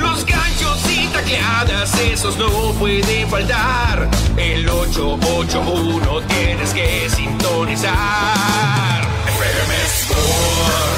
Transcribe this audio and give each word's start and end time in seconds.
Los 0.00 0.24
ganchos 0.24 0.78
y 0.90 1.06
tacleadas, 1.08 1.92
esos 2.00 2.38
no 2.38 2.72
pueden 2.78 3.28
faltar. 3.28 4.08
El 4.36 4.68
881 4.68 6.22
tienes 6.22 6.72
que 6.72 7.10
sintonizar. 7.10 7.92
FM. 9.26 10.93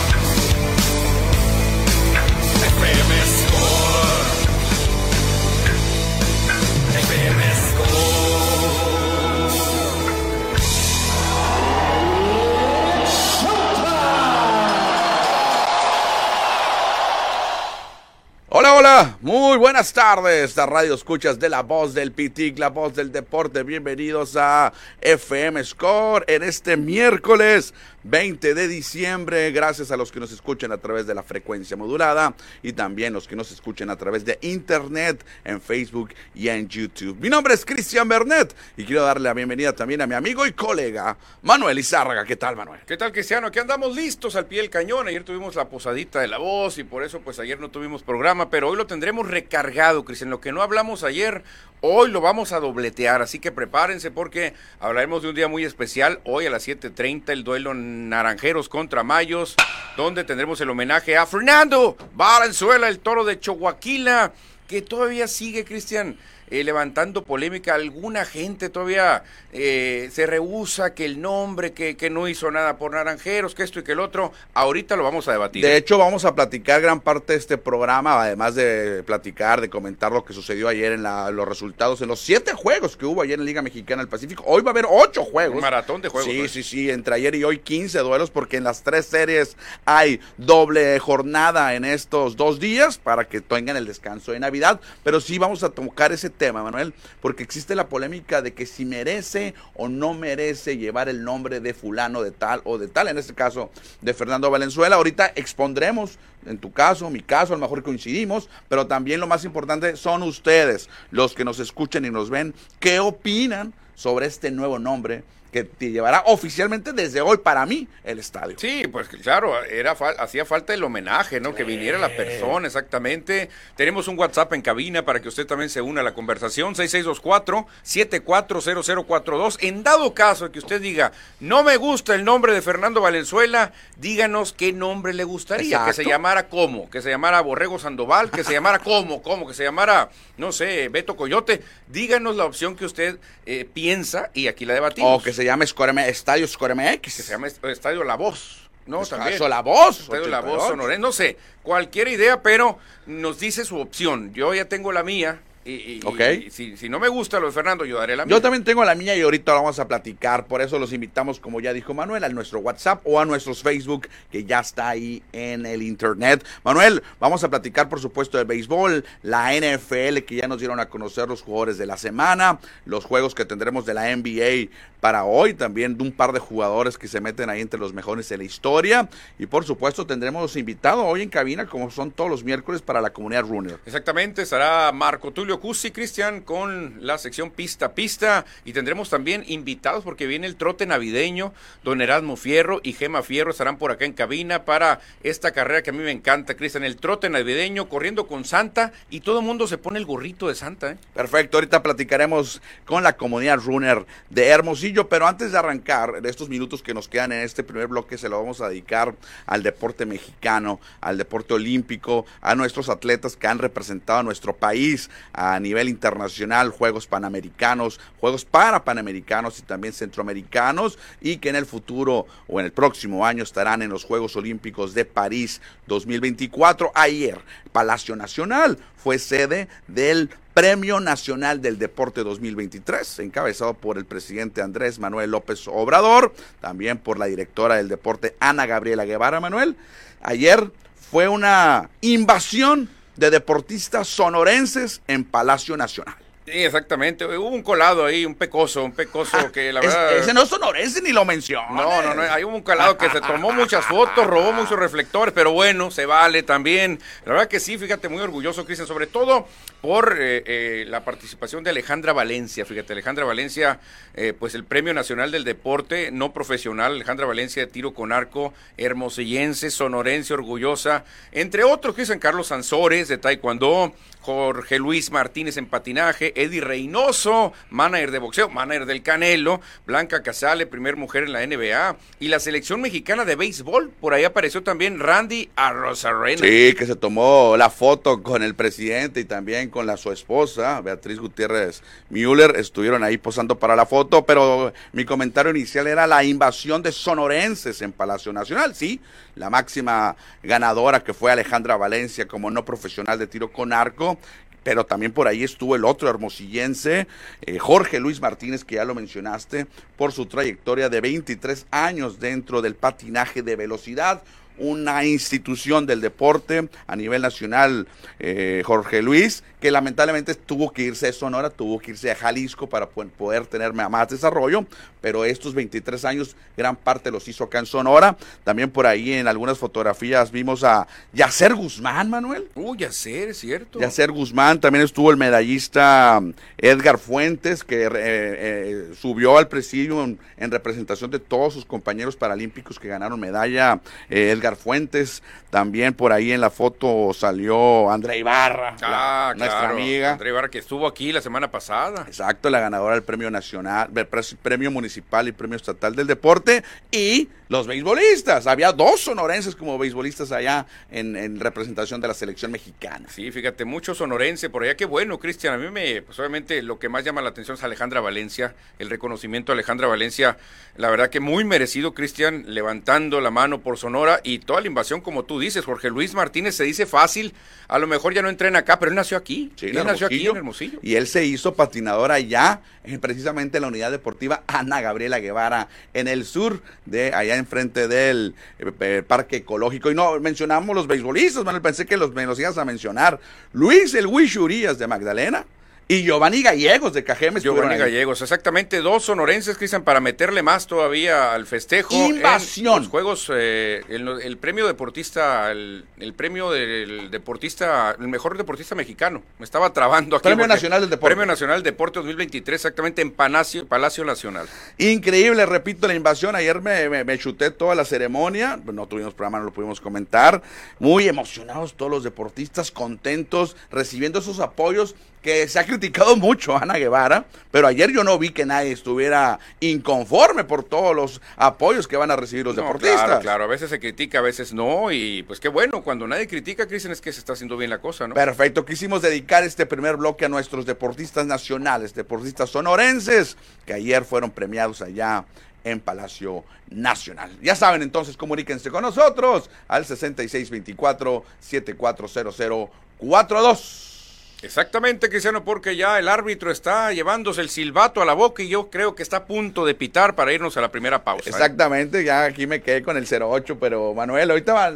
Voilà, 18.66 18.82
voilà 18.82 19.15
muy 19.26 19.58
buenas 19.58 19.92
tardes, 19.92 20.56
la 20.56 20.66
radio 20.66 20.94
escuchas 20.94 21.36
de 21.40 21.48
la 21.48 21.62
voz 21.64 21.94
del 21.94 22.12
Pitic, 22.12 22.60
la 22.60 22.70
voz 22.70 22.94
del 22.94 23.10
deporte. 23.10 23.64
Bienvenidos 23.64 24.36
a 24.36 24.72
FM 25.00 25.64
Score 25.64 26.24
en 26.28 26.44
este 26.44 26.76
miércoles 26.76 27.74
20 28.04 28.54
de 28.54 28.68
diciembre. 28.68 29.50
Gracias 29.50 29.90
a 29.90 29.96
los 29.96 30.12
que 30.12 30.20
nos 30.20 30.30
escuchan 30.30 30.70
a 30.70 30.78
través 30.78 31.08
de 31.08 31.14
la 31.14 31.24
frecuencia 31.24 31.76
modulada 31.76 32.34
y 32.62 32.72
también 32.72 33.12
los 33.12 33.26
que 33.26 33.34
nos 33.34 33.50
escuchan 33.50 33.90
a 33.90 33.96
través 33.96 34.24
de 34.24 34.38
internet 34.42 35.26
en 35.44 35.60
Facebook 35.60 36.10
y 36.32 36.48
en 36.48 36.68
YouTube. 36.68 37.18
Mi 37.18 37.28
nombre 37.28 37.54
es 37.54 37.66
Cristian 37.66 38.08
Bernet 38.08 38.54
y 38.76 38.84
quiero 38.84 39.02
darle 39.02 39.24
la 39.24 39.34
bienvenida 39.34 39.72
también 39.72 40.02
a 40.02 40.06
mi 40.06 40.14
amigo 40.14 40.46
y 40.46 40.52
colega 40.52 41.16
Manuel 41.42 41.80
Izárraga. 41.80 42.24
¿Qué 42.24 42.36
tal, 42.36 42.54
Manuel? 42.54 42.82
¿Qué 42.86 42.96
tal, 42.96 43.10
Cristiano? 43.10 43.48
Aquí 43.48 43.58
andamos 43.58 43.96
listos 43.96 44.36
al 44.36 44.46
pie 44.46 44.60
del 44.60 44.70
cañón. 44.70 45.08
Ayer 45.08 45.24
tuvimos 45.24 45.56
la 45.56 45.68
posadita 45.68 46.20
de 46.20 46.28
la 46.28 46.38
voz 46.38 46.78
y 46.78 46.84
por 46.84 47.02
eso, 47.02 47.18
pues 47.22 47.40
ayer 47.40 47.58
no 47.58 47.70
tuvimos 47.72 48.04
programa, 48.04 48.50
pero 48.50 48.68
hoy 48.68 48.76
lo 48.76 48.86
tendremos 48.86 49.15
recargado, 49.22 50.04
Cristian. 50.04 50.30
Lo 50.30 50.40
que 50.40 50.52
no 50.52 50.62
hablamos 50.62 51.04
ayer, 51.04 51.44
hoy 51.80 52.10
lo 52.10 52.20
vamos 52.20 52.52
a 52.52 52.60
dobletear. 52.60 53.22
Así 53.22 53.38
que 53.38 53.52
prepárense 53.52 54.10
porque 54.10 54.54
hablaremos 54.80 55.22
de 55.22 55.30
un 55.30 55.34
día 55.34 55.48
muy 55.48 55.64
especial. 55.64 56.20
Hoy 56.24 56.46
a 56.46 56.50
las 56.50 56.66
7:30 56.66 57.32
el 57.32 57.44
duelo 57.44 57.74
Naranjeros 57.74 58.68
contra 58.68 59.02
Mayos, 59.02 59.54
donde 59.96 60.24
tendremos 60.24 60.60
el 60.60 60.70
homenaje 60.70 61.16
a 61.16 61.26
Fernando 61.26 61.96
Valenzuela, 62.14 62.88
el 62.88 62.98
toro 62.98 63.24
de 63.24 63.38
Choaquila, 63.38 64.32
que 64.68 64.82
todavía 64.82 65.28
sigue, 65.28 65.64
Cristian. 65.64 66.16
eh, 66.48 66.62
levantando 66.62 67.24
polémica, 67.24 67.74
alguna 67.74 68.24
gente 68.24 68.68
todavía 68.68 69.24
eh, 69.52 70.08
se 70.12 70.26
rehúsa 70.26 70.94
que 70.94 71.04
el 71.04 71.20
nombre, 71.20 71.72
que, 71.72 71.96
que 71.96 72.08
no 72.08 72.28
hizo 72.28 72.52
nada 72.52 72.78
por 72.78 72.92
Naranjeros, 72.92 73.52
que 73.56 73.64
esto 73.64 73.80
y 73.80 73.82
que 73.82 73.90
el 73.92 73.98
otro, 73.98 74.32
ahorita 74.54 74.94
lo 74.94 75.02
vamos 75.02 75.26
a 75.26 75.32
debatir. 75.32 75.64
De 75.64 75.72
¿eh? 75.72 75.76
hecho, 75.78 75.98
vamos 75.98 76.24
a 76.24 76.36
platicar 76.36 76.80
gran 76.80 77.00
parte 77.00 77.32
de 77.32 77.40
este 77.40 77.58
programa, 77.58 78.22
además 78.22 78.54
de 78.54 79.02
platicar, 79.04 79.60
de 79.60 79.68
comentar 79.68 80.12
lo 80.12 80.24
que 80.24 80.32
sucedió 80.34 80.68
ayer 80.68 80.92
en 80.92 81.02
la- 81.02 81.32
los 81.32 81.48
resultados 81.48 82.00
en 82.02 82.06
los 82.06 82.20
siete 82.20 82.52
juegos 82.52 82.96
que 82.96 83.06
hubo 83.06 83.22
ayer 83.22 83.34
en 83.34 83.40
la 83.40 83.46
Liga 83.46 83.62
Mexicana 83.62 84.02
del 84.02 84.08
Pacífico. 84.08 84.44
Hoy 84.46 84.62
va 84.62 84.70
a 84.70 84.72
haber 84.72 84.86
ocho 84.88 85.24
juegos. 85.24 85.56
Un 85.56 85.62
maratón 85.62 86.00
de 86.00 86.10
juegos, 86.10 86.30
Sí, 86.30 86.38
pues. 86.38 86.52
sí, 86.52 86.62
sí, 86.62 86.90
entre 86.90 87.16
ayer 87.16 87.34
y 87.34 87.42
hoy 87.42 87.58
15 87.58 87.98
duelos, 87.98 88.30
porque 88.30 88.56
en 88.58 88.62
las 88.62 88.84
tres 88.84 89.06
series 89.06 89.56
hay 89.84 90.20
doble 90.36 90.96
jornada 91.00 91.74
en 91.74 91.84
estos 91.84 92.36
dos 92.36 92.60
días 92.60 92.98
para 92.98 93.26
que 93.26 93.40
tengan 93.40 93.76
el 93.76 93.84
descanso 93.86 94.30
de 94.30 94.38
Navidad. 94.38 94.55
Pero 95.02 95.20
sí 95.20 95.38
vamos 95.38 95.62
a 95.62 95.70
tocar 95.70 96.12
ese 96.12 96.30
tema, 96.30 96.62
Manuel, 96.62 96.94
porque 97.20 97.42
existe 97.42 97.74
la 97.74 97.88
polémica 97.88 98.42
de 98.42 98.54
que 98.54 98.66
si 98.66 98.84
merece 98.84 99.54
o 99.74 99.88
no 99.88 100.14
merece 100.14 100.76
llevar 100.76 101.08
el 101.08 101.24
nombre 101.24 101.60
de 101.60 101.74
fulano 101.74 102.22
de 102.22 102.30
tal 102.30 102.60
o 102.64 102.78
de 102.78 102.88
tal, 102.88 103.08
en 103.08 103.18
este 103.18 103.34
caso 103.34 103.70
de 104.00 104.14
Fernando 104.14 104.50
Valenzuela. 104.50 104.96
Ahorita 104.96 105.32
expondremos, 105.34 106.18
en 106.46 106.58
tu 106.58 106.72
caso, 106.72 107.10
mi 107.10 107.20
caso, 107.20 107.54
a 107.54 107.56
lo 107.56 107.62
mejor 107.62 107.82
coincidimos, 107.82 108.48
pero 108.68 108.86
también 108.86 109.20
lo 109.20 109.26
más 109.26 109.44
importante 109.44 109.96
son 109.96 110.22
ustedes, 110.22 110.88
los 111.10 111.34
que 111.34 111.44
nos 111.44 111.58
escuchen 111.58 112.04
y 112.04 112.10
nos 112.10 112.30
ven, 112.30 112.54
qué 112.80 113.00
opinan 113.00 113.74
sobre 113.94 114.26
este 114.26 114.50
nuevo 114.50 114.78
nombre 114.78 115.24
que 115.56 115.64
te 115.64 115.90
llevará 115.90 116.22
oficialmente 116.26 116.92
desde 116.92 117.22
hoy 117.22 117.38
para 117.38 117.64
mí 117.64 117.88
el 118.04 118.18
estadio. 118.18 118.58
Sí, 118.58 118.82
pues 118.92 119.08
que 119.08 119.16
claro, 119.16 119.64
era 119.64 119.96
fal- 119.96 120.16
hacía 120.18 120.44
falta 120.44 120.74
el 120.74 120.84
homenaje, 120.84 121.40
¿no? 121.40 121.54
Que 121.54 121.64
viniera 121.64 121.96
la 121.98 122.14
persona, 122.14 122.66
exactamente. 122.66 123.48
Tenemos 123.74 124.06
un 124.06 124.18
WhatsApp 124.18 124.52
en 124.52 124.60
cabina 124.60 125.02
para 125.06 125.22
que 125.22 125.28
usted 125.28 125.46
también 125.46 125.70
se 125.70 125.80
una 125.80 126.02
a 126.02 126.04
la 126.04 126.12
conversación, 126.12 126.74
6624-740042. 126.74 129.56
En 129.60 129.82
dado 129.82 130.12
caso 130.12 130.52
que 130.52 130.58
usted 130.58 130.78
diga, 130.80 131.12
no 131.40 131.62
me 131.64 131.78
gusta 131.78 132.14
el 132.14 132.22
nombre 132.24 132.52
de 132.52 132.60
Fernando 132.60 133.00
Valenzuela, 133.00 133.72
díganos 133.96 134.52
qué 134.52 134.74
nombre 134.74 135.14
le 135.14 135.24
gustaría, 135.24 135.86
que 135.86 135.94
se 135.94 136.04
llamara 136.04 136.48
cómo, 136.50 136.90
que 136.90 137.00
se 137.00 137.08
llamara 137.08 137.40
Borrego 137.40 137.78
Sandoval, 137.78 138.30
que 138.30 138.44
se 138.44 138.52
llamara 138.52 138.78
cómo, 138.84 139.22
cómo, 139.22 139.48
que 139.48 139.54
se 139.54 139.64
llamara, 139.64 140.10
no 140.36 140.52
sé, 140.52 140.90
Beto 140.90 141.16
Coyote. 141.16 141.62
Díganos 141.88 142.36
la 142.36 142.44
opción 142.44 142.76
que 142.76 142.84
usted 142.84 143.18
eh, 143.46 143.66
piensa 143.72 144.30
y 144.34 144.48
aquí 144.48 144.66
la 144.66 144.74
debatimos. 144.74 145.18
O 145.20 145.24
que 145.24 145.32
se 145.32 145.45
llame 145.46 145.66
Score 145.66 145.90
M- 145.90 146.08
Estadio 146.08 146.46
Score 146.46 146.74
MX. 146.74 147.00
que 147.02 147.10
se 147.10 147.32
llama 147.32 147.46
est- 147.46 147.64
Estadio 147.64 148.04
La 148.04 148.16
Voz. 148.16 148.68
No, 148.86 149.02
Estadio 149.02 149.24
también. 149.24 149.50
La 149.50 149.62
Voz, 149.62 150.00
Estadio 150.00 150.28
La 150.28 150.40
Voz 150.40 150.52
88. 150.62 150.68
Sonorense. 150.68 151.00
No 151.00 151.12
sé, 151.12 151.36
cualquier 151.62 152.08
idea, 152.08 152.40
pero 152.42 152.78
nos 153.06 153.40
dice 153.40 153.64
su 153.64 153.78
opción. 153.80 154.32
Yo 154.34 154.54
ya 154.54 154.66
tengo 154.66 154.92
la 154.92 155.02
mía. 155.02 155.40
Y, 155.66 155.72
y- 155.72 156.00
Ok. 156.04 156.20
y 156.46 156.50
si, 156.50 156.76
si 156.76 156.88
no 156.88 157.00
me 157.00 157.08
gusta 157.08 157.40
lo 157.40 157.46
de 157.46 157.52
Fernando, 157.52 157.84
yo 157.84 157.98
daré 157.98 158.14
la 158.16 158.24
mía. 158.24 158.30
Yo 158.36 158.40
también 158.40 158.62
tengo 158.64 158.84
la 158.84 158.94
mía 158.94 159.16
y 159.16 159.20
ahorita 159.22 159.52
la 159.52 159.58
vamos 159.60 159.78
a 159.80 159.88
platicar. 159.88 160.46
Por 160.46 160.62
eso 160.62 160.78
los 160.78 160.92
invitamos, 160.92 161.40
como 161.40 161.60
ya 161.60 161.72
dijo 161.72 161.92
Manuel, 161.92 162.22
a 162.24 162.28
nuestro 162.28 162.60
WhatsApp 162.60 163.00
o 163.04 163.18
a 163.20 163.24
nuestros 163.24 163.62
Facebook, 163.62 164.08
que 164.30 164.44
ya 164.44 164.60
está 164.60 164.88
ahí 164.90 165.22
en 165.32 165.66
el 165.66 165.82
internet. 165.82 166.44
Manuel, 166.64 167.02
vamos 167.18 167.42
a 167.44 167.50
platicar, 167.50 167.88
por 167.88 168.00
supuesto, 168.00 168.38
de 168.38 168.44
béisbol, 168.44 169.04
la 169.22 169.52
NFL, 169.54 170.18
que 170.24 170.36
ya 170.36 170.46
nos 170.48 170.58
dieron 170.58 170.78
a 170.80 170.86
conocer 170.88 171.28
los 171.28 171.42
jugadores 171.42 171.78
de 171.78 171.86
la 171.86 171.96
semana, 171.96 172.58
los 172.84 173.04
juegos 173.04 173.34
que 173.34 173.44
tendremos 173.44 173.84
de 173.86 173.94
la 173.94 174.14
NBA 174.16 174.70
para 175.00 175.24
hoy, 175.24 175.52
también 175.54 175.96
de 175.98 176.02
un 176.02 176.10
par 176.12 176.32
de 176.32 176.38
jugadores 176.40 176.96
que 176.98 177.06
se 177.06 177.20
meten 177.20 177.50
ahí 177.50 177.60
entre 177.60 177.78
los 177.78 177.92
mejores 177.92 178.28
de 178.28 178.38
la 178.38 178.44
historia. 178.44 179.08
Y 179.38 179.46
por 179.46 179.64
supuesto, 179.64 180.06
tendremos 180.06 180.56
invitado 180.56 181.04
hoy 181.04 181.22
en 181.22 181.28
cabina, 181.28 181.66
como 181.66 181.90
son 181.90 182.10
todos 182.10 182.30
los 182.30 182.42
miércoles, 182.44 182.82
para 182.82 183.00
la 183.00 183.10
comunidad 183.10 183.42
Runner. 183.42 183.78
Exactamente, 183.84 184.42
estará 184.42 184.90
Marco 184.92 185.30
Tulio 185.32 185.55
Cusi, 185.60 185.90
Cristian, 185.90 186.40
con 186.40 186.98
la 187.00 187.18
sección 187.18 187.50
Pista 187.50 187.94
Pista. 187.94 188.44
Y 188.64 188.72
tendremos 188.72 189.10
también 189.10 189.44
invitados 189.46 190.04
porque 190.04 190.26
viene 190.26 190.46
el 190.46 190.56
trote 190.56 190.86
navideño. 190.86 191.52
Don 191.84 192.00
Erasmo 192.00 192.36
Fierro 192.36 192.80
y 192.82 192.92
Gema 192.92 193.22
Fierro 193.22 193.50
estarán 193.50 193.78
por 193.78 193.90
acá 193.90 194.04
en 194.04 194.12
cabina 194.12 194.64
para 194.64 195.00
esta 195.22 195.52
carrera 195.52 195.82
que 195.82 195.90
a 195.90 195.92
mí 195.92 196.02
me 196.02 196.10
encanta, 196.10 196.56
Cristian. 196.56 196.84
El 196.84 196.96
trote 196.96 197.28
navideño, 197.28 197.88
corriendo 197.88 198.26
con 198.26 198.44
Santa. 198.44 198.92
Y 199.10 199.20
todo 199.20 199.40
el 199.40 199.44
mundo 199.44 199.66
se 199.66 199.78
pone 199.78 199.98
el 199.98 200.06
gorrito 200.06 200.48
de 200.48 200.54
Santa, 200.54 200.92
¿eh? 200.92 200.96
Perfecto, 201.14 201.56
ahorita 201.56 201.82
platicaremos 201.82 202.60
con 202.84 203.02
la 203.02 203.16
comunidad 203.16 203.58
runner 203.58 204.04
de 204.30 204.46
Hermosillo, 204.48 205.08
pero 205.08 205.26
antes 205.26 205.52
de 205.52 205.58
arrancar, 205.58 206.20
de 206.22 206.28
estos 206.28 206.48
minutos 206.48 206.82
que 206.82 206.94
nos 206.94 207.08
quedan 207.08 207.32
en 207.32 207.40
este 207.40 207.62
primer 207.62 207.86
bloque, 207.86 208.18
se 208.18 208.28
lo 208.28 208.38
vamos 208.38 208.60
a 208.60 208.68
dedicar 208.68 209.14
al 209.46 209.62
deporte 209.62 210.06
mexicano, 210.06 210.80
al 211.00 211.18
deporte 211.18 211.54
olímpico, 211.54 212.26
a 212.40 212.54
nuestros 212.54 212.88
atletas 212.88 213.36
que 213.36 213.46
han 213.46 213.58
representado 213.58 214.20
a 214.20 214.22
nuestro 214.22 214.54
país 214.54 215.10
a 215.32 215.45
nivel 215.60 215.88
internacional, 215.88 216.70
Juegos 216.70 217.06
Panamericanos, 217.06 218.00
Juegos 218.20 218.44
para 218.44 218.84
Panamericanos 218.84 219.58
y 219.58 219.62
también 219.62 219.92
Centroamericanos, 219.92 220.98
y 221.20 221.38
que 221.38 221.48
en 221.48 221.56
el 221.56 221.66
futuro 221.66 222.26
o 222.48 222.60
en 222.60 222.66
el 222.66 222.72
próximo 222.72 223.26
año 223.26 223.42
estarán 223.42 223.82
en 223.82 223.90
los 223.90 224.04
Juegos 224.04 224.36
Olímpicos 224.36 224.94
de 224.94 225.04
París 225.04 225.60
2024. 225.86 226.92
Ayer, 226.94 227.40
Palacio 227.72 228.16
Nacional 228.16 228.78
fue 228.96 229.18
sede 229.18 229.68
del 229.86 230.30
Premio 230.56 231.00
Nacional 231.00 231.60
del 231.60 231.78
Deporte 231.78 232.22
2023, 232.24 233.18
encabezado 233.18 233.74
por 233.74 233.98
el 233.98 234.06
presidente 234.06 234.62
Andrés 234.62 234.98
Manuel 234.98 235.30
López 235.30 235.68
Obrador, 235.68 236.32
también 236.62 236.96
por 236.96 237.18
la 237.18 237.26
directora 237.26 237.76
del 237.76 237.88
deporte 237.88 238.36
Ana 238.40 238.64
Gabriela 238.64 239.04
Guevara 239.04 239.38
Manuel. 239.38 239.76
Ayer 240.22 240.70
fue 241.10 241.28
una 241.28 241.90
invasión 242.00 242.88
de 243.16 243.30
deportistas 243.30 244.08
sonorenses 244.08 245.02
en 245.06 245.24
Palacio 245.24 245.76
Nacional. 245.76 246.25
Sí, 246.46 246.64
exactamente. 246.64 247.24
Hubo 247.26 247.48
un 247.48 247.62
colado 247.62 248.06
ahí, 248.06 248.24
un 248.24 248.36
pecoso, 248.36 248.84
un 248.84 248.92
pecoso 248.92 249.50
que 249.50 249.72
la 249.72 249.80
Es- 249.80 249.86
verdad... 249.86 250.16
ese 250.16 250.32
no 250.32 250.42
es 250.42 250.48
sonorense 250.48 251.02
ni 251.02 251.10
lo 251.10 251.24
menciona. 251.24 251.66
No, 251.70 252.00
no, 252.02 252.14
no, 252.14 252.22
hay 252.22 252.44
un 252.44 252.62
calado 252.62 252.96
que 252.96 253.10
se 253.10 253.20
tomó 253.20 253.50
muchas 253.52 253.84
fotos, 253.84 254.24
robó 254.26 254.52
muchos 254.52 254.78
reflectores, 254.78 255.34
pero 255.34 255.50
bueno, 255.52 255.90
se 255.90 256.06
vale 256.06 256.44
también. 256.44 257.00
La 257.24 257.32
verdad 257.32 257.48
que 257.48 257.58
sí, 257.58 257.76
fíjate, 257.78 258.08
muy 258.08 258.22
orgulloso, 258.22 258.64
Cristian, 258.64 258.86
sobre 258.86 259.08
todo 259.08 259.48
por 259.80 260.16
eh, 260.20 260.42
eh, 260.46 260.84
la 260.88 261.04
participación 261.04 261.64
de 261.64 261.70
Alejandra 261.70 262.12
Valencia. 262.12 262.64
Fíjate, 262.64 262.92
Alejandra 262.92 263.24
Valencia, 263.24 263.80
eh, 264.14 264.32
pues 264.38 264.54
el 264.54 264.64
Premio 264.64 264.94
Nacional 264.94 265.32
del 265.32 265.42
Deporte 265.42 266.10
No 266.12 266.32
Profesional, 266.32 266.92
Alejandra 266.92 267.26
Valencia 267.26 267.66
de 267.66 267.72
tiro 267.72 267.92
con 267.92 268.12
arco, 268.12 268.54
hermosillense, 268.76 269.70
sonorense, 269.70 270.32
orgullosa, 270.32 271.04
entre 271.32 271.64
otros, 271.64 271.94
Cristian 271.96 272.18
Carlos 272.20 272.46
Sansores 272.48 273.08
de 273.08 273.18
Taekwondo, 273.18 273.92
Jorge 274.20 274.78
Luis 274.78 275.10
Martínez 275.12 275.56
en 275.56 275.66
patinaje, 275.66 276.32
Eddie 276.36 276.60
Reynoso, 276.60 277.52
manager 277.70 278.10
de 278.10 278.18
boxeo, 278.18 278.48
manager 278.48 278.86
del 278.86 279.02
Canelo, 279.02 279.60
Blanca 279.86 280.22
Casale, 280.22 280.66
primer 280.66 280.96
mujer 280.96 281.24
en 281.24 281.32
la 281.32 281.44
NBA, 281.44 281.96
y 282.20 282.28
la 282.28 282.38
selección 282.38 282.80
mexicana 282.80 283.24
de 283.24 283.36
béisbol. 283.36 283.90
Por 283.90 284.14
ahí 284.14 284.24
apareció 284.24 284.62
también 284.62 285.00
Randy 285.00 285.50
Arrozarena. 285.56 286.42
Sí, 286.42 286.74
que 286.74 286.86
se 286.86 286.94
tomó 286.94 287.56
la 287.56 287.70
foto 287.70 288.22
con 288.22 288.42
el 288.42 288.54
presidente 288.54 289.20
y 289.20 289.24
también 289.24 289.70
con 289.70 289.86
la 289.86 289.96
su 289.96 290.12
esposa, 290.12 290.80
Beatriz 290.80 291.18
Gutiérrez 291.18 291.82
Müller, 292.10 292.56
estuvieron 292.56 293.02
ahí 293.02 293.16
posando 293.18 293.58
para 293.58 293.74
la 293.74 293.86
foto, 293.86 294.24
pero 294.24 294.72
mi 294.92 295.04
comentario 295.04 295.50
inicial 295.50 295.86
era 295.86 296.06
la 296.06 296.22
invasión 296.24 296.82
de 296.82 296.92
sonorenses 296.92 297.82
en 297.82 297.92
Palacio 297.92 298.32
Nacional, 298.32 298.74
sí, 298.74 299.00
la 299.34 299.50
máxima 299.50 300.16
ganadora 300.42 301.02
que 301.02 301.14
fue 301.14 301.32
Alejandra 301.32 301.76
Valencia 301.76 302.26
como 302.26 302.50
no 302.50 302.64
profesional 302.64 303.18
de 303.18 303.26
tiro 303.26 303.52
con 303.52 303.72
arco, 303.72 304.18
pero 304.66 304.84
también 304.84 305.12
por 305.12 305.28
ahí 305.28 305.44
estuvo 305.44 305.76
el 305.76 305.84
otro 305.84 306.10
hermosillense, 306.10 307.06
eh, 307.42 307.58
Jorge 307.60 308.00
Luis 308.00 308.20
Martínez, 308.20 308.64
que 308.64 308.74
ya 308.74 308.84
lo 308.84 308.96
mencionaste, 308.96 309.68
por 309.96 310.10
su 310.10 310.26
trayectoria 310.26 310.88
de 310.88 311.00
23 311.00 311.66
años 311.70 312.18
dentro 312.18 312.62
del 312.62 312.74
patinaje 312.74 313.42
de 313.42 313.54
velocidad, 313.54 314.24
una 314.58 315.04
institución 315.04 315.86
del 315.86 316.00
deporte 316.00 316.68
a 316.86 316.96
nivel 316.96 317.22
nacional, 317.22 317.86
eh, 318.18 318.62
Jorge 318.64 319.02
Luis, 319.02 319.42
que 319.60 319.70
lamentablemente 319.72 320.34
tuvo 320.34 320.72
que 320.72 320.82
irse 320.82 321.08
a 321.08 321.12
Sonora, 321.12 321.50
tuvo 321.50 321.80
que 321.80 321.90
irse 321.90 322.10
a 322.10 322.14
Jalisco 322.14 322.68
para 322.68 322.86
poder 322.86 323.46
tener 323.46 323.72
más 323.72 324.08
desarrollo, 324.08 324.64
pero 325.00 325.24
estos 325.24 325.54
23 325.54 326.04
años 326.04 326.36
gran 326.56 326.76
parte 326.76 327.10
los 327.10 327.26
hizo 327.26 327.44
acá 327.44 327.58
en 327.58 327.66
Sonora. 327.66 328.16
También 328.44 328.70
por 328.70 328.86
ahí 328.86 329.14
en 329.14 329.26
algunas 329.26 329.58
fotografías 329.58 330.30
vimos 330.30 330.62
a 330.62 330.86
Yacer 331.12 331.54
Guzmán, 331.54 332.10
Manuel. 332.10 332.48
Uy, 332.54 332.78
Yacer, 332.78 333.30
es 333.30 333.38
cierto. 333.38 333.80
Yacer 333.80 334.12
Guzmán, 334.12 334.60
también 334.60 334.84
estuvo 334.84 335.10
el 335.10 335.16
medallista 335.16 336.22
Edgar 336.58 336.98
Fuentes, 336.98 337.64
que 337.64 337.86
eh, 337.86 337.90
eh, 337.92 338.92
subió 339.00 339.38
al 339.38 339.48
presidio 339.48 340.04
en, 340.04 340.18
representación 340.38 341.10
de 341.10 341.18
todos 341.18 341.54
sus 341.54 341.64
compañeros 341.64 342.14
paralímpicos 342.14 342.78
que 342.78 342.86
ganaron 342.86 343.18
medalla. 343.18 343.80
Edgar 344.08 344.45
Fuentes, 344.54 345.24
también 345.50 345.94
por 345.94 346.12
ahí 346.12 346.30
en 346.30 346.40
la 346.40 346.50
foto 346.50 347.12
salió 347.12 347.90
André 347.90 348.18
Ibarra, 348.18 348.76
ah, 348.82 349.34
nuestra 349.36 349.70
amiga. 349.70 350.12
André 350.12 350.30
Ibarra 350.30 350.48
que 350.48 350.58
estuvo 350.58 350.86
aquí 350.86 351.12
la 351.12 351.20
semana 351.20 351.50
pasada. 351.50 352.04
Exacto, 352.06 352.48
la 352.50 352.60
ganadora 352.60 352.94
del 352.94 353.02
premio 353.02 353.30
nacional, 353.30 353.92
del 353.92 354.06
premio 354.06 354.70
municipal 354.70 355.26
y 355.26 355.32
premio 355.32 355.56
estatal 355.56 355.96
del 355.96 356.06
deporte. 356.06 356.62
Y 356.92 357.28
los 357.48 357.66
beisbolistas. 357.66 358.46
Había 358.46 358.72
dos 358.72 359.00
sonorenses 359.00 359.54
como 359.54 359.78
beisbolistas 359.78 360.32
allá 360.32 360.66
en, 360.90 361.40
representación 361.40 362.00
de 362.00 362.08
la 362.08 362.14
selección 362.14 362.50
mexicana. 362.50 363.08
Sí, 363.10 363.30
fíjate, 363.30 363.64
mucho 363.64 363.94
sonorense 363.94 364.50
por 364.50 364.64
allá. 364.64 364.76
Qué 364.76 364.84
bueno, 364.84 365.18
Cristian. 365.18 365.54
A 365.54 365.58
mí 365.58 365.70
me, 365.70 366.02
pues 366.02 366.18
obviamente 366.18 366.62
lo 366.62 366.78
que 366.78 366.88
más 366.88 367.04
llama 367.04 367.22
la 367.22 367.30
atención 367.30 367.56
es 367.56 367.64
Alejandra 367.64 368.00
Valencia, 368.00 368.54
el 368.78 368.90
reconocimiento 368.90 369.52
a 369.52 369.54
Alejandra 369.54 369.86
Valencia. 369.86 370.36
La 370.76 370.90
verdad 370.90 371.10
que 371.10 371.20
muy 371.20 371.44
merecido, 371.44 371.94
Cristian, 371.94 372.44
levantando 372.48 373.20
la 373.20 373.30
mano 373.30 373.60
por 373.60 373.78
Sonora 373.78 374.20
y 374.22 374.40
toda 374.40 374.60
la 374.60 374.66
invasión, 374.66 375.00
como 375.00 375.24
tú 375.24 375.38
dices. 375.38 375.64
Jorge 375.64 375.90
Luis 375.90 376.14
Martínez 376.14 376.54
se 376.54 376.64
dice 376.64 376.86
fácil. 376.86 377.34
A 377.68 377.78
lo 377.78 377.86
mejor 377.86 378.14
ya 378.14 378.22
no 378.22 378.28
entrena 378.28 378.60
acá, 378.60 378.78
pero 378.78 378.90
él 378.90 378.96
nació 378.96 379.16
aquí. 379.16 379.52
Sí, 379.56 379.66
él 379.66 379.84
nació 379.84 380.06
aquí 380.06 380.26
en 380.26 380.36
Hermosillo. 380.36 380.78
Y 380.82 380.94
él 380.94 381.06
se 381.06 381.24
hizo 381.24 381.54
patinador 381.54 382.12
allá, 382.12 382.60
precisamente 383.00 383.58
en 383.58 383.62
la 383.62 383.68
unidad 383.68 383.90
deportiva 383.90 384.42
Ana 384.46 384.80
Gabriela 384.80 385.18
Guevara, 385.18 385.68
en 385.94 386.08
el 386.08 386.24
sur 386.24 386.62
de 386.84 387.12
allá 387.12 387.35
enfrente 387.36 387.88
del 387.88 388.34
eh, 388.58 389.02
parque 389.06 389.36
ecológico. 389.36 389.90
Y 389.90 389.94
no 389.94 390.18
mencionamos 390.20 390.74
los 390.74 390.86
beisbolistas, 390.86 391.44
Manuel, 391.44 391.62
pensé 391.62 391.86
que 391.86 391.96
los, 391.96 392.12
me 392.12 392.26
los 392.26 392.38
ibas 392.38 392.58
a 392.58 392.64
mencionar. 392.64 393.18
Luis 393.52 393.94
el 393.94 394.06
Wishurías 394.06 394.78
de 394.78 394.86
Magdalena, 394.86 395.44
y 395.88 396.02
Giovanni 396.02 396.42
Gallegos 396.42 396.92
de 396.94 397.04
Cajemes. 397.04 397.44
Giovanni 397.44 397.76
Gallegos, 397.76 398.20
exactamente, 398.20 398.80
dos 398.80 399.04
sonorenses, 399.04 399.56
Cristian, 399.56 399.84
para 399.84 400.00
meterle 400.00 400.42
más 400.42 400.66
todavía 400.66 401.32
al 401.32 401.46
festejo. 401.46 401.94
Invasión. 401.94 402.80
los 402.80 402.88
juegos, 402.88 403.30
eh, 403.32 403.82
el, 403.88 404.36
premio 404.38 404.66
deportista, 404.66 405.52
el, 405.52 405.84
premio 406.16 406.50
del 406.50 407.08
deportista, 407.12 407.94
el 407.98 408.08
mejor 408.08 408.36
deportista 408.36 408.74
mexicano. 408.74 409.22
Me 409.38 409.44
estaba 409.44 409.72
trabando 409.72 410.16
aquí. 410.16 410.24
Premio 410.24 410.48
Nacional 410.48 410.80
del 410.80 410.90
Deporte. 410.90 411.14
Premio 411.14 411.26
Nacional 411.26 411.58
del 411.58 411.72
Deporte 411.72 412.00
2023, 412.00 412.56
exactamente 412.56 413.00
en 413.02 413.12
Palacio, 413.12 413.64
Palacio 413.68 414.04
Nacional. 414.04 414.48
Increíble, 414.78 415.46
repito, 415.46 415.86
la 415.86 415.94
invasión. 415.94 416.34
Ayer 416.34 416.60
me, 416.62 417.04
me, 417.04 417.18
chuté 417.18 417.52
toda 417.52 417.76
la 417.76 417.84
ceremonia. 417.84 418.58
No 418.64 418.88
tuvimos 418.88 419.14
programa, 419.14 419.38
no 419.38 419.44
lo 419.44 419.52
pudimos 419.52 419.80
comentar. 419.80 420.42
Muy 420.80 421.06
emocionados 421.06 421.74
todos 421.74 421.92
los 421.92 422.02
deportistas, 422.02 422.72
contentos, 422.72 423.56
recibiendo 423.70 424.18
esos 424.18 424.40
apoyos 424.40 424.96
que 425.26 425.46
se 425.48 425.58
ha 425.58 425.66
criticado 425.66 426.14
mucho 426.14 426.56
a 426.56 426.60
Ana 426.60 426.74
Guevara, 426.74 427.24
pero 427.50 427.66
ayer 427.66 427.90
yo 427.90 428.04
no 428.04 428.16
vi 428.16 428.30
que 428.30 428.46
nadie 428.46 428.70
estuviera 428.70 429.40
inconforme 429.58 430.44
por 430.44 430.62
todos 430.62 430.94
los 430.94 431.20
apoyos 431.36 431.88
que 431.88 431.96
van 431.96 432.12
a 432.12 432.16
recibir 432.16 432.46
los 432.46 432.54
deportistas. 432.54 433.02
Claro, 433.02 433.20
claro, 433.20 433.42
a 433.42 433.48
veces 433.48 433.70
se 433.70 433.80
critica, 433.80 434.20
a 434.20 434.22
veces 434.22 434.54
no, 434.54 434.92
y 434.92 435.24
pues 435.24 435.40
qué 435.40 435.48
bueno, 435.48 435.82
cuando 435.82 436.06
nadie 436.06 436.28
critica, 436.28 436.68
Cristian, 436.68 436.92
es 436.92 437.00
que 437.00 437.12
se 437.12 437.18
está 437.18 437.32
haciendo 437.32 437.56
bien 437.56 437.70
la 437.70 437.80
cosa, 437.80 438.06
¿no? 438.06 438.14
Perfecto, 438.14 438.64
quisimos 438.64 439.02
dedicar 439.02 439.42
este 439.42 439.66
primer 439.66 439.96
bloque 439.96 440.26
a 440.26 440.28
nuestros 440.28 440.64
deportistas 440.64 441.26
nacionales, 441.26 441.92
deportistas 441.92 442.50
sonorenses, 442.50 443.36
que 443.66 443.74
ayer 443.74 444.04
fueron 444.04 444.30
premiados 444.30 444.80
allá 444.80 445.24
en 445.64 445.80
Palacio 445.80 446.44
Nacional. 446.70 447.36
Ya 447.42 447.56
saben, 447.56 447.82
entonces 447.82 448.16
comuníquense 448.16 448.70
con 448.70 448.82
nosotros 448.82 449.50
al 449.66 449.84
6624 449.84 451.24
740042. 451.40 453.95
Exactamente, 454.42 455.08
Cristiano, 455.08 455.44
porque 455.44 455.76
ya 455.76 455.98
el 455.98 456.08
árbitro 456.08 456.50
está 456.50 456.92
llevándose 456.92 457.40
el 457.40 457.48
silbato 457.48 458.02
a 458.02 458.04
la 458.04 458.12
boca 458.12 458.42
y 458.42 458.48
yo 458.48 458.70
creo 458.70 458.94
que 458.94 459.02
está 459.02 459.18
a 459.18 459.24
punto 459.24 459.64
de 459.64 459.74
pitar 459.74 460.14
para 460.14 460.32
irnos 460.32 460.56
a 460.56 460.60
la 460.60 460.70
primera 460.70 461.02
pausa. 461.02 461.28
¿eh? 461.28 461.32
Exactamente, 461.32 462.04
ya 462.04 462.24
aquí 462.24 462.46
me 462.46 462.60
quedé 462.60 462.82
con 462.82 462.96
el 462.96 463.06
08, 463.08 463.58
pero 463.58 463.94
Manuel, 463.94 464.30
ahorita 464.30 464.72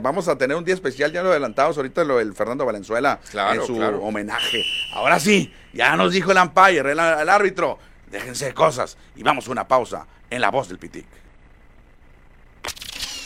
vamos 0.00 0.28
a 0.28 0.36
tener 0.36 0.56
un 0.56 0.64
día 0.64 0.74
especial, 0.74 1.12
ya 1.12 1.22
lo 1.22 1.30
adelantamos, 1.30 1.76
ahorita 1.76 2.04
lo 2.04 2.18
del 2.18 2.34
Fernando 2.34 2.64
Valenzuela 2.64 3.20
en 3.52 3.66
su 3.66 3.78
homenaje. 3.80 4.64
Ahora 4.92 5.18
sí, 5.18 5.52
ya 5.72 5.96
nos 5.96 6.12
dijo 6.12 6.30
el 6.30 6.38
umpire, 6.38 6.92
el, 6.92 6.98
el 6.98 7.28
árbitro, 7.28 7.78
déjense 8.10 8.54
cosas 8.54 8.96
y 9.16 9.22
vamos 9.22 9.48
a 9.48 9.50
una 9.50 9.66
pausa 9.66 10.06
en 10.30 10.40
la 10.40 10.50
voz 10.50 10.68
del 10.68 10.78
Pitic. 10.78 11.06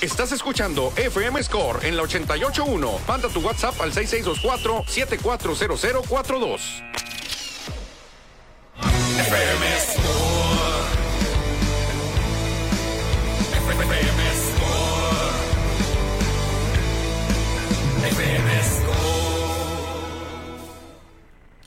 Estás 0.01 0.33
escuchando 0.33 0.93
FM 0.97 1.41
Score 1.43 1.85
en 1.87 1.97
la 1.97 2.03
881. 2.03 3.01
Manda 3.09 3.29
tu 3.29 3.41
WhatsApp 3.41 3.81
al 3.81 3.93
6624-740042. 3.93 6.61
FM 9.19 9.81
Score. 9.81 10.85
FM 13.53 13.93
Score. 14.37 15.33
FM 18.11 18.54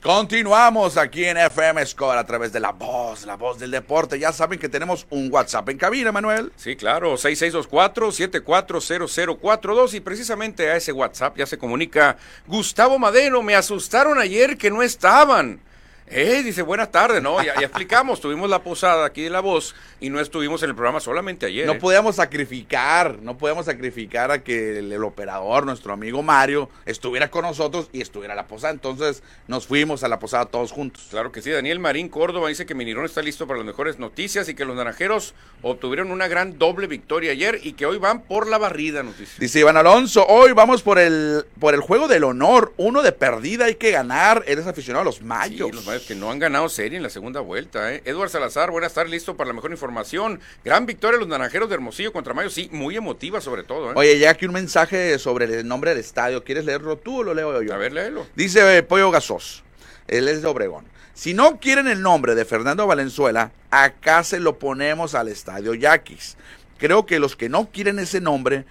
Continuamos 0.02 0.96
aquí 0.96 1.24
en 1.24 1.36
FM 1.36 1.84
Score 1.84 2.16
a 2.18 2.24
través 2.24 2.52
de 2.52 2.60
la 2.60 2.70
voz, 2.70 3.26
la 3.26 3.34
voz 3.34 3.58
del 3.58 3.72
deporte. 3.72 4.16
Ya 4.16 4.32
saben 4.32 4.60
que 4.60 4.68
tenemos 4.68 5.08
un 5.10 5.28
WhatsApp 5.32 5.70
en 5.70 5.78
cabina, 5.78 6.12
Manuel. 6.12 6.52
Sí, 6.54 6.76
claro, 6.76 7.14
6624-740042 7.14 9.94
y 9.94 10.00
precisamente 10.00 10.70
a 10.70 10.76
ese 10.76 10.92
WhatsApp 10.92 11.36
ya 11.36 11.46
se 11.46 11.58
comunica 11.58 12.16
Gustavo 12.46 13.00
Madeno. 13.00 13.42
Me 13.42 13.56
asustaron 13.56 14.20
ayer 14.20 14.56
que 14.56 14.70
no 14.70 14.84
estaban. 14.84 15.60
Eh, 16.10 16.42
dice, 16.42 16.62
buenas 16.62 16.90
tardes, 16.90 17.22
¿no? 17.22 17.42
Ya, 17.42 17.54
ya, 17.54 17.66
explicamos, 17.66 18.20
tuvimos 18.20 18.48
la 18.48 18.62
posada 18.62 19.04
aquí 19.04 19.22
de 19.22 19.30
La 19.30 19.40
Voz 19.40 19.74
y 20.00 20.10
no 20.10 20.20
estuvimos 20.20 20.62
en 20.62 20.70
el 20.70 20.74
programa 20.74 21.00
solamente 21.00 21.46
ayer. 21.46 21.66
No 21.66 21.72
¿eh? 21.72 21.78
podíamos 21.78 22.16
sacrificar, 22.16 23.18
no 23.20 23.36
podíamos 23.36 23.66
sacrificar 23.66 24.30
a 24.30 24.42
que 24.42 24.78
el, 24.78 25.04
operador, 25.04 25.66
nuestro 25.66 25.92
amigo 25.92 26.22
Mario, 26.22 26.70
estuviera 26.86 27.30
con 27.30 27.42
nosotros 27.42 27.90
y 27.92 28.00
estuviera 28.00 28.32
a 28.32 28.36
la 28.36 28.46
posada. 28.46 28.72
Entonces 28.72 29.22
nos 29.46 29.66
fuimos 29.66 30.02
a 30.02 30.08
la 30.08 30.18
posada 30.18 30.46
todos 30.46 30.72
juntos. 30.72 31.08
Claro 31.10 31.30
que 31.30 31.42
sí, 31.42 31.50
Daniel 31.50 31.78
Marín 31.78 32.08
Córdoba 32.08 32.48
dice 32.48 32.64
que 32.64 32.74
Minirón 32.74 33.04
está 33.04 33.20
listo 33.20 33.46
para 33.46 33.58
las 33.58 33.66
mejores 33.66 33.98
noticias 33.98 34.48
y 34.48 34.54
que 34.54 34.64
los 34.64 34.76
naranjeros 34.76 35.34
obtuvieron 35.62 36.10
una 36.10 36.28
gran 36.28 36.58
doble 36.58 36.86
victoria 36.86 37.32
ayer 37.32 37.60
y 37.62 37.72
que 37.72 37.86
hoy 37.86 37.98
van 37.98 38.22
por 38.22 38.46
la 38.46 38.58
barrida, 38.58 39.02
noticia. 39.02 39.36
Dice 39.38 39.60
Iván 39.60 39.76
Alonso, 39.76 40.24
hoy 40.26 40.52
vamos 40.52 40.82
por 40.82 40.98
el, 40.98 41.44
por 41.58 41.74
el 41.74 41.80
juego 41.80 42.08
del 42.08 42.24
honor, 42.24 42.72
uno 42.76 43.02
de 43.02 43.12
perdida 43.12 43.66
hay 43.66 43.74
que 43.74 43.90
ganar, 43.90 44.44
eres 44.46 44.66
aficionado 44.66 45.02
a 45.02 45.04
los 45.04 45.22
mayos. 45.22 45.68
Sí, 45.68 45.74
los 45.74 45.86
mayos 45.86 45.97
que 46.00 46.14
no 46.14 46.30
han 46.30 46.38
ganado 46.38 46.68
serie 46.68 46.96
en 46.96 47.02
la 47.02 47.10
segunda 47.10 47.40
vuelta. 47.40 47.92
¿eh? 47.92 48.02
Edward 48.04 48.30
Salazar, 48.30 48.70
buenas 48.70 48.94
tardes, 48.94 49.10
listo 49.10 49.36
para 49.36 49.48
la 49.48 49.54
mejor 49.54 49.70
información. 49.70 50.40
Gran 50.64 50.86
victoria 50.86 51.18
de 51.18 51.20
los 51.20 51.28
naranjeros 51.28 51.68
de 51.68 51.74
Hermosillo 51.74 52.12
contra 52.12 52.34
Mayo, 52.34 52.50
sí, 52.50 52.68
muy 52.72 52.96
emotiva 52.96 53.40
sobre 53.40 53.62
todo. 53.62 53.90
¿eh? 53.90 53.94
Oye, 53.96 54.18
ya 54.18 54.30
aquí 54.30 54.46
un 54.46 54.52
mensaje 54.52 55.18
sobre 55.18 55.46
el 55.46 55.66
nombre 55.66 55.90
del 55.90 56.00
estadio. 56.00 56.44
¿Quieres 56.44 56.64
leerlo 56.64 56.98
tú 56.98 57.20
o 57.20 57.22
lo 57.22 57.34
leo 57.34 57.62
yo? 57.62 57.74
A 57.74 57.78
ver, 57.78 57.92
léelo. 57.92 58.26
Dice 58.34 58.76
eh, 58.76 58.82
Pollo 58.82 59.10
Gasos, 59.10 59.64
él 60.06 60.28
es 60.28 60.42
de 60.42 60.48
Obregón. 60.48 60.84
Si 61.14 61.34
no 61.34 61.58
quieren 61.58 61.88
el 61.88 62.00
nombre 62.00 62.34
de 62.34 62.44
Fernando 62.44 62.86
Valenzuela, 62.86 63.50
acá 63.70 64.22
se 64.22 64.38
lo 64.38 64.58
ponemos 64.58 65.14
al 65.14 65.28
estadio 65.28 65.74
Yaquis. 65.74 66.36
Creo 66.78 67.06
que 67.06 67.18
los 67.18 67.34
que 67.34 67.48
no 67.48 67.70
quieren 67.70 67.98
ese 67.98 68.20
nombre 68.20 68.64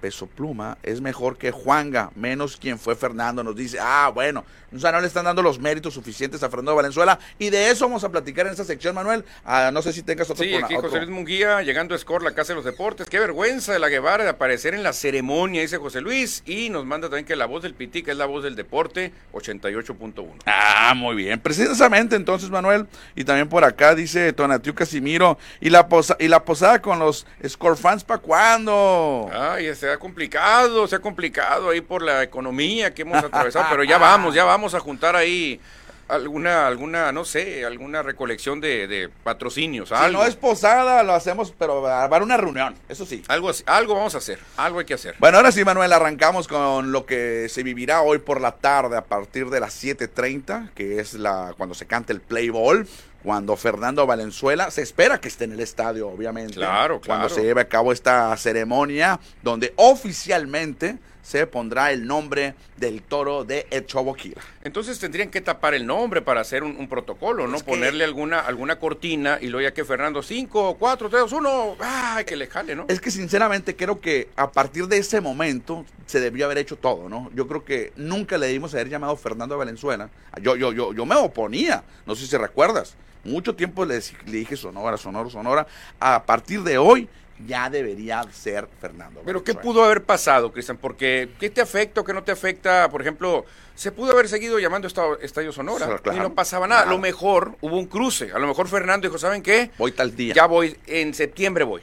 peso 0.00 0.26
pluma 0.26 0.78
es 0.82 1.00
mejor 1.00 1.36
que 1.38 1.50
Juanga, 1.50 2.10
menos 2.14 2.56
quien 2.56 2.78
fue 2.78 2.94
Fernando, 2.96 3.42
nos 3.44 3.56
dice, 3.56 3.78
ah, 3.80 4.10
bueno, 4.14 4.44
o 4.74 4.78
sea, 4.78 4.92
no 4.92 5.00
le 5.00 5.06
están 5.06 5.24
dando 5.24 5.42
los 5.42 5.58
méritos 5.58 5.94
suficientes 5.94 6.42
a 6.42 6.48
Fernando 6.50 6.74
Valenzuela, 6.74 7.18
y 7.38 7.50
de 7.50 7.70
eso 7.70 7.86
vamos 7.86 8.04
a 8.04 8.10
platicar 8.10 8.46
en 8.46 8.52
esta 8.52 8.64
sección, 8.64 8.94
Manuel. 8.94 9.24
Ah, 9.44 9.70
no 9.72 9.82
sé 9.82 9.92
si 9.92 10.02
tengas 10.02 10.28
otro 10.30 10.44
Sí, 10.44 10.54
aquí 10.54 10.74
otro- 10.76 10.88
José 10.90 11.00
Luis 11.02 11.10
Munguía, 11.10 11.62
llegando 11.62 11.94
a 11.94 11.98
Score, 11.98 12.22
la 12.22 12.32
Casa 12.32 12.52
de 12.52 12.56
los 12.56 12.64
Deportes. 12.64 13.08
Qué 13.08 13.18
vergüenza 13.18 13.72
de 13.72 13.78
la 13.78 13.88
Guevara 13.88 14.24
de 14.24 14.30
aparecer 14.30 14.74
en 14.74 14.82
la 14.82 14.92
ceremonia, 14.92 15.62
dice 15.62 15.78
José 15.78 16.00
Luis. 16.00 16.42
Y 16.46 16.70
nos 16.70 16.84
manda 16.84 17.08
también 17.08 17.24
que 17.24 17.36
la 17.36 17.46
voz 17.46 17.62
del 17.62 17.74
Pitica 17.74 18.12
es 18.12 18.18
la 18.18 18.26
voz 18.26 18.44
del 18.44 18.56
deporte, 18.56 19.12
88.1. 19.32 20.34
Ah, 20.46 20.92
muy 20.94 21.16
bien. 21.16 21.40
Precisamente 21.40 22.16
entonces, 22.16 22.50
Manuel. 22.50 22.86
Y 23.16 23.24
también 23.24 23.48
por 23.48 23.64
acá 23.64 23.94
dice 23.94 24.32
Tonatiu 24.32 24.74
Casimiro. 24.74 25.38
¿Y 25.60 25.70
la, 25.70 25.88
posa 25.88 26.16
y 26.18 26.28
la 26.28 26.44
posada 26.44 26.80
con 26.82 26.98
los 26.98 27.26
Score 27.46 27.76
fans 27.76 28.04
para 28.04 28.20
cuándo? 28.20 29.28
Ay, 29.32 29.66
se 29.88 29.94
ha 29.94 29.98
complicado, 29.98 30.86
se 30.86 30.96
ha 30.96 30.98
complicado 30.98 31.70
ahí 31.70 31.80
por 31.80 32.02
la 32.02 32.22
economía 32.22 32.92
que 32.92 33.02
hemos 33.02 33.24
atravesado, 33.24 33.66
pero 33.70 33.84
ya 33.84 33.96
vamos, 33.96 34.34
ya 34.34 34.44
vamos 34.44 34.74
a 34.74 34.80
juntar 34.80 35.16
ahí 35.16 35.58
alguna, 36.08 36.66
alguna, 36.66 37.12
no 37.12 37.24
sé, 37.24 37.64
alguna 37.64 38.02
recolección 38.02 38.60
de, 38.60 38.86
de 38.88 39.08
patrocinios. 39.08 39.90
Si 39.90 39.94
algo, 39.94 40.18
no 40.20 40.24
es 40.26 40.34
posada, 40.36 41.02
lo 41.02 41.12
hacemos, 41.12 41.52
pero 41.58 41.82
va 41.82 42.04
a 42.04 42.22
una 42.22 42.36
reunión, 42.36 42.74
eso 42.88 43.06
sí. 43.06 43.22
algo, 43.28 43.50
así- 43.50 43.62
algo 43.66 43.94
vamos 43.94 44.14
a 44.14 44.18
hacer, 44.18 44.38
algo 44.56 44.78
hay 44.80 44.84
que 44.86 44.94
hacer. 44.94 45.14
Bueno, 45.18 45.36
ahora 45.38 45.52
sí, 45.52 45.64
Manuel, 45.64 45.92
arrancamos 45.92 46.48
con 46.48 46.90
lo 46.90 47.06
que 47.06 47.48
se 47.48 47.62
vivirá 47.62 48.02
hoy 48.02 48.18
por 48.18 48.40
la 48.40 48.52
tarde 48.52 48.96
a 48.96 49.04
partir 49.04 49.50
de 49.50 49.60
las 49.60 49.82
7.30, 49.84 50.70
que 50.74 50.98
es 50.98 51.14
la 51.14 51.54
cuando 51.56 51.74
se 51.74 51.86
canta 51.86 52.12
el 52.12 52.20
play 52.20 52.48
ball, 52.50 52.88
cuando 53.22 53.56
Fernando 53.56 54.06
Valenzuela, 54.06 54.70
se 54.70 54.80
espera 54.82 55.20
que 55.20 55.28
esté 55.28 55.44
en 55.44 55.52
el 55.52 55.60
estadio, 55.60 56.08
obviamente. 56.08 56.54
Claro, 56.54 57.00
Cuando 57.04 57.26
claro. 57.26 57.34
se 57.40 57.42
lleve 57.46 57.60
a 57.60 57.68
cabo 57.68 57.92
esta 57.92 58.36
ceremonia, 58.36 59.18
donde 59.42 59.74
oficialmente 59.76 60.98
se 61.28 61.46
pondrá 61.46 61.92
el 61.92 62.06
nombre 62.06 62.54
del 62.78 63.02
toro 63.02 63.44
de 63.44 63.66
Echoboquira. 63.70 64.40
Entonces 64.64 64.98
tendrían 64.98 65.28
que 65.30 65.42
tapar 65.42 65.74
el 65.74 65.84
nombre 65.84 66.22
para 66.22 66.40
hacer 66.40 66.62
un, 66.62 66.74
un 66.78 66.88
protocolo, 66.88 67.46
¿no? 67.46 67.58
Es 67.58 67.62
que- 67.62 67.70
Ponerle 67.70 68.02
alguna, 68.04 68.40
alguna 68.40 68.78
cortina 68.78 69.36
y 69.38 69.48
luego 69.48 69.68
ya 69.68 69.74
que 69.74 69.84
Fernando 69.84 70.22
5, 70.22 70.76
4, 70.78 71.10
3, 71.10 71.20
2, 71.24 71.32
1, 71.32 71.76
¡ay, 71.80 72.24
que 72.24 72.34
le 72.34 72.46
jale, 72.46 72.74
¿no? 72.74 72.86
Es 72.88 72.98
que 73.02 73.10
sinceramente 73.10 73.76
creo 73.76 74.00
que 74.00 74.30
a 74.36 74.50
partir 74.50 74.86
de 74.88 74.96
ese 74.96 75.20
momento 75.20 75.84
se 76.06 76.18
debió 76.18 76.46
haber 76.46 76.56
hecho 76.56 76.76
todo, 76.76 77.10
¿no? 77.10 77.30
Yo 77.34 77.46
creo 77.46 77.62
que 77.62 77.92
nunca 77.96 78.38
le 78.38 78.46
debimos 78.46 78.72
haber 78.72 78.88
llamado 78.88 79.14
Fernando 79.16 79.58
Valenzuela. 79.58 80.08
Yo, 80.40 80.56
yo, 80.56 80.72
yo, 80.72 80.94
yo 80.94 81.04
me 81.04 81.14
oponía, 81.16 81.84
no 82.06 82.16
sé 82.16 82.26
si 82.26 82.34
recuerdas. 82.38 82.94
Mucho 83.24 83.54
tiempo 83.54 83.84
le 83.84 84.00
dije 84.24 84.56
Sonora, 84.56 84.96
Sonora, 84.96 85.28
Sonora. 85.28 85.66
A 86.00 86.22
partir 86.24 86.62
de 86.62 86.78
hoy 86.78 87.06
ya 87.46 87.70
debería 87.70 88.22
ser 88.32 88.68
Fernando. 88.80 89.22
Pero 89.24 89.44
¿qué 89.44 89.54
pudo 89.54 89.84
haber 89.84 90.02
pasado, 90.02 90.52
Cristian? 90.52 90.76
Porque 90.76 91.30
¿qué 91.38 91.50
te 91.50 91.60
afecta 91.60 92.00
o 92.00 92.04
qué 92.04 92.12
no 92.12 92.24
te 92.24 92.32
afecta? 92.32 92.88
Por 92.90 93.00
ejemplo, 93.00 93.44
se 93.74 93.92
pudo 93.92 94.12
haber 94.12 94.28
seguido 94.28 94.58
llamando 94.58 94.88
Estadio, 94.88 95.18
Estadio 95.20 95.52
Sonora 95.52 95.98
claro, 96.02 96.18
y 96.18 96.20
no 96.20 96.34
pasaba 96.34 96.66
nada. 96.66 96.82
A 96.82 96.86
lo 96.86 96.98
mejor 96.98 97.56
hubo 97.60 97.78
un 97.78 97.86
cruce. 97.86 98.32
A 98.32 98.38
lo 98.38 98.46
mejor 98.46 98.68
Fernando 98.68 99.06
dijo, 99.06 99.18
¿saben 99.18 99.42
qué? 99.42 99.70
Voy 99.78 99.92
tal 99.92 100.16
día. 100.16 100.34
Ya 100.34 100.46
voy, 100.46 100.76
en 100.86 101.14
septiembre 101.14 101.64
voy. 101.64 101.82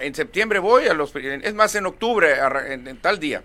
En 0.00 0.14
septiembre 0.14 0.58
voy 0.58 0.88
a 0.88 0.94
los... 0.94 1.14
Es 1.14 1.54
más, 1.54 1.74
en 1.74 1.86
octubre, 1.86 2.34
en 2.68 2.98
tal 2.98 3.18
día. 3.18 3.42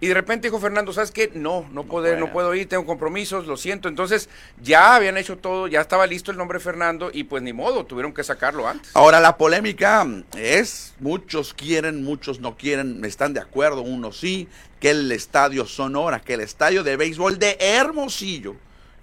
Y 0.00 0.06
de 0.06 0.14
repente 0.14 0.46
dijo 0.46 0.60
Fernando, 0.60 0.92
¿sabes 0.92 1.10
qué? 1.10 1.30
No, 1.34 1.68
no, 1.72 1.84
poder, 1.84 2.18
no 2.18 2.32
puedo 2.32 2.54
ir, 2.54 2.68
tengo 2.68 2.86
compromisos, 2.86 3.46
lo 3.46 3.56
siento. 3.56 3.88
Entonces 3.88 4.28
ya 4.62 4.94
habían 4.94 5.16
hecho 5.16 5.38
todo, 5.38 5.66
ya 5.66 5.80
estaba 5.80 6.06
listo 6.06 6.30
el 6.30 6.36
nombre 6.36 6.60
Fernando 6.60 7.10
y 7.12 7.24
pues 7.24 7.42
ni 7.42 7.52
modo, 7.52 7.84
tuvieron 7.84 8.12
que 8.12 8.22
sacarlo 8.22 8.68
antes. 8.68 8.94
Ahora 8.94 9.18
la 9.18 9.36
polémica 9.36 10.06
es, 10.36 10.94
muchos 11.00 11.52
quieren, 11.52 12.04
muchos 12.04 12.38
no 12.38 12.56
quieren, 12.56 13.04
están 13.04 13.34
de 13.34 13.40
acuerdo, 13.40 13.82
unos 13.82 14.20
sí, 14.20 14.48
que 14.78 14.90
el 14.90 15.10
estadio 15.10 15.66
Sonora, 15.66 16.20
que 16.20 16.34
el 16.34 16.40
estadio 16.40 16.84
de 16.84 16.96
béisbol 16.96 17.38
de 17.40 17.56
Hermosillo 17.60 18.54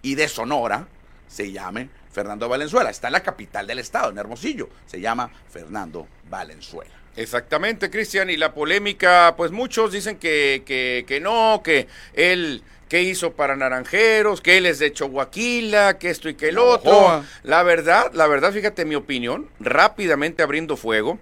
y 0.02 0.16
de 0.16 0.30
Sonora 0.30 0.88
se 1.28 1.52
llame 1.52 1.90
Fernando 2.12 2.48
Valenzuela. 2.48 2.90
Está 2.90 3.08
en 3.08 3.14
la 3.14 3.24
capital 3.24 3.68
del 3.68 3.80
estado, 3.80 4.12
en 4.12 4.18
Hermosillo. 4.18 4.70
Se 4.86 5.02
llama 5.02 5.30
Fernando 5.50 6.08
Valenzuela. 6.30 7.05
Exactamente, 7.18 7.90
Cristian. 7.90 8.30
Y 8.30 8.38
la 8.38 8.54
polémica, 8.54 9.34
pues 9.38 9.52
muchos 9.52 9.92
dicen 9.92 10.18
que, 10.18 10.64
que, 10.66 11.06
que 11.08 11.20
no, 11.20 11.62
que 11.64 11.88
él, 12.14 12.62
que 12.90 13.02
hizo 13.04 13.34
para 13.34 13.56
Naranjeros, 13.56 14.42
que 14.42 14.58
él 14.58 14.66
es 14.66 14.80
de 14.80 14.92
Chihuahua, 14.92 15.30
que 15.32 16.10
esto 16.10 16.30
y 16.30 16.36
que 16.36 16.50
el 16.50 16.58
otro. 16.58 17.24
La 17.44 17.64
verdad, 17.64 18.12
la 18.14 18.28
verdad, 18.28 18.52
fíjate 18.52 18.86
mi 18.86 18.96
opinión, 18.96 19.50
rápidamente 19.60 20.44
abriendo 20.44 20.78
fuego. 20.78 21.20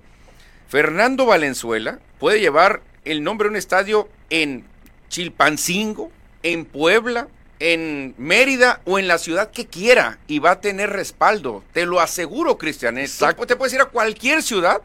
Fernando 0.67 1.25
Valenzuela 1.25 1.99
puede 2.19 2.39
llevar 2.39 2.81
el 3.05 3.23
nombre 3.23 3.45
de 3.45 3.51
un 3.51 3.55
estadio 3.57 4.09
en 4.29 4.65
Chilpancingo, 5.09 6.11
en 6.41 6.65
Puebla, 6.65 7.27
en 7.59 8.15
Mérida 8.17 8.81
o 8.85 8.99
en 8.99 9.07
la 9.07 9.17
ciudad 9.17 9.51
que 9.51 9.67
quiera 9.67 10.19
y 10.27 10.39
va 10.39 10.51
a 10.51 10.61
tener 10.61 10.89
respaldo. 10.89 11.63
Te 11.71 11.85
lo 11.85 12.01
aseguro, 12.01 12.57
Cristian. 12.57 12.97
¿eh? 12.97 13.03
Exacto. 13.03 13.45
Te 13.45 13.55
puedes 13.55 13.73
ir 13.73 13.81
a 13.81 13.85
cualquier 13.85 14.43
ciudad, 14.43 14.81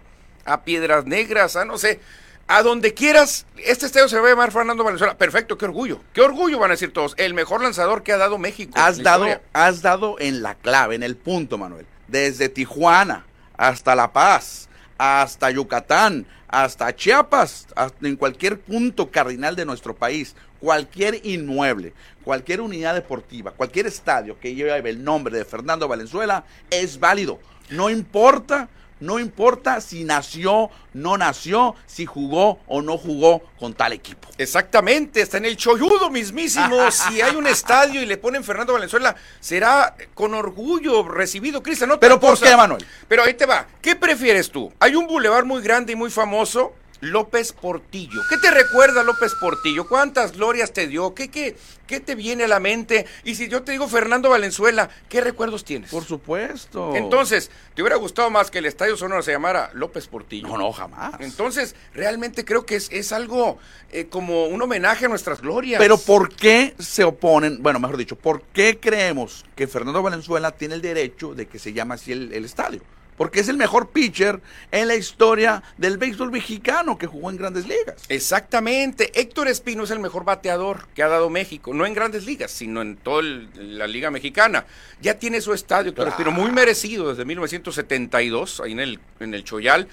a 0.48 0.62
Piedras 0.62 1.06
Negras, 1.06 1.56
a 1.56 1.64
no 1.64 1.78
sé, 1.78 2.00
a 2.46 2.62
donde 2.62 2.94
quieras. 2.94 3.46
Este 3.58 3.86
estadio 3.86 4.08
se 4.08 4.18
va 4.18 4.26
a 4.26 4.30
llamar 4.30 4.50
Fernando 4.50 4.82
Valenzuela. 4.82 5.16
Perfecto, 5.16 5.58
qué 5.58 5.66
orgullo. 5.66 6.00
Qué 6.12 6.22
orgullo 6.22 6.58
van 6.58 6.70
a 6.70 6.74
decir 6.74 6.92
todos. 6.92 7.14
El 7.16 7.34
mejor 7.34 7.62
lanzador 7.62 8.02
que 8.02 8.12
ha 8.12 8.16
dado 8.16 8.38
México. 8.38 8.72
Has 8.76 9.02
dado, 9.02 9.26
historia. 9.26 9.42
has 9.52 9.82
dado 9.82 10.16
en 10.18 10.42
la 10.42 10.54
clave, 10.54 10.94
en 10.94 11.02
el 11.02 11.16
punto, 11.16 11.58
Manuel. 11.58 11.86
Desde 12.08 12.48
Tijuana 12.48 13.26
hasta 13.56 13.94
La 13.94 14.12
Paz, 14.12 14.68
hasta 14.96 15.50
Yucatán, 15.50 16.26
hasta 16.48 16.94
Chiapas, 16.96 17.66
hasta 17.76 18.08
en 18.08 18.16
cualquier 18.16 18.58
punto 18.58 19.10
cardinal 19.10 19.54
de 19.54 19.66
nuestro 19.66 19.94
país, 19.94 20.34
cualquier 20.60 21.26
inmueble, 21.26 21.92
cualquier 22.24 22.60
unidad 22.60 22.94
deportiva, 22.94 23.50
cualquier 23.50 23.86
estadio 23.86 24.38
que 24.40 24.54
lleve 24.54 24.88
el 24.88 25.04
nombre 25.04 25.36
de 25.36 25.44
Fernando 25.44 25.86
Valenzuela 25.86 26.44
es 26.70 26.98
válido. 26.98 27.38
No 27.70 27.90
importa, 27.90 28.68
no 29.00 29.18
importa 29.18 29.80
si 29.80 30.04
nació, 30.04 30.70
no 30.92 31.16
nació, 31.16 31.74
si 31.86 32.06
jugó 32.06 32.60
o 32.66 32.82
no 32.82 32.98
jugó 32.98 33.42
con 33.58 33.74
tal 33.74 33.92
equipo. 33.92 34.28
Exactamente, 34.38 35.20
está 35.20 35.38
en 35.38 35.44
el 35.46 35.56
cholludo 35.56 36.10
mismísimo. 36.10 36.90
si 36.90 37.20
hay 37.20 37.36
un 37.36 37.46
estadio 37.46 38.02
y 38.02 38.06
le 38.06 38.16
ponen 38.16 38.44
Fernando 38.44 38.72
Valenzuela, 38.72 39.14
será 39.40 39.94
con 40.14 40.34
orgullo 40.34 41.06
recibido, 41.08 41.62
Cristian. 41.62 41.90
otra 41.90 42.00
¿Pero 42.00 42.20
por 42.20 42.30
cosa. 42.30 42.46
qué, 42.46 42.56
Manuel? 42.56 42.84
Pero 43.06 43.24
ahí 43.24 43.34
te 43.34 43.46
va. 43.46 43.66
¿Qué 43.80 43.96
prefieres 43.96 44.50
tú? 44.50 44.72
Hay 44.80 44.94
un 44.94 45.06
bulevar 45.06 45.44
muy 45.44 45.62
grande 45.62 45.92
y 45.92 45.96
muy 45.96 46.10
famoso, 46.10 46.74
López 47.00 47.52
Portillo. 47.52 48.20
¿Qué 48.28 48.36
te 48.38 48.50
recuerda 48.50 49.02
López 49.02 49.34
Portillo? 49.34 49.88
¿Cuántas 49.88 50.32
glorias 50.32 50.72
te 50.72 50.86
dio? 50.86 51.14
¿Qué, 51.14 51.30
qué, 51.30 51.56
qué 51.86 52.00
te 52.00 52.14
viene 52.14 52.44
a 52.44 52.48
la 52.48 52.60
mente? 52.60 53.06
Y 53.24 53.36
si 53.36 53.48
yo 53.48 53.62
te 53.62 53.72
digo 53.72 53.88
Fernando 53.88 54.30
Valenzuela, 54.30 54.88
¿qué 55.08 55.20
recuerdos 55.20 55.64
tienes? 55.64 55.90
Por 55.90 56.04
supuesto. 56.04 56.96
Entonces, 56.96 57.50
¿te 57.74 57.82
hubiera 57.82 57.96
gustado 57.96 58.30
más 58.30 58.50
que 58.50 58.58
el 58.58 58.66
Estadio 58.66 58.96
Sonora 58.96 59.22
se 59.22 59.32
llamara 59.32 59.70
López 59.74 60.08
Portillo? 60.08 60.48
No, 60.48 60.58
no, 60.58 60.72
jamás. 60.72 61.14
Entonces, 61.20 61.76
realmente 61.94 62.44
creo 62.44 62.66
que 62.66 62.76
es, 62.76 62.88
es 62.90 63.12
algo 63.12 63.58
eh, 63.90 64.06
como 64.06 64.46
un 64.46 64.60
homenaje 64.60 65.06
a 65.06 65.08
nuestras 65.08 65.40
glorias. 65.40 65.78
Pero 65.78 65.98
¿por 65.98 66.34
qué 66.34 66.74
se 66.78 67.04
oponen? 67.04 67.62
Bueno, 67.62 67.78
mejor 67.78 67.96
dicho, 67.96 68.16
¿por 68.16 68.42
qué 68.52 68.78
creemos 68.80 69.44
que 69.54 69.66
Fernando 69.66 70.02
Valenzuela 70.02 70.52
tiene 70.52 70.74
el 70.74 70.82
derecho 70.82 71.34
de 71.34 71.46
que 71.46 71.58
se 71.58 71.72
llame 71.72 71.94
así 71.94 72.12
el, 72.12 72.32
el 72.32 72.44
estadio? 72.44 72.82
Porque 73.18 73.40
es 73.40 73.48
el 73.48 73.58
mejor 73.58 73.90
pitcher 73.90 74.40
en 74.70 74.88
la 74.88 74.94
historia 74.94 75.62
del 75.76 75.98
béisbol 75.98 76.30
mexicano 76.30 76.96
que 76.96 77.06
jugó 77.06 77.28
en 77.28 77.36
grandes 77.36 77.66
ligas. 77.66 78.02
Exactamente. 78.08 79.10
Héctor 79.20 79.48
Espino 79.48 79.84
es 79.84 79.90
el 79.90 79.98
mejor 79.98 80.24
bateador 80.24 80.86
que 80.94 81.02
ha 81.02 81.08
dado 81.08 81.28
México. 81.28 81.74
No 81.74 81.84
en 81.84 81.92
grandes 81.92 82.24
ligas, 82.24 82.50
sino 82.50 82.80
en 82.80 82.96
toda 82.96 83.22
la 83.22 83.86
liga 83.86 84.10
mexicana. 84.10 84.64
Ya 85.02 85.18
tiene 85.18 85.40
su 85.42 85.52
estadio, 85.52 85.90
Héctor 85.90 86.06
Claro. 86.06 86.22
Espino, 86.22 86.30
muy 86.30 86.50
merecido 86.52 87.10
desde 87.10 87.26
1972, 87.26 88.60
ahí 88.60 88.72
en 88.72 88.80
el, 88.80 89.00
en 89.20 89.34
el 89.34 89.44
Choyal. 89.44 89.88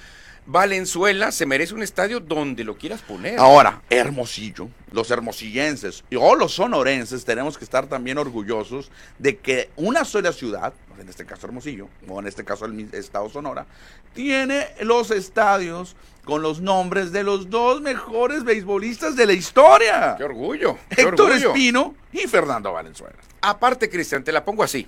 Valenzuela 0.48 1.32
se 1.32 1.48
merece 1.48 1.74
un 1.74 1.82
estadio 1.82 2.20
donde 2.20 2.64
lo 2.64 2.78
quieras 2.78 3.02
poner. 3.02 3.40
Ahora, 3.40 3.82
Hermosillo, 3.90 4.70
los 4.92 5.10
hermosillenses 5.10 6.04
y 6.12 6.18
o 6.18 6.36
los 6.36 6.54
sonorenses 6.54 7.26
tenemos 7.26 7.58
que 7.58 7.64
estar 7.64 7.88
también 7.88 8.20
orgullosos 8.20 8.92
de 9.18 9.38
que 9.38 9.72
una 9.76 10.06
sola 10.06 10.32
ciudad, 10.32 10.74
en 11.00 11.10
este 11.10 11.26
caso 11.26 11.48
Hermosillo, 11.48 11.88
o 12.08 12.20
en 12.20 12.28
este 12.28 12.44
caso 12.44 12.66
el 12.66 12.94
estado 12.94 13.30
Sonora, 13.30 13.66
tiene 14.14 14.68
los 14.82 15.12
estadios 15.12 15.96
con 16.24 16.42
los 16.42 16.62
nombres 16.62 17.12
de 17.12 17.24
los 17.24 17.50
dos 17.50 17.82
mejores 17.82 18.44
beisbolistas 18.44 19.16
de 19.16 19.26
la 19.26 19.34
historia. 19.34 20.16
¡Qué 20.18 20.24
orgullo! 20.24 20.78
¡Qué 20.90 21.02
Héctor 21.02 21.32
orgullo! 21.32 21.50
Espino 21.50 21.96
y 22.12 22.28
Fernando 22.28 22.74
Valenzuela. 22.74 23.18
Aparte, 23.42 23.90
Cristian, 23.90 24.24
te 24.24 24.32
la 24.32 24.44
pongo 24.44 24.64
así. 24.64 24.88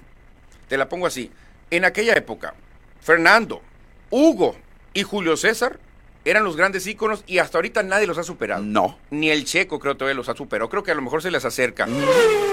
Te 0.68 0.78
la 0.78 0.90
pongo 0.90 1.06
así. 1.06 1.32
En 1.70 1.86
aquella 1.86 2.14
época, 2.14 2.56
Fernando, 3.02 3.62
Hugo 4.10 4.56
y 4.94 5.04
Julio 5.04 5.38
César 5.38 5.80
eran 6.26 6.44
los 6.44 6.58
grandes 6.58 6.86
íconos 6.88 7.24
y 7.26 7.38
hasta 7.38 7.58
ahorita 7.58 7.84
nadie 7.84 8.06
los 8.06 8.18
ha 8.18 8.24
superado. 8.24 8.62
No. 8.62 8.98
Ni 9.12 9.30
el 9.30 9.46
Checo 9.46 9.80
creo 9.80 9.96
todavía 9.96 10.16
los 10.16 10.28
ha 10.28 10.36
superado. 10.36 10.70
Creo 10.70 10.84
que 10.84 10.92
a 10.92 10.96
lo 10.96 11.02
mejor 11.02 11.22
se 11.22 11.32
les 11.32 11.46
acerca. 11.46 11.88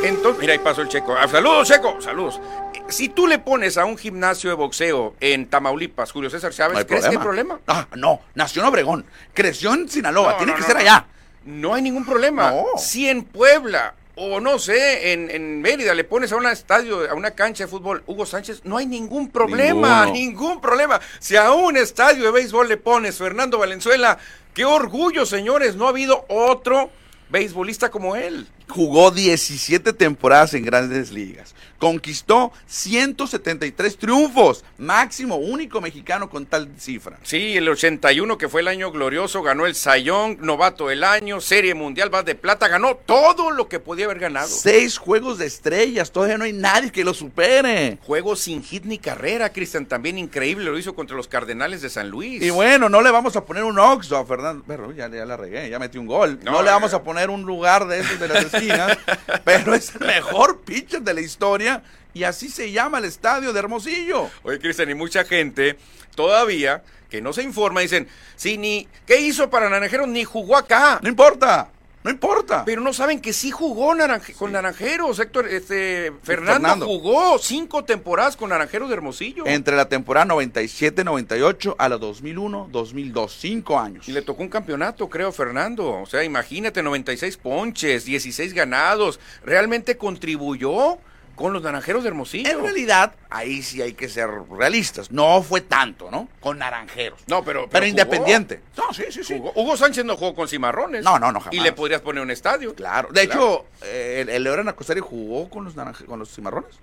Entonces, 0.05 0.41
mira, 0.41 0.53
ahí 0.53 0.61
pasó 0.61 0.83
el 0.83 0.89
Checo. 0.89 1.17
Ah, 1.17 1.27
saludos, 1.27 1.67
Checo. 1.67 2.01
Saludos. 2.01 2.41
Si 2.89 3.09
tú 3.09 3.27
le 3.27 3.39
pones 3.39 3.77
a 3.79 3.85
un 3.87 3.97
gimnasio 3.97 4.51
de 4.51 4.57
boxeo 4.57 5.15
en 5.21 5.47
Tamaulipas, 5.49 6.13
Julio 6.13 6.31
César 6.31 6.53
Chávez, 6.53 6.79
No 6.79 6.87
¿crees 6.87 7.03
problema. 7.03 7.11
que 7.11 7.17
hay 7.17 7.23
problema? 7.23 7.61
Ah, 7.67 7.89
no, 7.97 8.21
nació 8.35 8.63
en 8.63 8.69
Obregón, 8.69 9.07
creció 9.33 9.73
en 9.75 9.89
Sinaloa, 9.89 10.33
No, 10.33 10.37
tiene 10.37 10.53
no, 10.53 10.59
que 10.59 10.65
ser 10.65 10.77
allá. 10.77 11.07
no 11.45 11.75
hay 11.75 11.83
ningún 11.83 12.05
problema. 12.05 12.53
Si 12.77 13.09
en 13.09 13.25
Puebla 13.25 13.95
o 14.17 14.39
no 14.39 14.59
sé, 14.61 15.13
en, 15.13 15.29
en 15.31 15.61
Mérida 15.61 15.93
le 15.95 16.05
pones 16.05 16.31
a 16.31 16.37
un 16.37 16.47
estadio, 16.47 17.11
a 17.11 17.15
una 17.15 17.33
cancha 17.33 17.65
de 17.65 17.69
fútbol, 17.69 18.05
Hugo 18.07 18.27
Sánchez, 18.27 18.61
no 18.65 18.77
hay 18.77 18.87
ningún 18.87 19.29
problema, 19.31 20.05
Ninguno. 20.05 20.13
ningún 20.13 20.61
problema. 20.61 21.01
Si 21.19 21.35
a 21.37 21.51
un 21.53 21.77
estadio 21.77 22.23
de 22.25 22.31
béisbol 22.31 22.69
le 22.69 22.77
pones 22.77 23.17
Fernando 23.19 23.59
Valenzuela, 23.59 24.19
qué 24.53 24.65
orgullo, 24.65 25.27
señores, 25.27 25.75
no 25.75 25.87
ha 25.87 25.89
habido 25.89 26.27
otro 26.29 26.91
beisbolista 27.31 27.91
como 27.91 28.15
él. 28.15 28.47
Jugó 28.69 29.11
17 29.11 29.93
temporadas 29.93 30.55
en 30.55 30.65
grandes 30.65 31.13
ligas. 31.13 31.55
Conquistó 31.79 32.51
173 32.67 33.99
triunfos. 33.99 34.65
Máximo, 34.79 35.37
único 35.37 35.83
mexicano 35.83 36.31
con 36.31 36.47
tal 36.47 36.71
cifra. 36.79 37.19
Sí, 37.23 37.57
el 37.57 37.69
81 37.69 38.39
que 38.39 38.49
fue 38.49 38.63
el 38.63 38.69
año 38.69 38.91
glorioso, 38.91 39.43
ganó 39.43 39.67
el 39.67 39.75
Sayón, 39.75 40.39
novato 40.41 40.89
del 40.89 41.05
año, 41.05 41.43
Serie 41.43 41.75
Mundial, 41.75 42.09
vas 42.09 42.25
de 42.25 42.35
plata, 42.35 42.69
ganó 42.69 42.97
todo 42.97 43.51
lo 43.51 43.69
que 43.69 43.81
podía 43.81 44.07
haber 44.07 44.19
ganado. 44.19 44.49
Seis 44.49 44.97
juegos 44.97 45.37
de 45.39 45.47
estrellas. 45.47 46.11
Todavía 46.11 46.39
no 46.39 46.45
hay 46.45 46.55
nadie 46.55 46.91
que 46.91 47.05
lo 47.05 47.13
supere. 47.13 47.99
Juego 48.03 48.35
sin 48.35 48.63
hit 48.63 48.85
ni 48.85 48.99
carrera, 48.99 49.53
Cristian, 49.53 49.85
también 49.85 50.17
increíble, 50.17 50.65
lo 50.65 50.79
hizo 50.79 50.95
contra 50.95 51.17
los 51.17 51.29
Cardenales 51.29 51.83
de 51.83 51.91
San 51.91 52.09
Luis. 52.09 52.43
Y 52.43 52.49
bueno, 52.49 52.89
no 52.89 53.03
le 53.03 53.11
vamos 53.11 53.37
a 53.37 53.45
poner 53.45 53.63
un 53.65 53.79
Oxo 53.79 54.17
a 54.17 54.25
Fernando. 54.25 54.65
Pero 54.67 54.91
ya, 54.93 55.11
ya 55.11 55.27
la 55.27 55.37
regué, 55.37 55.69
ya 55.69 55.79
metí 55.79 55.99
un 55.99 56.07
gol. 56.07 56.41
No, 56.43 56.53
No, 56.53 56.63
le 56.63 56.71
vamos 56.71 56.95
a 56.95 57.03
poner 57.03 57.29
un 57.29 57.43
lugar 57.43 57.87
de 57.87 58.01
esos 58.01 58.19
de 58.19 58.29
las 58.29 58.45
pero 59.45 59.75
es 59.75 59.95
el 59.95 60.07
mejor 60.07 60.61
pitcher 60.61 61.03
de 61.03 61.15
la 61.15 61.21
historia. 61.21 61.83
Y 62.13 62.25
así 62.25 62.49
se 62.49 62.71
llama 62.71 62.99
el 62.99 63.07
estadio 63.07 63.53
de 63.53 63.59
Hermosillo. 63.59 64.31
Oye, 64.45 64.59
Cristian, 64.59 64.91
y 64.91 64.95
mucha 64.95 65.25
gente 65.25 65.77
todavía 66.15 66.83
que 67.11 67.21
no 67.21 67.33
se 67.33 67.43
informa, 67.43 67.81
dicen, 67.81 68.09
sí, 68.37 68.59
ni, 68.59 68.89
¿qué 69.07 69.21
hizo 69.21 69.51
para 69.51 69.69
Naranjeros? 69.69 70.09
Ni 70.09 70.25
jugó 70.25 70.57
acá. 70.57 70.99
No 71.03 71.09
importa, 71.09 71.69
no 72.05 72.11
importa. 72.11 72.65
Pero 72.67 72.83
no 72.83 72.93
saben 72.93 73.21
que 73.21 73.33
sí 73.33 73.51
jugó 73.51 73.95
Naranje- 73.95 74.35
con 74.35 74.53
Naranjeros. 74.53 75.19
Héctor, 75.19 75.49
este, 75.49 76.13
Fernando, 76.23 76.53
Fernando. 76.53 76.87
jugó 76.87 77.39
cinco 77.39 77.85
temporadas 77.85 78.37
con 78.37 78.51
Naranjeros 78.51 78.89
de 78.91 78.95
Hermosillo. 78.95 79.47
Entre 79.47 79.75
la 79.75 79.89
temporada 79.89 80.27
97-98 80.35 81.75
a 81.79 81.89
la 81.89 81.97
2001-2002, 81.99 83.29
cinco 83.31 83.79
años. 83.79 84.09
Y 84.09 84.13
le 84.13 84.23
tocó 84.23 84.43
un 84.43 84.49
campeonato, 84.49 85.09
creo, 85.09 85.33
Fernando. 85.33 85.91
O 86.03 86.07
sea, 86.07 86.23
imagínate, 86.25 86.83
96 86.83 87.37
ponches, 87.39 88.05
16 88.05 88.53
ganados. 88.53 89.19
Realmente 89.45 89.97
contribuyó 89.97 90.99
con 91.35 91.53
los 91.53 91.63
Naranjeros 91.63 92.03
de 92.03 92.09
Hermosillo. 92.09 92.49
En 92.51 92.63
realidad, 92.63 93.15
ahí 93.31 93.63
sí 93.63 93.83
hay 93.83 93.95
que 93.95 94.09
ser 94.09 94.29
realistas. 94.51 95.11
No 95.11 95.43
fue 95.43 95.61
tanto, 95.61 96.11
¿no? 96.11 96.29
Con 96.41 96.59
naranjeros. 96.59 97.21
No, 97.27 97.43
pero- 97.45 97.69
pero 97.69 97.87
independiente. 97.87 98.61
No, 98.77 98.93
sí, 98.93 99.05
sí, 99.11 99.25
sí. 99.25 99.35
Jugó- 99.39 99.53
Hugo 99.55 99.77
Sánchez 99.77 100.05
no 100.05 100.17
jugó 100.17 100.35
con 100.35 100.49
Cimarrones. 100.49 101.03
No, 101.05 101.19
no, 101.19 101.33
no, 101.33 101.41
jamás. 101.41 101.55
Y 101.55 101.61
le 101.61 101.73
podrías 101.73 102.01
poner 102.01 102.23
un 102.23 102.31
estadio. 102.31 102.75
Claro. 102.75 103.09
De 103.13 103.23
hecho, 103.23 103.67
eh, 103.83 104.25
el, 104.29 104.43
León 104.45 104.69
Acostari 104.69 105.01
jugó 105.01 105.49
con 105.51 105.65
los, 105.65 105.75
naranje- 105.77 106.05
con 106.07 106.19
los 106.19 106.31
cimarrones. 106.35 106.77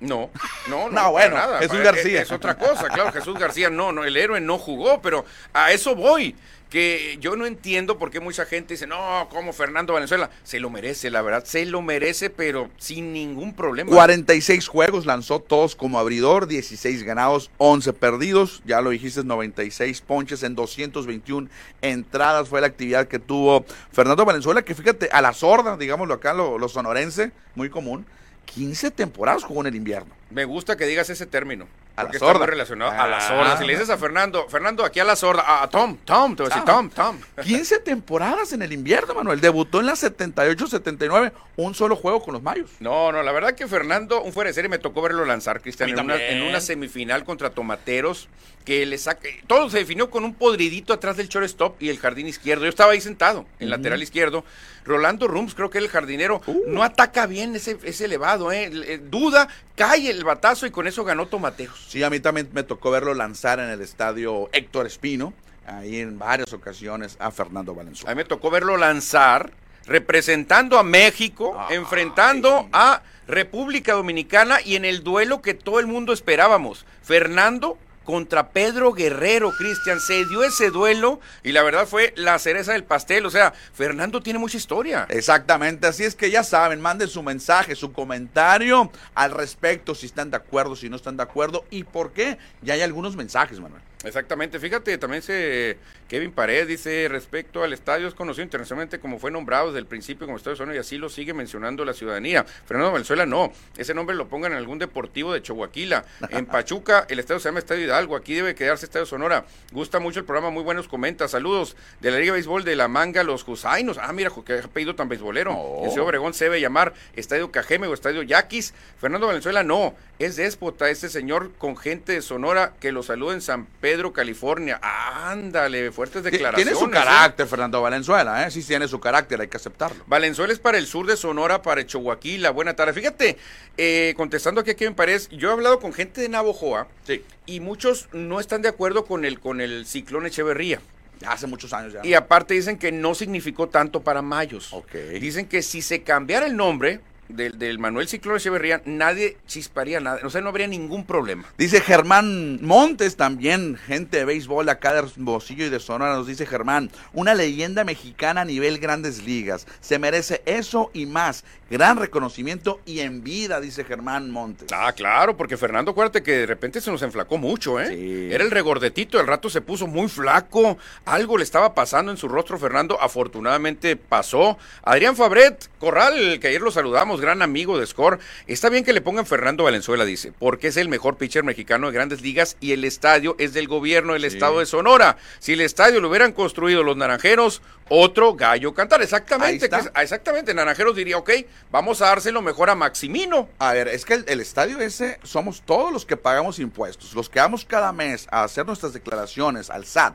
No, 0.00 0.28
no, 0.68 0.88
no. 0.90 1.02
No, 1.02 1.10
bueno, 1.12 1.36
nada. 1.36 1.58
Jesús 1.60 1.78
Es- 1.78 1.84
García. 1.84 2.22
Es, 2.22 2.32
otra 2.32 2.56
cosa, 2.58 2.88
claro. 2.88 3.12
Jesús 3.12 3.38
García 3.38 3.70
no, 3.70 3.92
no, 3.92 4.04
el 4.04 4.16
héroe 4.16 4.40
no 4.40 4.58
jugó, 4.58 5.00
pero 5.00 5.24
a 5.52 5.70
eso 5.72 5.94
voy. 5.94 6.34
Que 6.74 7.18
yo 7.20 7.36
no 7.36 7.46
entiendo 7.46 7.98
por 7.98 8.10
qué 8.10 8.18
mucha 8.18 8.46
gente 8.46 8.74
dice, 8.74 8.88
no, 8.88 9.28
como 9.30 9.52
Fernando 9.52 9.92
Valenzuela. 9.92 10.30
Se 10.42 10.58
lo 10.58 10.70
merece, 10.70 11.08
la 11.08 11.22
verdad, 11.22 11.44
se 11.44 11.64
lo 11.66 11.82
merece, 11.82 12.30
pero 12.30 12.68
sin 12.78 13.12
ningún 13.12 13.54
problema. 13.54 13.92
46 13.92 14.66
juegos, 14.66 15.06
lanzó 15.06 15.38
todos 15.38 15.76
como 15.76 16.00
abridor, 16.00 16.48
16 16.48 17.04
ganados, 17.04 17.52
11 17.58 17.92
perdidos, 17.92 18.60
ya 18.66 18.80
lo 18.80 18.90
dijiste, 18.90 19.22
96 19.22 20.00
ponches 20.00 20.42
en 20.42 20.56
221 20.56 21.48
entradas 21.80 22.48
fue 22.48 22.60
la 22.60 22.66
actividad 22.66 23.06
que 23.06 23.20
tuvo 23.20 23.64
Fernando 23.92 24.24
Valenzuela, 24.24 24.62
que 24.62 24.74
fíjate, 24.74 25.10
a 25.12 25.22
la 25.22 25.32
sorda, 25.32 25.76
digámoslo 25.76 26.14
acá, 26.14 26.34
lo, 26.34 26.58
lo 26.58 26.68
sonorense, 26.68 27.30
muy 27.54 27.70
común, 27.70 28.04
15 28.46 28.90
temporadas 28.90 29.44
jugó 29.44 29.60
en 29.60 29.68
el 29.68 29.76
invierno. 29.76 30.12
Me 30.30 30.44
gusta 30.44 30.76
que 30.76 30.86
digas 30.86 31.08
ese 31.08 31.26
término. 31.26 31.68
A 31.96 32.02
la 32.02 32.06
porque 32.08 32.18
sorda. 32.18 32.38
muy 32.38 32.46
relacionado 32.48 32.90
a 32.90 33.06
la 33.06 33.18
Ah. 33.18 33.20
sorda. 33.28 33.56
Si 33.56 33.64
le 33.64 33.72
dices 33.74 33.88
a 33.90 33.96
Fernando, 33.96 34.48
Fernando, 34.48 34.84
aquí 34.84 34.98
a 35.00 35.04
la 35.04 35.14
sorda, 35.14 35.42
a, 35.42 35.62
a 35.62 35.68
Tom, 35.70 35.96
Tom, 36.04 36.34
te 36.34 36.42
voy 36.42 36.50
a 36.50 36.54
decir, 36.56 36.64
Tom, 36.64 36.90
Tom. 36.90 37.18
15 37.42 37.78
temporadas 37.80 38.52
en 38.52 38.62
el 38.62 38.72
invierno, 38.72 39.14
Manuel, 39.14 39.40
debutó 39.40 39.78
en 39.80 39.86
la 39.86 39.94
78-79, 39.94 41.32
un 41.56 41.74
solo 41.74 41.96
juego 41.96 42.20
con 42.22 42.34
los 42.34 42.42
Mayos. 42.42 42.70
No, 42.80 43.12
no, 43.12 43.22
la 43.22 43.32
verdad 43.32 43.54
que 43.54 43.66
Fernando, 43.68 44.22
un 44.22 44.32
fuera 44.32 44.48
de 44.48 44.54
serie, 44.54 44.68
me 44.68 44.78
tocó 44.78 45.02
verlo 45.02 45.24
lanzar, 45.24 45.60
Cristian, 45.60 45.96
una, 45.98 46.16
en 46.16 46.42
una 46.42 46.60
semifinal 46.60 47.24
contra 47.24 47.50
Tomateros, 47.50 48.28
que 48.64 48.86
le 48.86 48.96
saca, 48.98 49.28
todo 49.46 49.68
se 49.70 49.78
definió 49.78 50.10
con 50.10 50.24
un 50.24 50.34
podridito 50.34 50.92
atrás 50.94 51.16
del 51.16 51.28
shortstop 51.28 51.80
y 51.82 51.90
el 51.90 51.98
jardín 51.98 52.26
izquierdo. 52.26 52.64
Yo 52.64 52.70
estaba 52.70 52.92
ahí 52.92 53.00
sentado, 53.00 53.44
en 53.60 53.70
lateral 53.70 54.02
izquierdo. 54.02 54.44
Rolando 54.84 55.26
Rums, 55.28 55.54
creo 55.54 55.70
que 55.70 55.78
el 55.78 55.88
jardinero, 55.88 56.42
Uh. 56.46 56.62
no 56.66 56.82
ataca 56.82 57.26
bien 57.26 57.56
ese, 57.56 57.78
ese 57.84 58.04
elevado, 58.04 58.52
¿eh? 58.52 59.00
Duda, 59.10 59.48
cae 59.76 60.10
el 60.10 60.24
batazo 60.24 60.66
y 60.66 60.70
con 60.70 60.86
eso 60.86 61.04
ganó 61.04 61.26
Tomateros. 61.26 61.86
Sí, 61.88 62.02
a 62.02 62.10
mí 62.10 62.20
también 62.20 62.48
me 62.52 62.62
tocó 62.62 62.90
verlo 62.90 63.14
lanzar 63.14 63.58
en 63.60 63.70
el 63.70 63.80
estadio 63.80 64.48
Héctor 64.52 64.86
Espino, 64.86 65.32
ahí 65.66 66.00
en 66.00 66.18
varias 66.18 66.52
ocasiones 66.52 67.16
a 67.18 67.30
Fernando 67.30 67.72
A 67.72 67.76
Valenzuela. 67.76 68.14
mí 68.14 68.16
me 68.18 68.24
tocó 68.24 68.50
verlo 68.50 68.76
lanzar, 68.76 69.52
representando 69.86 70.78
a 70.78 70.82
México, 70.82 71.56
enfrentando 71.70 72.68
a 72.72 73.02
República 73.26 73.94
Dominicana 73.94 74.58
y 74.62 74.76
en 74.76 74.84
el 74.84 75.02
duelo 75.02 75.40
que 75.40 75.54
todo 75.54 75.80
el 75.80 75.86
mundo 75.86 76.12
esperábamos. 76.12 76.84
Fernando 77.02 77.78
contra 78.04 78.50
Pedro 78.50 78.92
Guerrero, 78.92 79.50
Cristian, 79.52 80.00
se 80.00 80.24
dio 80.26 80.44
ese 80.44 80.70
duelo 80.70 81.20
y 81.42 81.52
la 81.52 81.62
verdad 81.62 81.86
fue 81.86 82.12
la 82.16 82.38
cereza 82.38 82.72
del 82.72 82.84
pastel. 82.84 83.26
O 83.26 83.30
sea, 83.30 83.52
Fernando 83.72 84.22
tiene 84.22 84.38
mucha 84.38 84.56
historia. 84.56 85.06
Exactamente, 85.08 85.86
así 85.86 86.04
es 86.04 86.14
que 86.14 86.30
ya 86.30 86.44
saben, 86.44 86.80
manden 86.80 87.08
su 87.08 87.22
mensaje, 87.22 87.74
su 87.74 87.92
comentario 87.92 88.90
al 89.14 89.30
respecto, 89.30 89.94
si 89.94 90.06
están 90.06 90.30
de 90.30 90.36
acuerdo, 90.36 90.76
si 90.76 90.88
no 90.88 90.96
están 90.96 91.16
de 91.16 91.22
acuerdo 91.22 91.64
y 91.70 91.84
por 91.84 92.12
qué. 92.12 92.38
Ya 92.62 92.74
hay 92.74 92.82
algunos 92.82 93.16
mensajes, 93.16 93.60
Manuel. 93.60 93.82
Exactamente, 94.04 94.58
fíjate, 94.58 94.96
también 94.98 95.22
se 95.22 95.76
Kevin 96.08 96.32
Pared 96.32 96.68
dice 96.68 97.08
respecto 97.08 97.64
al 97.64 97.72
estadio 97.72 98.06
es 98.06 98.14
conocido 98.14 98.44
internacionalmente 98.44 99.00
como 99.00 99.18
fue 99.18 99.30
nombrado 99.30 99.68
desde 99.68 99.80
el 99.80 99.86
principio 99.86 100.26
como 100.26 100.36
Estadio 100.36 100.56
Sonora 100.56 100.76
y 100.76 100.78
así 100.78 100.98
lo 100.98 101.08
sigue 101.08 101.34
mencionando 101.34 101.84
la 101.84 101.94
ciudadanía. 101.94 102.44
Fernando 102.44 102.92
Valenzuela 102.92 103.26
no, 103.26 103.52
ese 103.76 103.94
nombre 103.94 104.14
lo 104.14 104.28
pongan 104.28 104.52
en 104.52 104.58
algún 104.58 104.78
deportivo 104.78 105.32
de 105.32 105.42
Chihuahua. 105.42 106.04
En 106.30 106.46
Pachuca 106.46 107.06
el 107.08 107.18
estadio 107.18 107.40
se 107.40 107.48
llama 107.48 107.58
Estadio 107.58 107.84
Hidalgo, 107.84 108.16
aquí 108.16 108.34
debe 108.34 108.54
quedarse 108.54 108.84
Estadio 108.86 109.06
Sonora. 109.06 109.44
Gusta 109.72 109.98
mucho 109.98 110.20
el 110.20 110.26
programa, 110.26 110.50
muy 110.50 110.62
buenos 110.62 110.88
comenta. 110.88 111.26
Saludos 111.26 111.76
de 112.00 112.10
la 112.10 112.18
Liga 112.18 112.32
de 112.32 112.38
Béisbol 112.38 112.64
de 112.64 112.76
la 112.76 112.88
Manga, 112.88 113.22
los 113.22 113.42
Jusainos. 113.42 113.98
Ah, 113.98 114.12
mira, 114.12 114.30
qué 114.44 114.58
apellido 114.58 114.94
tan 114.94 115.08
beisbolero. 115.08 115.52
No. 115.52 115.84
El 115.84 115.90
señor 115.90 116.06
Obregón 116.06 116.34
se 116.34 116.44
debe 116.44 116.60
llamar 116.60 116.94
Estadio 117.16 117.50
Cajeme 117.50 117.86
o 117.86 117.94
Estadio 117.94 118.22
Yaquis. 118.22 118.74
Fernando 118.98 119.26
Valenzuela 119.26 119.62
no, 119.62 119.94
es 120.18 120.36
déspota 120.36 120.90
este 120.90 121.08
señor 121.08 121.52
con 121.58 121.76
gente 121.76 122.12
de 122.12 122.22
Sonora 122.22 122.74
que 122.80 122.92
lo 122.92 123.02
saluda 123.02 123.34
en 123.34 123.40
San 123.40 123.66
Pedro, 123.66 123.93
California. 124.12 124.80
Ándale, 124.82 125.92
fuertes 125.92 126.22
declaraciones. 126.22 126.74
Tiene 126.74 126.78
su 126.78 126.86
¿eh? 126.86 126.90
carácter, 126.90 127.46
Fernando 127.46 127.80
Valenzuela, 127.80 128.46
¿eh? 128.46 128.50
Sí 128.50 128.62
tiene 128.62 128.88
su 128.88 129.00
carácter, 129.00 129.40
hay 129.40 129.48
que 129.48 129.56
aceptarlo. 129.56 130.04
Valenzuela 130.06 130.52
es 130.52 130.58
para 130.58 130.78
el 130.78 130.86
sur 130.86 131.06
de 131.06 131.16
Sonora, 131.16 131.62
para 131.62 131.84
Chihuahua. 131.86 132.50
Buena 132.52 132.74
tarde. 132.74 132.92
Fíjate, 132.92 133.36
eh, 133.76 134.14
contestando 134.16 134.60
aquí 134.60 134.70
a 134.70 134.76
Kevin 134.76 134.94
Paredes, 134.94 135.28
yo 135.30 135.50
he 135.50 135.52
hablado 135.52 135.80
con 135.80 135.92
gente 135.92 136.20
de 136.20 136.28
Navojoa 136.28 136.88
Sí. 137.06 137.22
y 137.46 137.60
muchos 137.60 138.08
no 138.12 138.40
están 138.40 138.62
de 138.62 138.68
acuerdo 138.68 139.04
con 139.04 139.24
el, 139.24 139.40
con 139.40 139.60
el 139.60 139.86
ciclón 139.86 140.26
Echeverría. 140.26 140.80
Hace 141.26 141.46
muchos 141.46 141.72
años 141.72 141.92
ya. 141.92 142.00
Y 142.02 142.14
aparte 142.14 142.54
dicen 142.54 142.76
que 142.76 142.92
no 142.92 143.14
significó 143.14 143.68
tanto 143.68 144.02
para 144.02 144.20
Mayos. 144.20 144.72
Ok. 144.72 144.94
Dicen 145.20 145.46
que 145.46 145.62
si 145.62 145.80
se 145.80 146.02
cambiara 146.02 146.46
el 146.46 146.56
nombre 146.56 147.00
del, 147.28 147.58
del 147.58 147.78
Manuel 147.78 148.08
Ciclón 148.08 148.36
Echeverría, 148.36 148.82
nadie 148.84 149.36
chisparía 149.46 150.00
nada. 150.00 150.20
O 150.24 150.30
sea, 150.30 150.40
no 150.40 150.48
habría 150.48 150.66
ningún 150.66 151.04
problema. 151.04 151.44
Dice 151.58 151.80
Germán 151.80 152.58
Montes 152.62 153.16
también, 153.16 153.76
gente 153.76 154.18
de 154.18 154.24
béisbol 154.24 154.68
acá 154.68 154.92
de 154.92 155.00
Hermosillo 155.00 155.66
y 155.66 155.70
de 155.70 155.80
Sonora, 155.80 156.14
nos 156.14 156.26
dice 156.26 156.46
Germán, 156.46 156.90
una 157.12 157.34
leyenda 157.34 157.84
mexicana 157.84 158.42
a 158.42 158.44
nivel 158.44 158.78
grandes 158.78 159.24
ligas. 159.24 159.66
Se 159.80 159.98
merece 159.98 160.42
eso 160.46 160.90
y 160.92 161.06
más. 161.06 161.44
Gran 161.70 161.96
reconocimiento 161.96 162.80
y 162.84 163.00
en 163.00 163.24
vida, 163.24 163.60
dice 163.60 163.84
Germán 163.84 164.30
Montes. 164.30 164.68
Ah, 164.72 164.92
claro, 164.92 165.36
porque 165.36 165.56
Fernando, 165.56 165.92
acuérdate 165.92 166.22
que 166.22 166.32
de 166.38 166.46
repente 166.46 166.80
se 166.80 166.90
nos 166.90 167.02
enflacó 167.02 167.38
mucho, 167.38 167.80
¿eh? 167.80 167.88
Sí. 167.88 168.28
Era 168.32 168.44
el 168.44 168.50
regordetito, 168.50 169.18
el 169.18 169.26
rato 169.26 169.48
se 169.48 169.60
puso 169.60 169.86
muy 169.86 170.08
flaco, 170.08 170.76
algo 171.04 171.38
le 171.38 171.44
estaba 171.44 171.74
pasando 171.74 172.12
en 172.12 172.18
su 172.18 172.28
rostro, 172.28 172.58
Fernando, 172.58 173.00
afortunadamente 173.00 173.96
pasó. 173.96 174.58
Adrián 174.82 175.16
Fabret, 175.16 175.70
Corral, 175.78 176.38
que 176.38 176.48
ayer 176.48 176.60
lo 176.60 176.70
saludamos, 176.70 177.13
gran 177.20 177.42
amigo 177.42 177.78
de 177.78 177.86
Score, 177.86 178.18
está 178.46 178.68
bien 178.68 178.84
que 178.84 178.92
le 178.92 179.00
pongan 179.00 179.26
Fernando 179.26 179.64
Valenzuela, 179.64 180.04
dice, 180.04 180.32
porque 180.38 180.68
es 180.68 180.76
el 180.76 180.88
mejor 180.88 181.16
pitcher 181.16 181.44
mexicano 181.44 181.86
de 181.88 181.92
grandes 181.92 182.20
ligas 182.22 182.56
y 182.60 182.72
el 182.72 182.84
estadio 182.84 183.36
es 183.38 183.52
del 183.54 183.68
gobierno 183.68 184.12
del 184.12 184.22
Sí. 184.22 184.28
estado 184.28 184.58
de 184.60 184.66
Sonora. 184.66 185.16
Si 185.38 185.52
el 185.52 185.60
estadio 185.60 186.00
lo 186.00 186.08
hubieran 186.08 186.32
construido 186.32 186.82
los 186.82 186.96
naranjeros, 186.96 187.62
otro 187.88 188.34
gallo 188.34 188.72
cantar, 188.74 189.02
exactamente, 189.02 189.66
está. 189.66 189.78
que 189.80 189.84
es- 189.86 189.92
ah, 189.94 190.02
exactamente, 190.02 190.54
naranjeros 190.54 190.96
diría, 190.96 191.18
ok, 191.18 191.30
vamos 191.70 192.00
a 192.02 192.06
dárselo 192.06 192.40
mejor 192.42 192.70
a 192.70 192.74
Maximino. 192.74 193.48
A 193.58 193.72
ver, 193.74 193.88
es 193.88 194.04
que 194.04 194.14
el, 194.14 194.24
el 194.28 194.40
estadio 194.40 194.80
ese 194.80 195.18
somos 195.22 195.62
todos 195.66 195.92
los 195.92 196.06
que 196.06 196.16
pagamos 196.16 196.58
impuestos, 196.58 197.12
los 197.14 197.28
que 197.28 197.40
vamos 197.40 197.64
cada 197.64 197.92
mes 197.92 198.26
a 198.30 198.42
hacer 198.44 198.64
nuestras 198.66 198.92
declaraciones 198.94 199.68
al 199.70 199.84
SAT, 199.84 200.14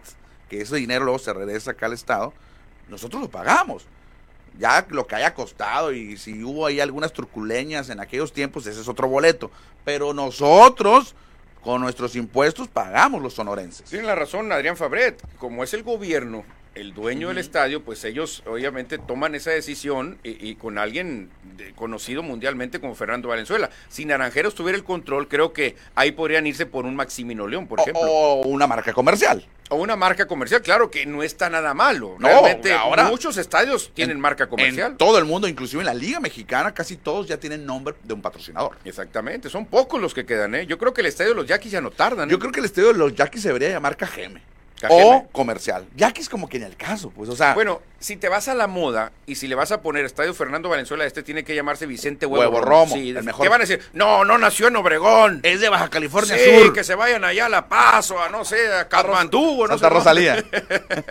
que 0.50 0.62
ese 0.62 0.78
dinero 0.78 1.06
luego 1.06 1.20
se 1.20 1.32
regresa 1.34 1.72
acá 1.72 1.86
al 1.86 1.94
Estado. 1.94 2.34
nosotros 2.88 3.22
lo 3.22 3.30
pagamos. 3.30 3.86
Ya 4.58 4.86
lo 4.90 5.08
que 5.08 5.16
haya 5.16 5.34
costado 5.34 5.92
y 5.92 6.18
si 6.18 6.44
hubo 6.44 6.66
ahí 6.66 6.80
algunas 6.80 7.14
turculeñas 7.14 7.90
en 7.90 8.00
aquellos 8.00 8.34
tiempos, 8.34 8.66
ese 8.66 8.82
es 8.82 8.88
otro 8.88 9.08
boleto. 9.08 9.52
Pero 9.86 10.14
nosotros, 10.14 11.16
con 11.62 11.82
nuestros 11.82 12.16
impuestos, 12.16 12.68
pagamos 12.68 13.22
los 13.22 13.34
sonorenses. 13.34 13.90
Tiene 13.90 14.06
la 14.06 14.16
razón 14.16 14.52
Adrián 14.52 14.78
Fabret, 14.78 15.22
como 15.38 15.64
es 15.64 15.74
el 15.74 15.84
gobierno 15.84 16.44
el 16.76 16.94
dueño 16.94 17.30
del 17.30 17.38
estadio, 17.38 17.84
pues 17.84 18.04
ellos 18.06 18.44
obviamente 18.46 18.98
toman 18.98 19.36
esa 19.36 19.52
decisión 19.52 20.18
y, 20.24 20.56
con 20.56 20.78
alguien 20.78 21.30
conocido 21.76 22.24
mundialmente 22.24 22.80
como 22.80 22.96
Fernando 22.96 23.30
Valenzuela. 23.30 23.70
Si 23.90 24.06
Naranjeros 24.06 24.56
tuviera 24.56 24.78
el 24.78 24.84
control, 24.84 25.28
creo 25.28 25.52
que 25.52 25.76
ahí 25.96 26.12
podrían 26.12 26.48
irse 26.48 26.66
por 26.66 26.86
un 26.86 26.96
Maximino 26.96 27.48
León, 27.48 27.68
por 27.68 27.80
ejemplo. 27.80 28.02
O 28.04 28.48
una 28.48 28.68
marca 28.68 28.94
comercial. 28.94 29.46
O 29.70 29.76
una 29.76 29.96
marca 29.96 30.28
comercial, 30.28 30.62
claro 30.62 30.90
que 30.90 31.06
no 31.06 31.22
está 31.22 31.50
nada 31.50 31.74
malo. 31.74 32.16
No, 32.20 32.28
Realmente 32.28 32.74
ahora 32.74 33.04
muchos 33.08 33.38
estadios 33.38 33.92
tienen 33.94 34.20
marca 34.20 34.48
comercial. 34.48 34.92
En 34.92 34.98
todo 34.98 35.18
el 35.20 35.26
mundo, 35.26 35.48
inclusive 35.48 35.82
en 35.82 35.86
la 35.86 35.94
Liga 35.94 36.20
Mexicana, 36.20 36.74
casi 36.74 36.98
todos 36.98 37.28
ya 37.28 37.38
tienen 37.38 37.66
nombre 37.66 37.96
de 38.04 38.14
un 38.14 38.22
patrocinador. 38.22 38.78
Exactamente, 38.84 39.50
son 39.50 39.66
pocos 39.66 40.02
los 40.02 40.14
que 40.14 40.26
quedan, 40.26 40.56
¿eh? 40.56 40.66
Yo 40.66 40.78
creo 40.78 40.94
que 40.94 41.02
el 41.02 41.08
estadio 41.08 41.32
de 41.32 41.36
los 41.36 41.46
Yaquis 41.46 41.72
ya 41.72 41.82
no 41.82 41.92
tardan. 41.92 42.30
¿eh? 42.30 42.32
Yo 42.32 42.40
creo 42.40 42.52
que 42.52 42.60
el 42.60 42.66
estadio 42.66 42.94
de 42.94 42.98
los 42.98 43.14
Yaquis 43.14 43.44
se 43.44 43.50
debería 43.50 43.70
llamar 43.70 43.96
Cajeme 43.96 44.42
o 44.88 45.28
comercial. 45.32 45.86
Ya 45.96 46.12
que 46.12 46.22
es 46.22 46.30
como 46.30 46.48
que 46.48 46.58
en 46.58 46.64
el 46.64 46.76
caso, 46.76 47.12
pues, 47.12 47.30
o 47.30 47.36
sea. 47.36 47.54
Bueno, 47.54 47.82
si 48.00 48.16
te 48.16 48.30
vas 48.30 48.48
a 48.48 48.56
la 48.56 48.68
moda 48.68 49.12
y 49.26 49.36
si 49.36 49.48
le 49.48 49.56
vas 49.56 49.72
a 49.72 49.82
poner 49.82 50.06
Estadio 50.06 50.34
Fernando 50.34 50.70
Valenzuela, 50.70 51.06
este 51.06 51.24
tiene 51.24 51.44
que 51.44 51.56
llamarse 51.56 51.86
Vicente 51.86 52.26
Huevo, 52.26 52.62
Romo. 52.62 52.96
Sí, 52.96 53.10
el 53.10 53.24
mejor. 53.24 53.44
¿Qué 53.44 53.50
van 53.50 53.62
a 53.62 53.66
decir? 53.66 53.84
No, 53.94 54.24
no 54.24 54.38
nació 54.38 54.68
en 54.68 54.76
Obregón. 54.78 55.42
Es 55.44 55.60
de 55.60 55.70
Baja 55.70 55.90
California 55.90 56.38
sí, 56.38 56.72
que 56.74 56.84
se 56.84 56.96
vayan 56.96 57.24
allá 57.24 57.48
a 57.48 57.50
La 57.50 57.68
Paz 57.68 58.12
o 58.12 58.22
a, 58.22 58.30
no 58.30 58.46
sé, 58.46 58.72
a 58.74 58.88
Katmandú 58.88 59.64
o 59.64 59.68
no 59.68 59.74
Santa 59.74 59.90
Rosalía. 59.90 60.44